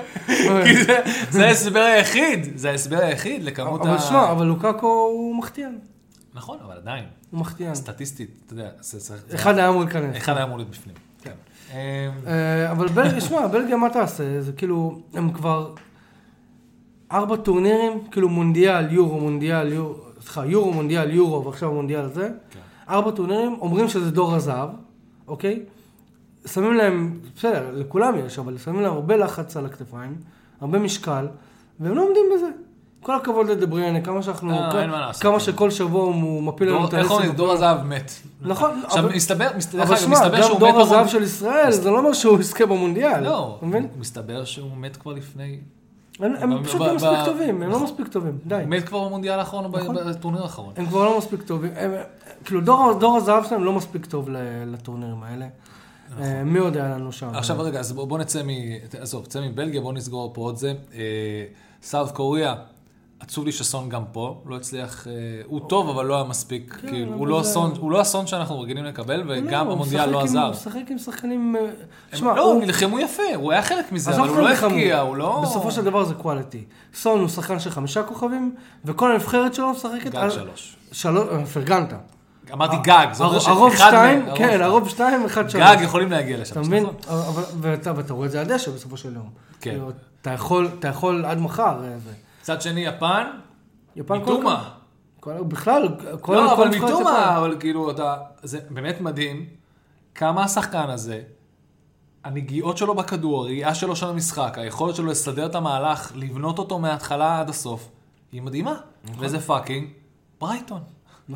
[0.86, 3.88] זה- זה ההסבר היחיד, זה ההסבר היחיד לכמות ה...
[3.90, 5.74] אבל שמע, אבל לוקאקו הוא מחטיאן.
[6.34, 7.74] נכון, אבל עדיין, הוא מחטיאן.
[7.74, 9.22] סטטיסטית, אתה יודע, זה צריך...
[9.34, 10.16] אחד היה אמור להיכנס.
[10.16, 10.96] אחד היה אמור להיות בפנים.
[11.74, 14.42] אה, אבל בלגיה, שמע, בלגיה מה תעשה?
[14.42, 15.74] זה כאילו, הם כבר
[17.12, 22.28] ארבע טורנירים, כאילו מונדיאל, יורו, מונדיאל, יורו, סליחה, יורו, מונדיאל, יורו, ועכשיו המונדיאל הזה.
[22.50, 22.60] כן.
[22.88, 24.70] ארבע טורנירים, אומרים שזה דור הזהב,
[25.28, 25.62] אוקיי?
[26.46, 30.14] שמים להם, בסדר, לכולם יש, אבל שמים להם הרבה לחץ על הכתפיים,
[30.60, 31.26] הרבה משקל,
[31.80, 32.48] והם לא עומדים בזה.
[33.02, 35.22] כל הכבוד לדבריאנה, כמה שאנחנו, אה, אין מה לעשות.
[35.22, 37.10] כמה שכל שבוע הוא מפיל לנו את איך הלסת.
[37.10, 37.32] אומרים?
[37.32, 38.12] דור הזהב מת.
[38.40, 40.84] נכון, עכשיו, אבל- מסתבר, מס- דרך אבל אגב, שמע, מסתבר גם שהוא מת דור הזהב
[40.98, 41.08] במונדיאל.
[41.08, 43.20] של ישראל, זה לא אומר שהוא יזכה במונדיאל.
[43.24, 43.88] לא, מבין?
[43.98, 45.58] מסתבר שהוא מת כבר לפני...
[46.20, 48.54] הם הם ב- פשוט ב- לא ב- מספיק טובים, הם לא מספיק טובים, די.
[48.54, 49.96] הוא מת כבר במונדיאל האחרון או נכון.
[50.10, 50.72] בטורניר האחרון.
[50.76, 51.70] הם כבר לא מספיק טובים.
[51.76, 51.92] הם-
[52.44, 54.28] כאילו, דור דור הזהב שלהם לא מספיק טוב
[54.66, 55.46] לטורנירים האלה.
[56.20, 57.26] אה, מי עוד היה לנו שם?
[57.26, 57.38] נכון.
[57.38, 58.48] עכשיו רגע, אז בוא נצא מ...
[59.00, 60.74] עזוב, צא מבלגיה, בוא נסגור פה עוד זה.
[61.82, 62.54] סארט קוריאה,
[63.22, 65.12] עצוב לי שסון גם פה, לא הצליח, אה,
[65.46, 68.26] הוא טוב, אבל לא היה מספיק, כן, כאילו, הוא לא זה- אסון- הוא לא אסון
[68.26, 70.42] שאנחנו רגילים לקבל, לא, וגם הוא המונדיאל משחק לא עזר.
[70.42, 71.56] הוא משחק עם שחקנים...
[72.12, 72.60] אה, שמע, לא, הוא...
[72.64, 75.40] נלחמו יפה, הוא היה חלק מזה, אבל הוא לא הבקיע, הוא לא...
[75.42, 76.74] בסופו של דבר זה quality.
[76.94, 78.54] סון הוא שחקן של חמישה כוכבים,
[78.84, 80.06] וכל הנבחרת שלו משחקת...
[80.10, 80.76] גג על- שלוש.
[80.92, 81.28] שלוש...
[81.32, 81.92] אה, פרגנת.
[82.52, 84.62] אמרתי גג, זה אומר שאחד הרוב מהם- שתיים, הרוב כן, שתיים.
[84.62, 85.62] הרוב שתיים, אחד שלוש.
[85.64, 86.52] גג יכולים להגיע לשם.
[86.52, 86.86] אתה מבין?
[87.08, 87.42] נכון.
[87.60, 89.28] ואתה רואה את זה על הדשא בסופו של יום.
[89.60, 89.70] כן.
[89.70, 91.76] כאילו, אתה יכול עד מחר.
[92.42, 93.26] מצד שני, יפן,
[93.96, 94.70] יפן כל מתומה.
[95.20, 95.88] כל- בכלל,
[96.20, 97.38] כל לא, כל אבל מתומה.
[97.38, 99.46] אבל כאילו, אתה, זה באמת מדהים
[100.14, 101.22] כמה השחקן הזה,
[102.24, 107.40] הנגיעות שלו בכדור, הראייה שלו של המשחק, היכולת שלו לסדר את המהלך, לבנות אותו מההתחלה
[107.40, 107.88] עד הסוף,
[108.32, 108.74] היא מדהימה.
[109.18, 109.88] וזה fucking
[110.40, 110.80] ברייטון.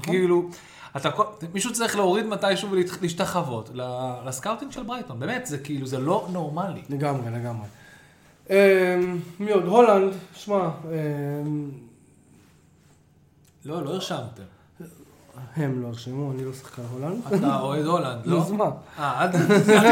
[0.02, 0.48] כאילו,
[0.96, 3.70] אתה, כל- מישהו צריך להוריד מתישהו ולהשתחוות
[4.24, 5.20] ל scouting של ברייטון.
[5.20, 6.82] באמת, זה כאילו, זה לא נורמלי.
[6.90, 7.66] לגמרי, לגמרי.
[8.51, 9.01] אה,
[9.40, 9.64] מי עוד?
[9.64, 11.42] הולנד, שמע, אה,
[13.64, 14.55] לא, לא הרשמתם.
[15.57, 17.18] הם לא הרשמו, אני לא שחקן הולנד.
[17.34, 18.39] אתה אוהד הולנד, לא?
[18.39, 18.64] אז מה?
[18.99, 19.28] אה, אל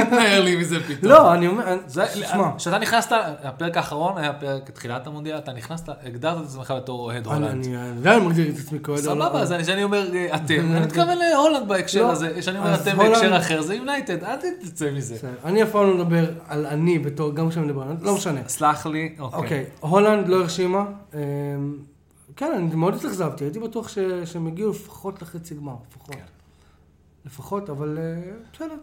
[0.04, 1.12] תתנער לי מזה פתאום.
[1.12, 3.12] לא, אני אומר, זה, שמע, כשאתה נכנסת,
[3.44, 7.44] הפרק האחרון היה פרק תחילת המונדיאל, אתה נכנסת, הגדרת את עצמך בתור אוהד הולנד.
[7.66, 9.22] אני עדיין מגדיר את עצמי כאוהד הולנד.
[9.22, 12.74] סבבה, אז אני- כשאני אומר אה, אתם, אני מתכוון להולנד בהקשר לא, הזה, כשאני אומר
[12.74, 15.16] אתם בהקשר אחר, זה יונייטד, אל תצא מזה.
[15.44, 18.40] אני אף פעם לא מדבר על אני בתור, גם כשאני מדבר, על- לא משנה.
[18.48, 19.38] סלח לי, אוקיי.
[19.40, 20.84] אוקיי, הולנד לא הרשימה.
[22.36, 26.14] כן, אני מאוד התאכזבתי, הייתי בטוח ש- שהם הגיעו לפחות לחצי גמר, לפחות.
[26.14, 26.24] כן.
[27.24, 28.76] לפחות, אבל אה, בסדר.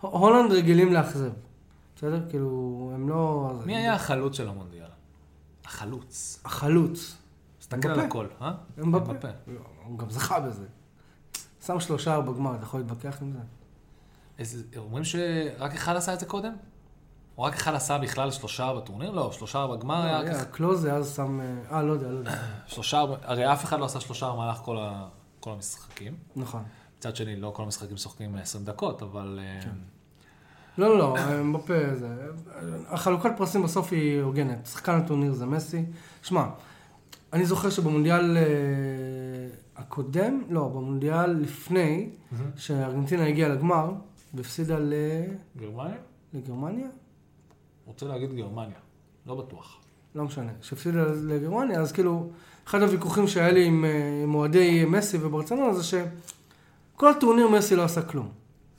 [0.00, 1.30] הולנד רגילים לאכזב.
[1.96, 2.30] בסדר?
[2.30, 3.52] כאילו, הם לא...
[3.66, 4.86] מי היה החלוץ של המונדיאל?
[5.64, 6.40] החלוץ.
[6.44, 7.16] החלוץ.
[7.58, 8.00] תסתכל על.
[8.00, 8.52] הכל, אה?
[8.82, 9.10] אמבפה.
[9.12, 9.28] אמבפה.
[9.86, 10.64] הוא גם זכה בזה.
[11.66, 13.38] שם שלושה בגמר, אתה יכול להתווכח עם זה?
[14.76, 16.52] אומרים שרק אחד עשה את זה קודם?
[17.38, 19.10] או רק אחד עשה בכלל שלושה בטורניר?
[19.10, 21.40] לא, שלושה בגמר היה רק היה, קלוזה אז שם...
[21.70, 22.34] אה, לא יודע, לא יודע.
[22.66, 25.08] שלושה, הרי אף אחד לא עשה שלושה במהלך כל, ה,
[25.40, 26.14] כל המשחקים.
[26.36, 26.62] נכון.
[26.98, 29.40] מצד שני, לא כל המשחקים משחקים 20 דקות, אבל...
[29.42, 29.70] אה, כן.
[30.78, 32.16] לא, לא, לא, אמבפה זה...
[32.88, 34.66] החלוקת פרסים בסוף היא הוגנת.
[34.66, 35.84] שחקן הטורניר זה מסי.
[36.22, 36.46] שמע,
[37.32, 38.42] אני זוכר שבמונדיאל אה,
[39.76, 42.10] הקודם, לא, במונדיאל לפני,
[42.56, 43.90] שארגנטינה הגיעה לגמר,
[44.34, 44.94] והפסידה ל...
[45.56, 45.96] גרמניה?
[46.32, 46.88] לגרמניה?
[47.86, 48.78] רוצה להגיד גרמניה.
[49.26, 49.80] לא בטוח.
[50.14, 52.30] לא משנה, שהפסידה לגרמניה, אז כאילו,
[52.66, 57.84] אחד הוויכוחים שהיה לי עם, אה, עם אוהדי מסי וברצלונה זה שכל הטורניר מסי לא
[57.84, 58.28] עשה כלום.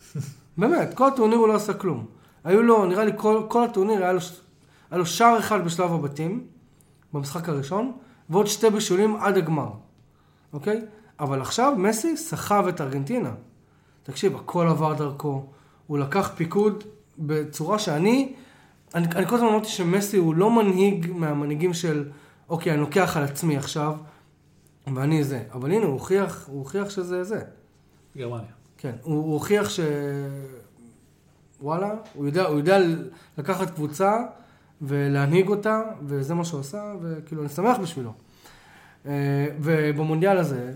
[0.57, 2.05] באמת, כל הטורניר הוא לא עשה כלום.
[2.43, 4.19] היו לו, נראה לי כל, כל הטורניר היה לו,
[4.91, 6.47] היה לו שער אחד בשלב הבתים,
[7.13, 7.91] במשחק הראשון,
[8.29, 9.69] ועוד שתי בישולים עד הגמר,
[10.53, 10.81] אוקיי?
[11.19, 13.31] אבל עכשיו מסי סחב את ארגנטינה.
[14.03, 15.45] תקשיב, הכל עבר דרכו,
[15.87, 16.83] הוא לקח פיקוד
[17.17, 18.33] בצורה שאני,
[18.95, 22.09] אני, אני כל הזמן אמרתי שמסי הוא לא מנהיג מהמנהיגים של,
[22.49, 23.95] אוקיי, אני לוקח על עצמי עכשיו,
[24.95, 25.43] ואני זה.
[25.53, 27.41] אבל הנה, הוא הוכיח, הוא הוכיח שזה זה.
[28.17, 28.51] גרמניה.
[28.77, 29.79] כן, הוא, הוא הוכיח ש...
[31.61, 32.77] וואלה, הוא יודע, הוא יודע
[33.37, 34.23] לקחת קבוצה
[34.81, 38.13] ולהנהיג אותה, וזה מה שהוא עשה, וכאילו, אני שמח בשבילו.
[39.05, 40.73] אה, ובמונדיאל הזה,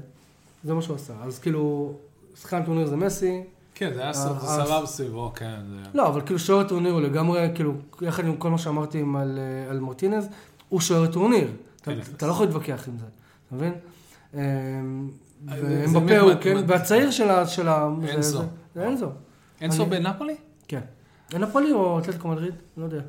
[0.64, 1.14] זה מה שהוא עשה.
[1.24, 1.94] אז כאילו,
[2.36, 3.44] שחקן טורניר זה מסי.
[3.82, 5.60] כן, זה היה אה, סב- אה, סבב סביבו, כן.
[5.70, 9.40] זה- לא, אבל כאילו שוער טורניר הוא לגמרי, כאילו, יחד עם כל מה שאמרתי על,
[9.40, 10.28] אה, על מרטינז,
[10.70, 11.48] הוא שוער טורניר.
[11.82, 13.06] אתה, כן, אתה לא יכול להתווכח עם זה,
[13.48, 13.74] אתה מבין?
[15.48, 16.58] ואמבפה הוא, באמת כן.
[16.68, 17.48] והצעיר של ה...
[17.48, 18.14] של ה- זה-
[18.88, 19.08] אנסו.
[19.62, 20.36] אינסו אני- בנפולי?
[20.68, 20.82] כן.
[21.40, 22.54] נפולי או אתלטיקו מדריד?
[22.78, 23.02] לא יודע.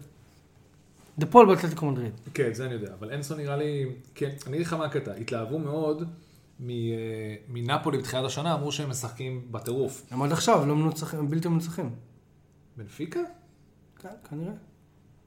[1.19, 2.13] דה פול באתלטיקו מדריד.
[2.35, 5.59] כן, זה אני יודע, אבל אנזו נראה לי, כן, אני אגיד לך מה הקטע, התלהבו
[5.59, 6.05] מאוד
[7.49, 10.03] מנפולי בתחילת השנה, אמרו שהם משחקים בטירוף.
[10.11, 11.91] הם עד עכשיו לא מנוצחים, הם בלתי מנוצחים.
[12.77, 13.21] בנפיקה?
[14.03, 14.53] כן, כנראה.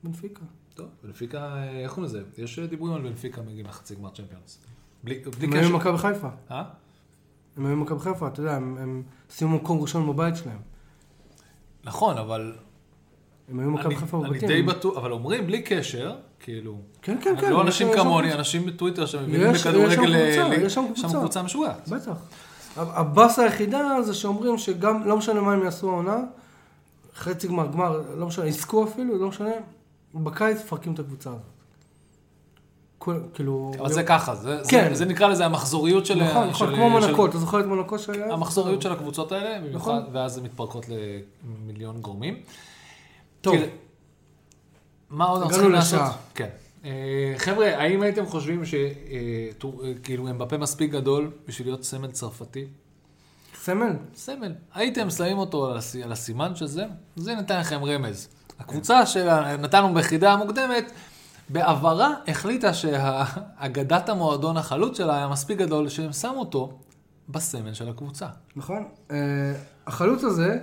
[0.03, 0.41] בנפיקה.
[0.75, 2.23] טוב, בנפיקה, אה, איך קוראים לזה?
[2.37, 4.59] יש דיבורים על בנפיקה מגיעים לחצי גמר צ'מפיונס.
[5.03, 5.71] בלי בלי הם היו קשר.
[5.71, 6.29] במכבי חיפה.
[6.51, 6.63] אה?
[7.57, 10.59] הם היו במכבי חיפה, אתה יודע, הם- הם סיימו מקום ראשון בבית שלהם.
[11.83, 12.55] נכון, אבל
[13.49, 14.47] הם היו במכבי אני חיפה אני בבתים.
[14.47, 16.15] די בטוח, אבל אומרים בלי קשר,
[16.45, 17.51] כאילו, כן, כן, כן.
[17.51, 18.33] לא אנשים כמוני.
[18.33, 20.11] אנשים בטוויטר שמבינים יש- יש שם בכדורגל, קבוצה,
[20.51, 20.85] אה, יש שם
[21.19, 21.43] קבוצה.
[21.43, 21.89] משוגעת.
[21.89, 22.11] בטח.
[22.77, 26.17] הבאסה היחידה זה שאומרים שגם, לא משנה מה הם יעשו העונה,
[27.15, 29.49] חצי גמר, גמר, לא משנה, יזכו אפילו, לא משנה,
[30.13, 31.41] בקיץ מפרקים את הקבוצה הזאת.
[32.97, 33.71] כל- כאילו...
[33.79, 34.89] אבל זה ככה, זה- כן.
[34.93, 36.23] זה נקרא לזה המחזוריות של...
[36.23, 38.33] נכון, נכון, של- כמו מונקו, אתה זוכר את מונקו שהיה?
[38.33, 40.03] המחזוריות של הקבוצות האלה, במיוחד, נכון.
[40.13, 42.35] ואז הן מתפרקות למיליון גורמים.
[43.41, 43.55] טוב.
[45.15, 46.01] מה עוד אנחנו צריכים לעשות?
[46.35, 46.47] כן.
[46.85, 46.89] אה,
[47.37, 52.65] חבר'ה, האם הייתם חושבים שכאילו אמבפה מספיק גדול בשביל להיות סמל צרפתי?
[53.63, 53.93] סמל?
[54.15, 54.51] סמל.
[54.73, 56.85] הייתם שמים אותו על הס- על הסימן של זה?
[57.15, 58.27] זה נתן לכם רמז.
[58.59, 60.91] הקבוצה שנתנו ביחידה המוקדמת,
[61.49, 66.73] בעברה החליטה שאגדת המועדון החלוץ שלה היה מספיק גדול שהם שמו אותו
[67.29, 68.25] בסמל של הקבוצה.
[68.55, 68.83] נכון.
[69.11, 69.17] אה,
[69.87, 70.57] החלוץ הזה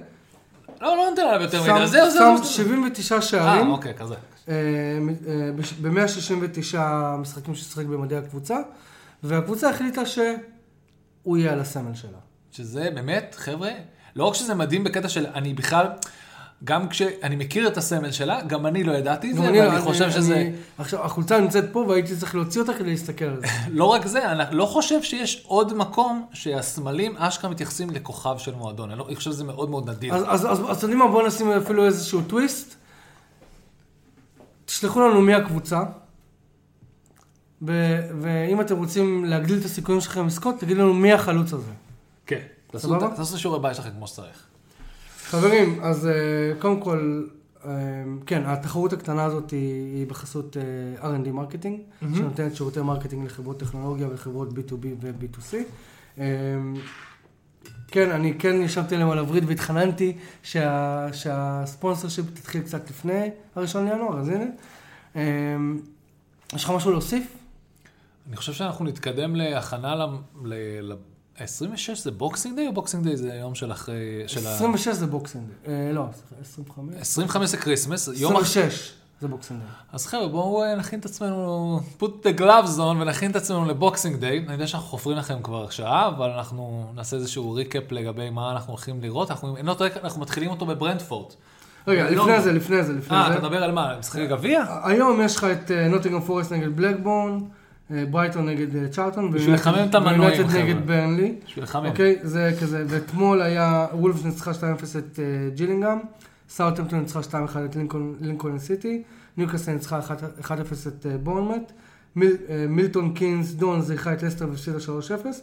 [0.80, 1.86] לא, לא נותן עליו יותר שם- מדי.
[1.86, 2.44] זהו, שם זהו.
[2.44, 3.70] 79 אה, שערים.
[3.70, 4.14] אוקיי, כזה.
[5.82, 6.78] ב-169
[7.18, 8.57] משחקים ששיחק במדעי הקבוצה,
[9.22, 12.18] והקבוצה החליטה שהוא יהיה על הסמל שלה.
[12.53, 13.70] שזה באמת, חבר'ה,
[14.16, 15.86] לא רק שזה מדהים בקטע של אני בכלל,
[16.64, 20.51] גם כשאני מכיר את הסמל שלה, גם אני לא ידעתי את זה, ואני חושב שזה...
[20.78, 23.47] עכשיו, החולצה נמצאת פה והייתי צריך להוציא אותה כדי להסתכל על זה.
[23.80, 28.90] לא רק זה, אני לא חושב שיש עוד מקום שהסמלים אשכרה מתייחסים לכוכב של מועדון.
[28.90, 30.14] אני לא- חושב שזה מאוד מאוד נדיר.
[30.14, 32.74] אז- אתם יודעים מה, בואו נשים אפילו איזשהו טוויסט.
[34.72, 35.82] תשלחו לנו מי הקבוצה,
[37.62, 41.70] ו- ואם אתם רוצים להגדיל את הסיכויים שלכם לזכות, תגידו לנו מי החלוץ הזה.
[42.26, 42.40] כן.
[42.70, 42.88] תעשו?
[42.96, 44.46] את- שיעורי בית שלכם כמו שצריך.
[45.24, 46.12] חברים, אז אה,
[46.60, 47.24] קודם כל,
[47.64, 47.70] אה,
[48.26, 50.56] כן, התחרות הקטנה הזאת היא, היא בחסות
[51.00, 51.80] R&D Marketing,
[52.14, 55.54] שנותנת שירותי marketing לחברות טכנולוגיה וחברות B2B ו-B2C.
[57.93, 63.88] כן, אני כן ישבתי להם על הווריד והתחננתי שה, שה sponsorship תתחיל קצת לפני הראשון
[63.88, 64.45] לינואר, אז הנה.
[65.16, 65.22] אה,
[66.55, 67.26] יש לך משהו להוסיף?
[68.28, 70.03] אני חושב שאנחנו נתקדם להכנה ל...
[70.45, 70.55] ל...
[70.93, 70.97] ל...
[71.38, 73.95] 26 זה בוקסינג דיי או בוקסינג דיי זה יום של אחרי...
[74.26, 76.95] של ה- 26 זה בוקסינג, אה, לא, סליחה, 25.
[77.01, 78.62] 25 זה Christmas, יום אחרי...
[78.64, 79.60] 26 זה בוקסינג.
[79.92, 84.16] אז חבר'ה, בואו אה, נכין את עצמנו, put the gloves on ונכין את עצמנו לבוקסינג
[84.16, 84.38] דיי.
[84.38, 88.72] אני יודע שאנחנו חופרים לכם כבר שעה, אבל אנחנו נעשה איזשהו recap לגבי מה אנחנו
[88.72, 89.30] הולכים לראות.
[89.30, 91.34] אנחנו, לא טועה, אנחנו מתחילים אותו בברנטפורד.
[91.88, 92.22] רגע, לא.
[92.22, 93.38] לפני זה, לפני זה, לפני אה, זה.
[93.38, 93.96] אתה מדבר על מה?
[93.98, 94.64] משחקי גביע?
[94.84, 97.38] היום יש לך את נוטינגהאם פורסט נגד בלקבורן,
[97.90, 100.62] אה, ברייטון נגד אה, צ'רלטון, בשביל לחמם את המנועים, חבר'ה.
[100.62, 101.34] נגד ברנלי.
[101.46, 101.86] בשביל לחמם.
[101.86, 104.54] אוקיי, זה כזה, ואתמול היה, וולפס ניצחה 2-0
[104.98, 105.98] את אה, ג'ילינגהם,
[106.57, 107.34] סאוטהמפטון ניצחה 2-1
[107.64, 107.76] את
[108.20, 109.03] לינקולן- סיטי,
[109.36, 110.00] ניוקאסל ניצחה
[110.40, 110.48] 1-0
[110.88, 111.72] את אה, בורנמות',
[112.16, 115.40] מיל- אה, מילטון קינס דונס אירחה את לסטר והפסידה 3-0,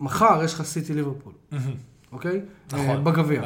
[0.00, 1.32] מחר יש לך סיטי ליברפול,
[2.12, 2.40] אוקיי?
[2.72, 3.04] אה, נכון.
[3.04, 3.42] בגביע.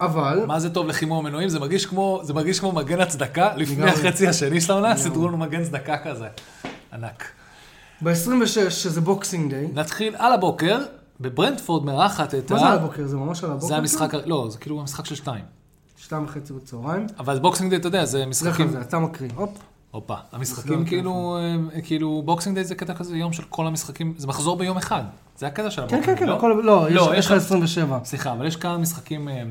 [0.00, 1.48] אבל, מה זה טוב לחימום מנועים?
[1.48, 3.52] זה מרגיש כמו, זה מרגיש כמו מגן הצדקה.
[3.56, 3.84] לפני.
[3.84, 4.96] החצי השני של העונה.
[4.96, 6.28] סידרו לנו מגן צדקה כזה.
[6.92, 7.24] ענק.
[8.02, 9.68] ב-26, שזה בוקסינג דיי.
[9.74, 10.78] נתחיל על הבוקר,
[11.20, 13.06] בברנטפורד מארחת את מה זה על הבוקר?
[13.06, 13.66] זה ממש על הבוקר?
[13.66, 15.44] זה המשחק, ה- לא, זה כאילו המשחק של שתיים.
[15.96, 17.06] שתיים וחצי בצהריים.
[17.18, 18.68] אבל בוקסינג דיי, אתה יודע, זה לך משחקים...
[18.70, 19.30] זה, אתה מקריא.
[19.34, 19.50] הופ.
[19.90, 21.38] הופה, המשחקים כאילו,
[21.74, 25.02] אה, כאילו, בוקסינג דיי זה קטע כזה, יום של כל המשחקים, זה מחזור ביום אחד.
[25.38, 26.36] זה הקטע של כן, הבוקסינג, כן, כן, לא?
[26.36, 27.98] הכל, לא, יש- לא, לך לך- 27.
[28.04, 29.42] סליחה, אבל יש כמה משחקים, אה,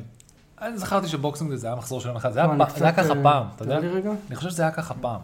[0.62, 3.10] אני זכרתי שבוקסינג דיי זה היה מחזור של יום אחד, זה היה לא, זה ככה
[3.10, 3.80] אה, פעם, אתה יודע?
[4.28, 5.20] אני חושב שזה היה ככה פעם.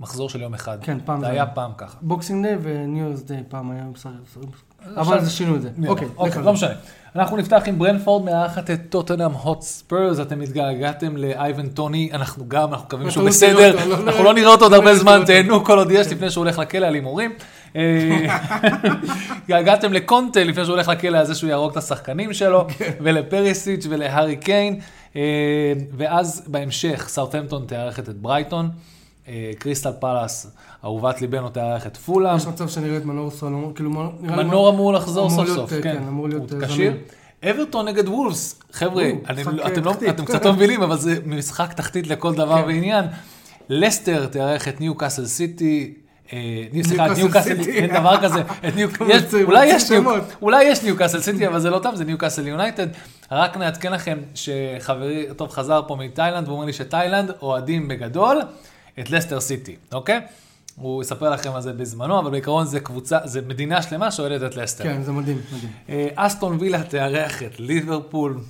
[0.00, 0.78] מחזור של יום אחד.
[0.82, 1.54] כן, פעם זה זה היה היה.
[1.54, 1.96] פעם ככה.
[2.02, 4.10] בוקסינג דיי ו New Year's Day פעם היה משחק.
[4.96, 5.68] אבל זה שינו את זה.
[5.86, 6.52] אוקיי, אוקיי, לא.
[6.52, 6.74] משנה.
[7.16, 12.86] אנחנו נפתח עם ברנטפורד מארחת את טוטנאם הוטספרס, אתם התגעגעתם לאייבן טוני, אנחנו גם, אנחנו
[12.86, 15.22] מקווים שהוא לא נראה בסדר, אותו, לא אנחנו לא נראה אותו עוד לא הרבה זמן.
[15.26, 17.32] תהנו כל עוד יש לפני שהוא הולך לכלא על הימורים.
[17.76, 18.26] אה,
[19.42, 22.92] התגעגעתם לקונטה לפני שהוא הולך לכלא על זה שהוא יהרוג את השחקנים שלו, כן.
[23.00, 24.80] ולפריסיץ' ולהארי קיין,
[25.16, 25.22] אה,
[25.96, 28.70] ואז בהמשך סאוטהמפטון תארחת את ברייטון,
[29.58, 30.46] קריסטל פלאס,
[30.84, 32.36] אהובת ליבנו תארח את פולאם.
[32.36, 36.02] יש מצב שנראה את מנור סולומון, כאילו מנור- אמור לחזור סוף סוף, אה, כן.
[36.08, 36.96] אמור להיות אה, כשיר.
[37.50, 39.52] אברטון נגד וולפס, חבר'ה, אתם אה,
[39.84, 39.92] לא-.
[40.08, 42.66] אתם קצת לא מבינים, אבל זה משחק תחתית לכל דבר כן.
[42.66, 43.04] ועניין.
[43.68, 45.94] לסטר תארח את ניו קאסל סיטי.
[46.32, 46.38] אה,
[46.82, 47.60] סליחה, את ניו קאסל.
[47.60, 48.42] אין דבר כזה,
[49.46, 50.22] אולי יש ניו- שמות.
[50.42, 52.86] אולי יש ניו קאסל סיטי, אבל זה לא טוב, זה ניו קאסל יונייטד.
[53.32, 58.40] רק נעדכן לכם שחברי, טוב, חזר פה מתאילנד, והוא אומר לי שתאילנד אוהדים בגדול
[59.00, 60.20] את לסטר סיטי, אוקיי?
[60.76, 64.56] הוא יספר לכם על זה בזמנו, אבל בעיקרון זה קבוצה, זה מדינה שלמה שאוהדת את
[64.56, 64.84] לסטר.
[64.84, 65.72] כן, זה מדהים, מדהים.
[65.88, 68.40] אה, אסטון וילה תארח את ליברפול.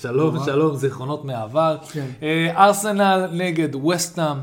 [0.00, 0.44] שלום.
[0.44, 1.78] שלום, זיכרונות מהעבר.
[1.92, 2.06] כן.
[2.22, 4.36] אה, ארסנל נגד וסטאם,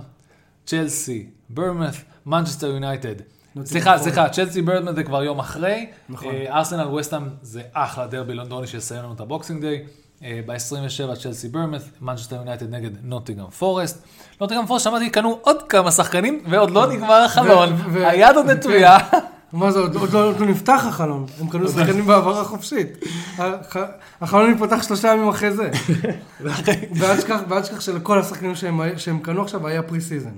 [0.66, 1.94] צ'לסי, בורנמות',
[2.26, 3.16] מנצ'סטר יונייטד.
[3.64, 3.98] סליחה.
[3.98, 5.88] סליחה, צ'לסי בורנמות' זה כבר יום אחרי.
[6.10, 6.34] נכון.
[6.36, 9.84] אה, ארסנל וסטאם זה אחלה דרבי לונדוני שיסיים לנו את הבוקסינג דיי.
[10.22, 10.56] ב-27
[11.24, 14.04] צ'לסי בורנמות', מנצ'סטר יונייטד נגד נוטינגהאם פורסט.
[14.42, 17.70] נוטינגהאם פורסט, שמעתי, קנו עוד כמה שחקנים, ועוד לא נגמר החלון.
[17.96, 18.98] היד עוד נטויה.
[19.54, 21.26] מה זה, עוד עוד לא עוד לא נפתח החלון.
[21.40, 22.88] הם קנו שחקנים בהעברה חופשית.
[23.38, 23.76] הח-
[24.22, 25.70] החלון ייפתח שלושה ימים אחרי זה.
[27.00, 27.18] ואל
[27.62, 28.56] תשכח שלכל השחקנים
[28.98, 30.34] שהם קנו עכשיו היה pre-season.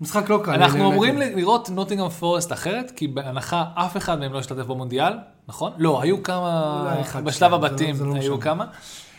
[0.00, 0.50] משחק לא קל.
[0.50, 1.36] אנחנו אמורים נגד.
[1.36, 5.12] לראות נוטינגהאם פורסט אחרת, כי בהנחה אף אחד מהם לא השתתף במונדיאל,
[5.48, 5.72] נכון?
[5.78, 8.40] לא, היו כמה, בשלב זה הבתים לא- לא היו.
[8.40, 8.66] כמה.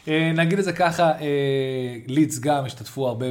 [0.08, 3.26] אה, נגיד את זה ככה, אה, לידס גם השתתפו הרבה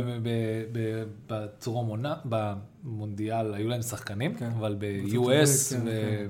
[1.26, 4.50] בטרום עונה, במונדיאל היו להם שחקנים, כן.
[4.58, 5.80] אבל ב-US כן.
[5.80, 6.26] כן.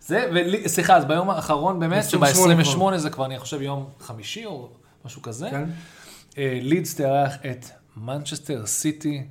[0.00, 0.30] זה,
[0.64, 4.68] וסליחה, אז ביום האחרון באמת, 28 שב-28 זה כבר, אני חושב, יום חמישי או
[5.04, 5.50] משהו כזה.
[6.38, 9.22] אה, לידס תארח את מנצ'סטר סיטי,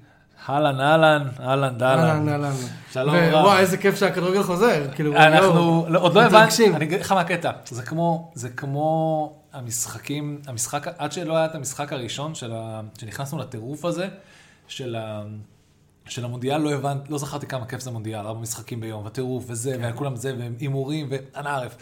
[0.50, 2.30] אהלן אהלן, אהלן אהלן, אהלן.
[2.30, 2.54] אהלן.
[2.92, 3.44] שלום רב.
[3.46, 4.86] וואי, איזה כיף שהכדורגל חוזר.
[4.96, 5.86] כאילו, אנחנו.
[5.90, 6.76] לא, עוד לא הבנתי.
[6.76, 11.56] אני אגיד לך מה הקטע, זה כמו, זה כמו המשחקים, המשחק, עד שלא היה את
[11.56, 14.08] המשחק הראשון של ה, שנכנסנו לטירוף הזה,
[14.68, 15.24] של ה...
[16.08, 19.78] של המונדיאל לא הבנתי, לא זכרתי כמה כיף זה מונדיאל, ארבע משחקים ביום, וטירוף וזה,
[19.82, 19.92] כן.
[19.94, 21.76] וכולם זה, והימורים, ואנא ערף.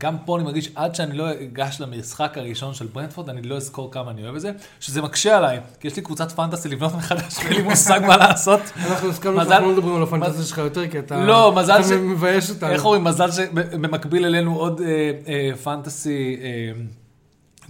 [0.00, 3.92] גם פה אני מרגיש, עד שאני לא אגש למשחק הראשון של ברנדפורד, אני לא אזכור
[3.92, 7.38] כמה אני אוהב את זה, שזה מקשה עליי, כי יש לי קבוצת פנטסי לבנות מחדש,
[7.38, 8.60] ואין לי מושג מה לעשות.
[8.76, 12.50] אנחנו הסכמנו שאנחנו לא מדברים על הפנטזיה שלך יותר, כי אתה לא, מזל ש- מבייש
[12.50, 12.70] אותנו.
[12.72, 14.86] איך אומרים, מזל שבמקביל אלינו עוד אה,
[15.28, 16.72] אה, פנטסי, אה,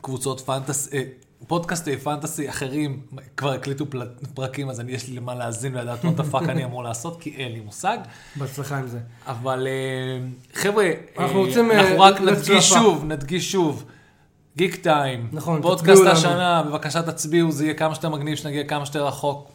[0.00, 0.90] קבוצות פנטסי,
[1.46, 3.00] פודקאסטי פנטסי אחרים
[3.36, 3.86] כבר הקליטו
[4.34, 7.52] פרקים, אז אני, יש לי למה להאזין ולדעת מה דפק אני אמור לעשות, כי אין
[7.52, 7.98] לי מושג.
[8.36, 8.98] בהצלחה עם זה.
[9.26, 12.20] אבל אה, חבר'ה, אנחנו אה, רוצים, אה, אנחנו רק.
[12.20, 13.84] נדגיש שוב, נדגיש שוב.
[14.56, 16.06] גיק טיים, נכון, פודקאסט.
[16.06, 19.50] השנה, בבקשה תצביעו, זה יהיה כמה שיותר מגניב, שנגיע כמה שיותר רחוק.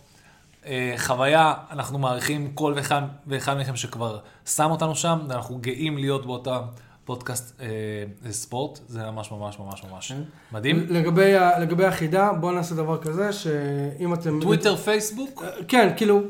[0.97, 6.59] חוויה, אנחנו מעריכים כל ואחד, ואחד מכם שכבר שם אותנו שם, ואנחנו גאים להיות באותה
[7.05, 10.21] פודקאסט אה, ספורט, זה ממש ממש ממש ממש כן.
[10.51, 10.85] מדהים.
[10.89, 14.39] לגבי לגבי החידה, בואו נעשה דבר כזה, שאם אתם...
[14.41, 16.21] טוויטר, פייסבוק, כן, כאילו,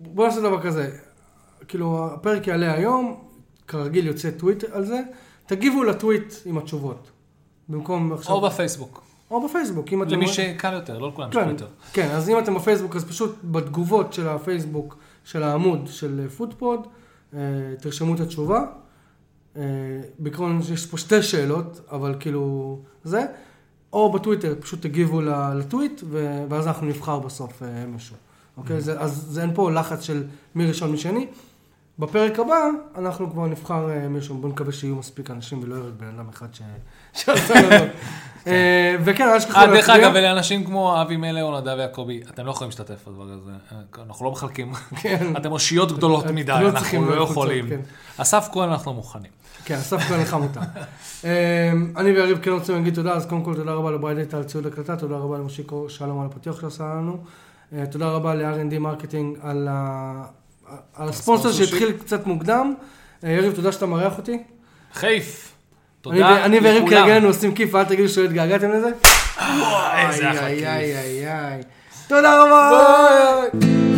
[0.00, 0.90] בואו נעשה דבר כזה.
[1.68, 3.20] כאילו, הפרק יעלה היום,
[3.68, 5.00] כרגיל יוצא טוויט על זה,
[5.46, 7.10] תגיבו לטוויט עם התשובות.
[7.68, 8.34] במקום עכשיו...
[8.34, 10.10] או בפייסבוק, או בפייסבוק, אם אתם...
[10.10, 11.66] למי שקל יותר, לא לכולם יש כן, טוויטר.
[11.92, 16.86] כן, אז אם אתם בפייסבוק, אז פשוט בתגובות של הפייסבוק, של העמוד של פודפוד,
[17.34, 17.40] אה,
[17.80, 18.64] תרשמו את התשובה.
[19.56, 19.62] אה,
[20.18, 23.24] בעיקרון יש פה שתי שאלות, אבל כאילו זה.
[23.92, 25.20] או בטוויטר, פשוט תגיבו
[25.54, 26.02] לטוויט,
[26.48, 28.16] ואז אנחנו נבחר בסוף אה, מישהו.
[28.56, 28.80] אוקיי?
[28.80, 30.24] זה, אז זה אין פה לחץ של
[30.54, 31.26] מי ראשון מי שני.
[31.98, 32.68] בפרק הבא,
[32.98, 36.46] אנחנו כבר נבחר אה, מישהו, בואו נקווה שיהיו מספיק אנשים ולא ירד בן אדם אחד.
[37.18, 37.84] שעשה לנו.
[38.46, 39.96] אה, וכן, אל תשכחו אה, דרך להצביע.
[39.96, 43.50] אגב, ולאנשים כמו אבי מלא או נדב יעקבי, אתם לא יכולים להשתתף בדבר הזה,
[43.98, 44.72] אנחנו לא מחלקים.
[45.02, 45.36] כן.
[45.36, 47.68] אתם אושיות גדולות מדי, אנחנו לא יכולים.
[47.68, 47.80] כן.
[48.16, 49.30] אסף כהן אנחנו מוכנים.
[49.64, 50.60] כן, אסף כהן לך מותר.
[51.96, 54.96] אני ויריב כן רוצים להגיד תודה, אז קודם כל תודה רבה לבריידט על ציוד הקלטה,
[54.96, 57.16] תודה רבה למושיקו שלום על הפתיח שעשה לנו,
[57.72, 59.68] אה, תודה רבה ל- R&D marketing על
[60.94, 62.74] על הספונסר שהתחיל קצת מוקדם.
[63.24, 64.42] אה, יריב, תודה שאתה מארח אותי.
[64.94, 65.52] כיף.
[66.06, 67.06] אני תודה ו- אני ויריב לכולם.
[67.06, 68.88] כרגע עושים כיף, אל תגידו שלא התגעגעתם לזה.
[68.88, 71.66] איזה אחלה איי, כיף.
[72.08, 73.93] תודה רבה.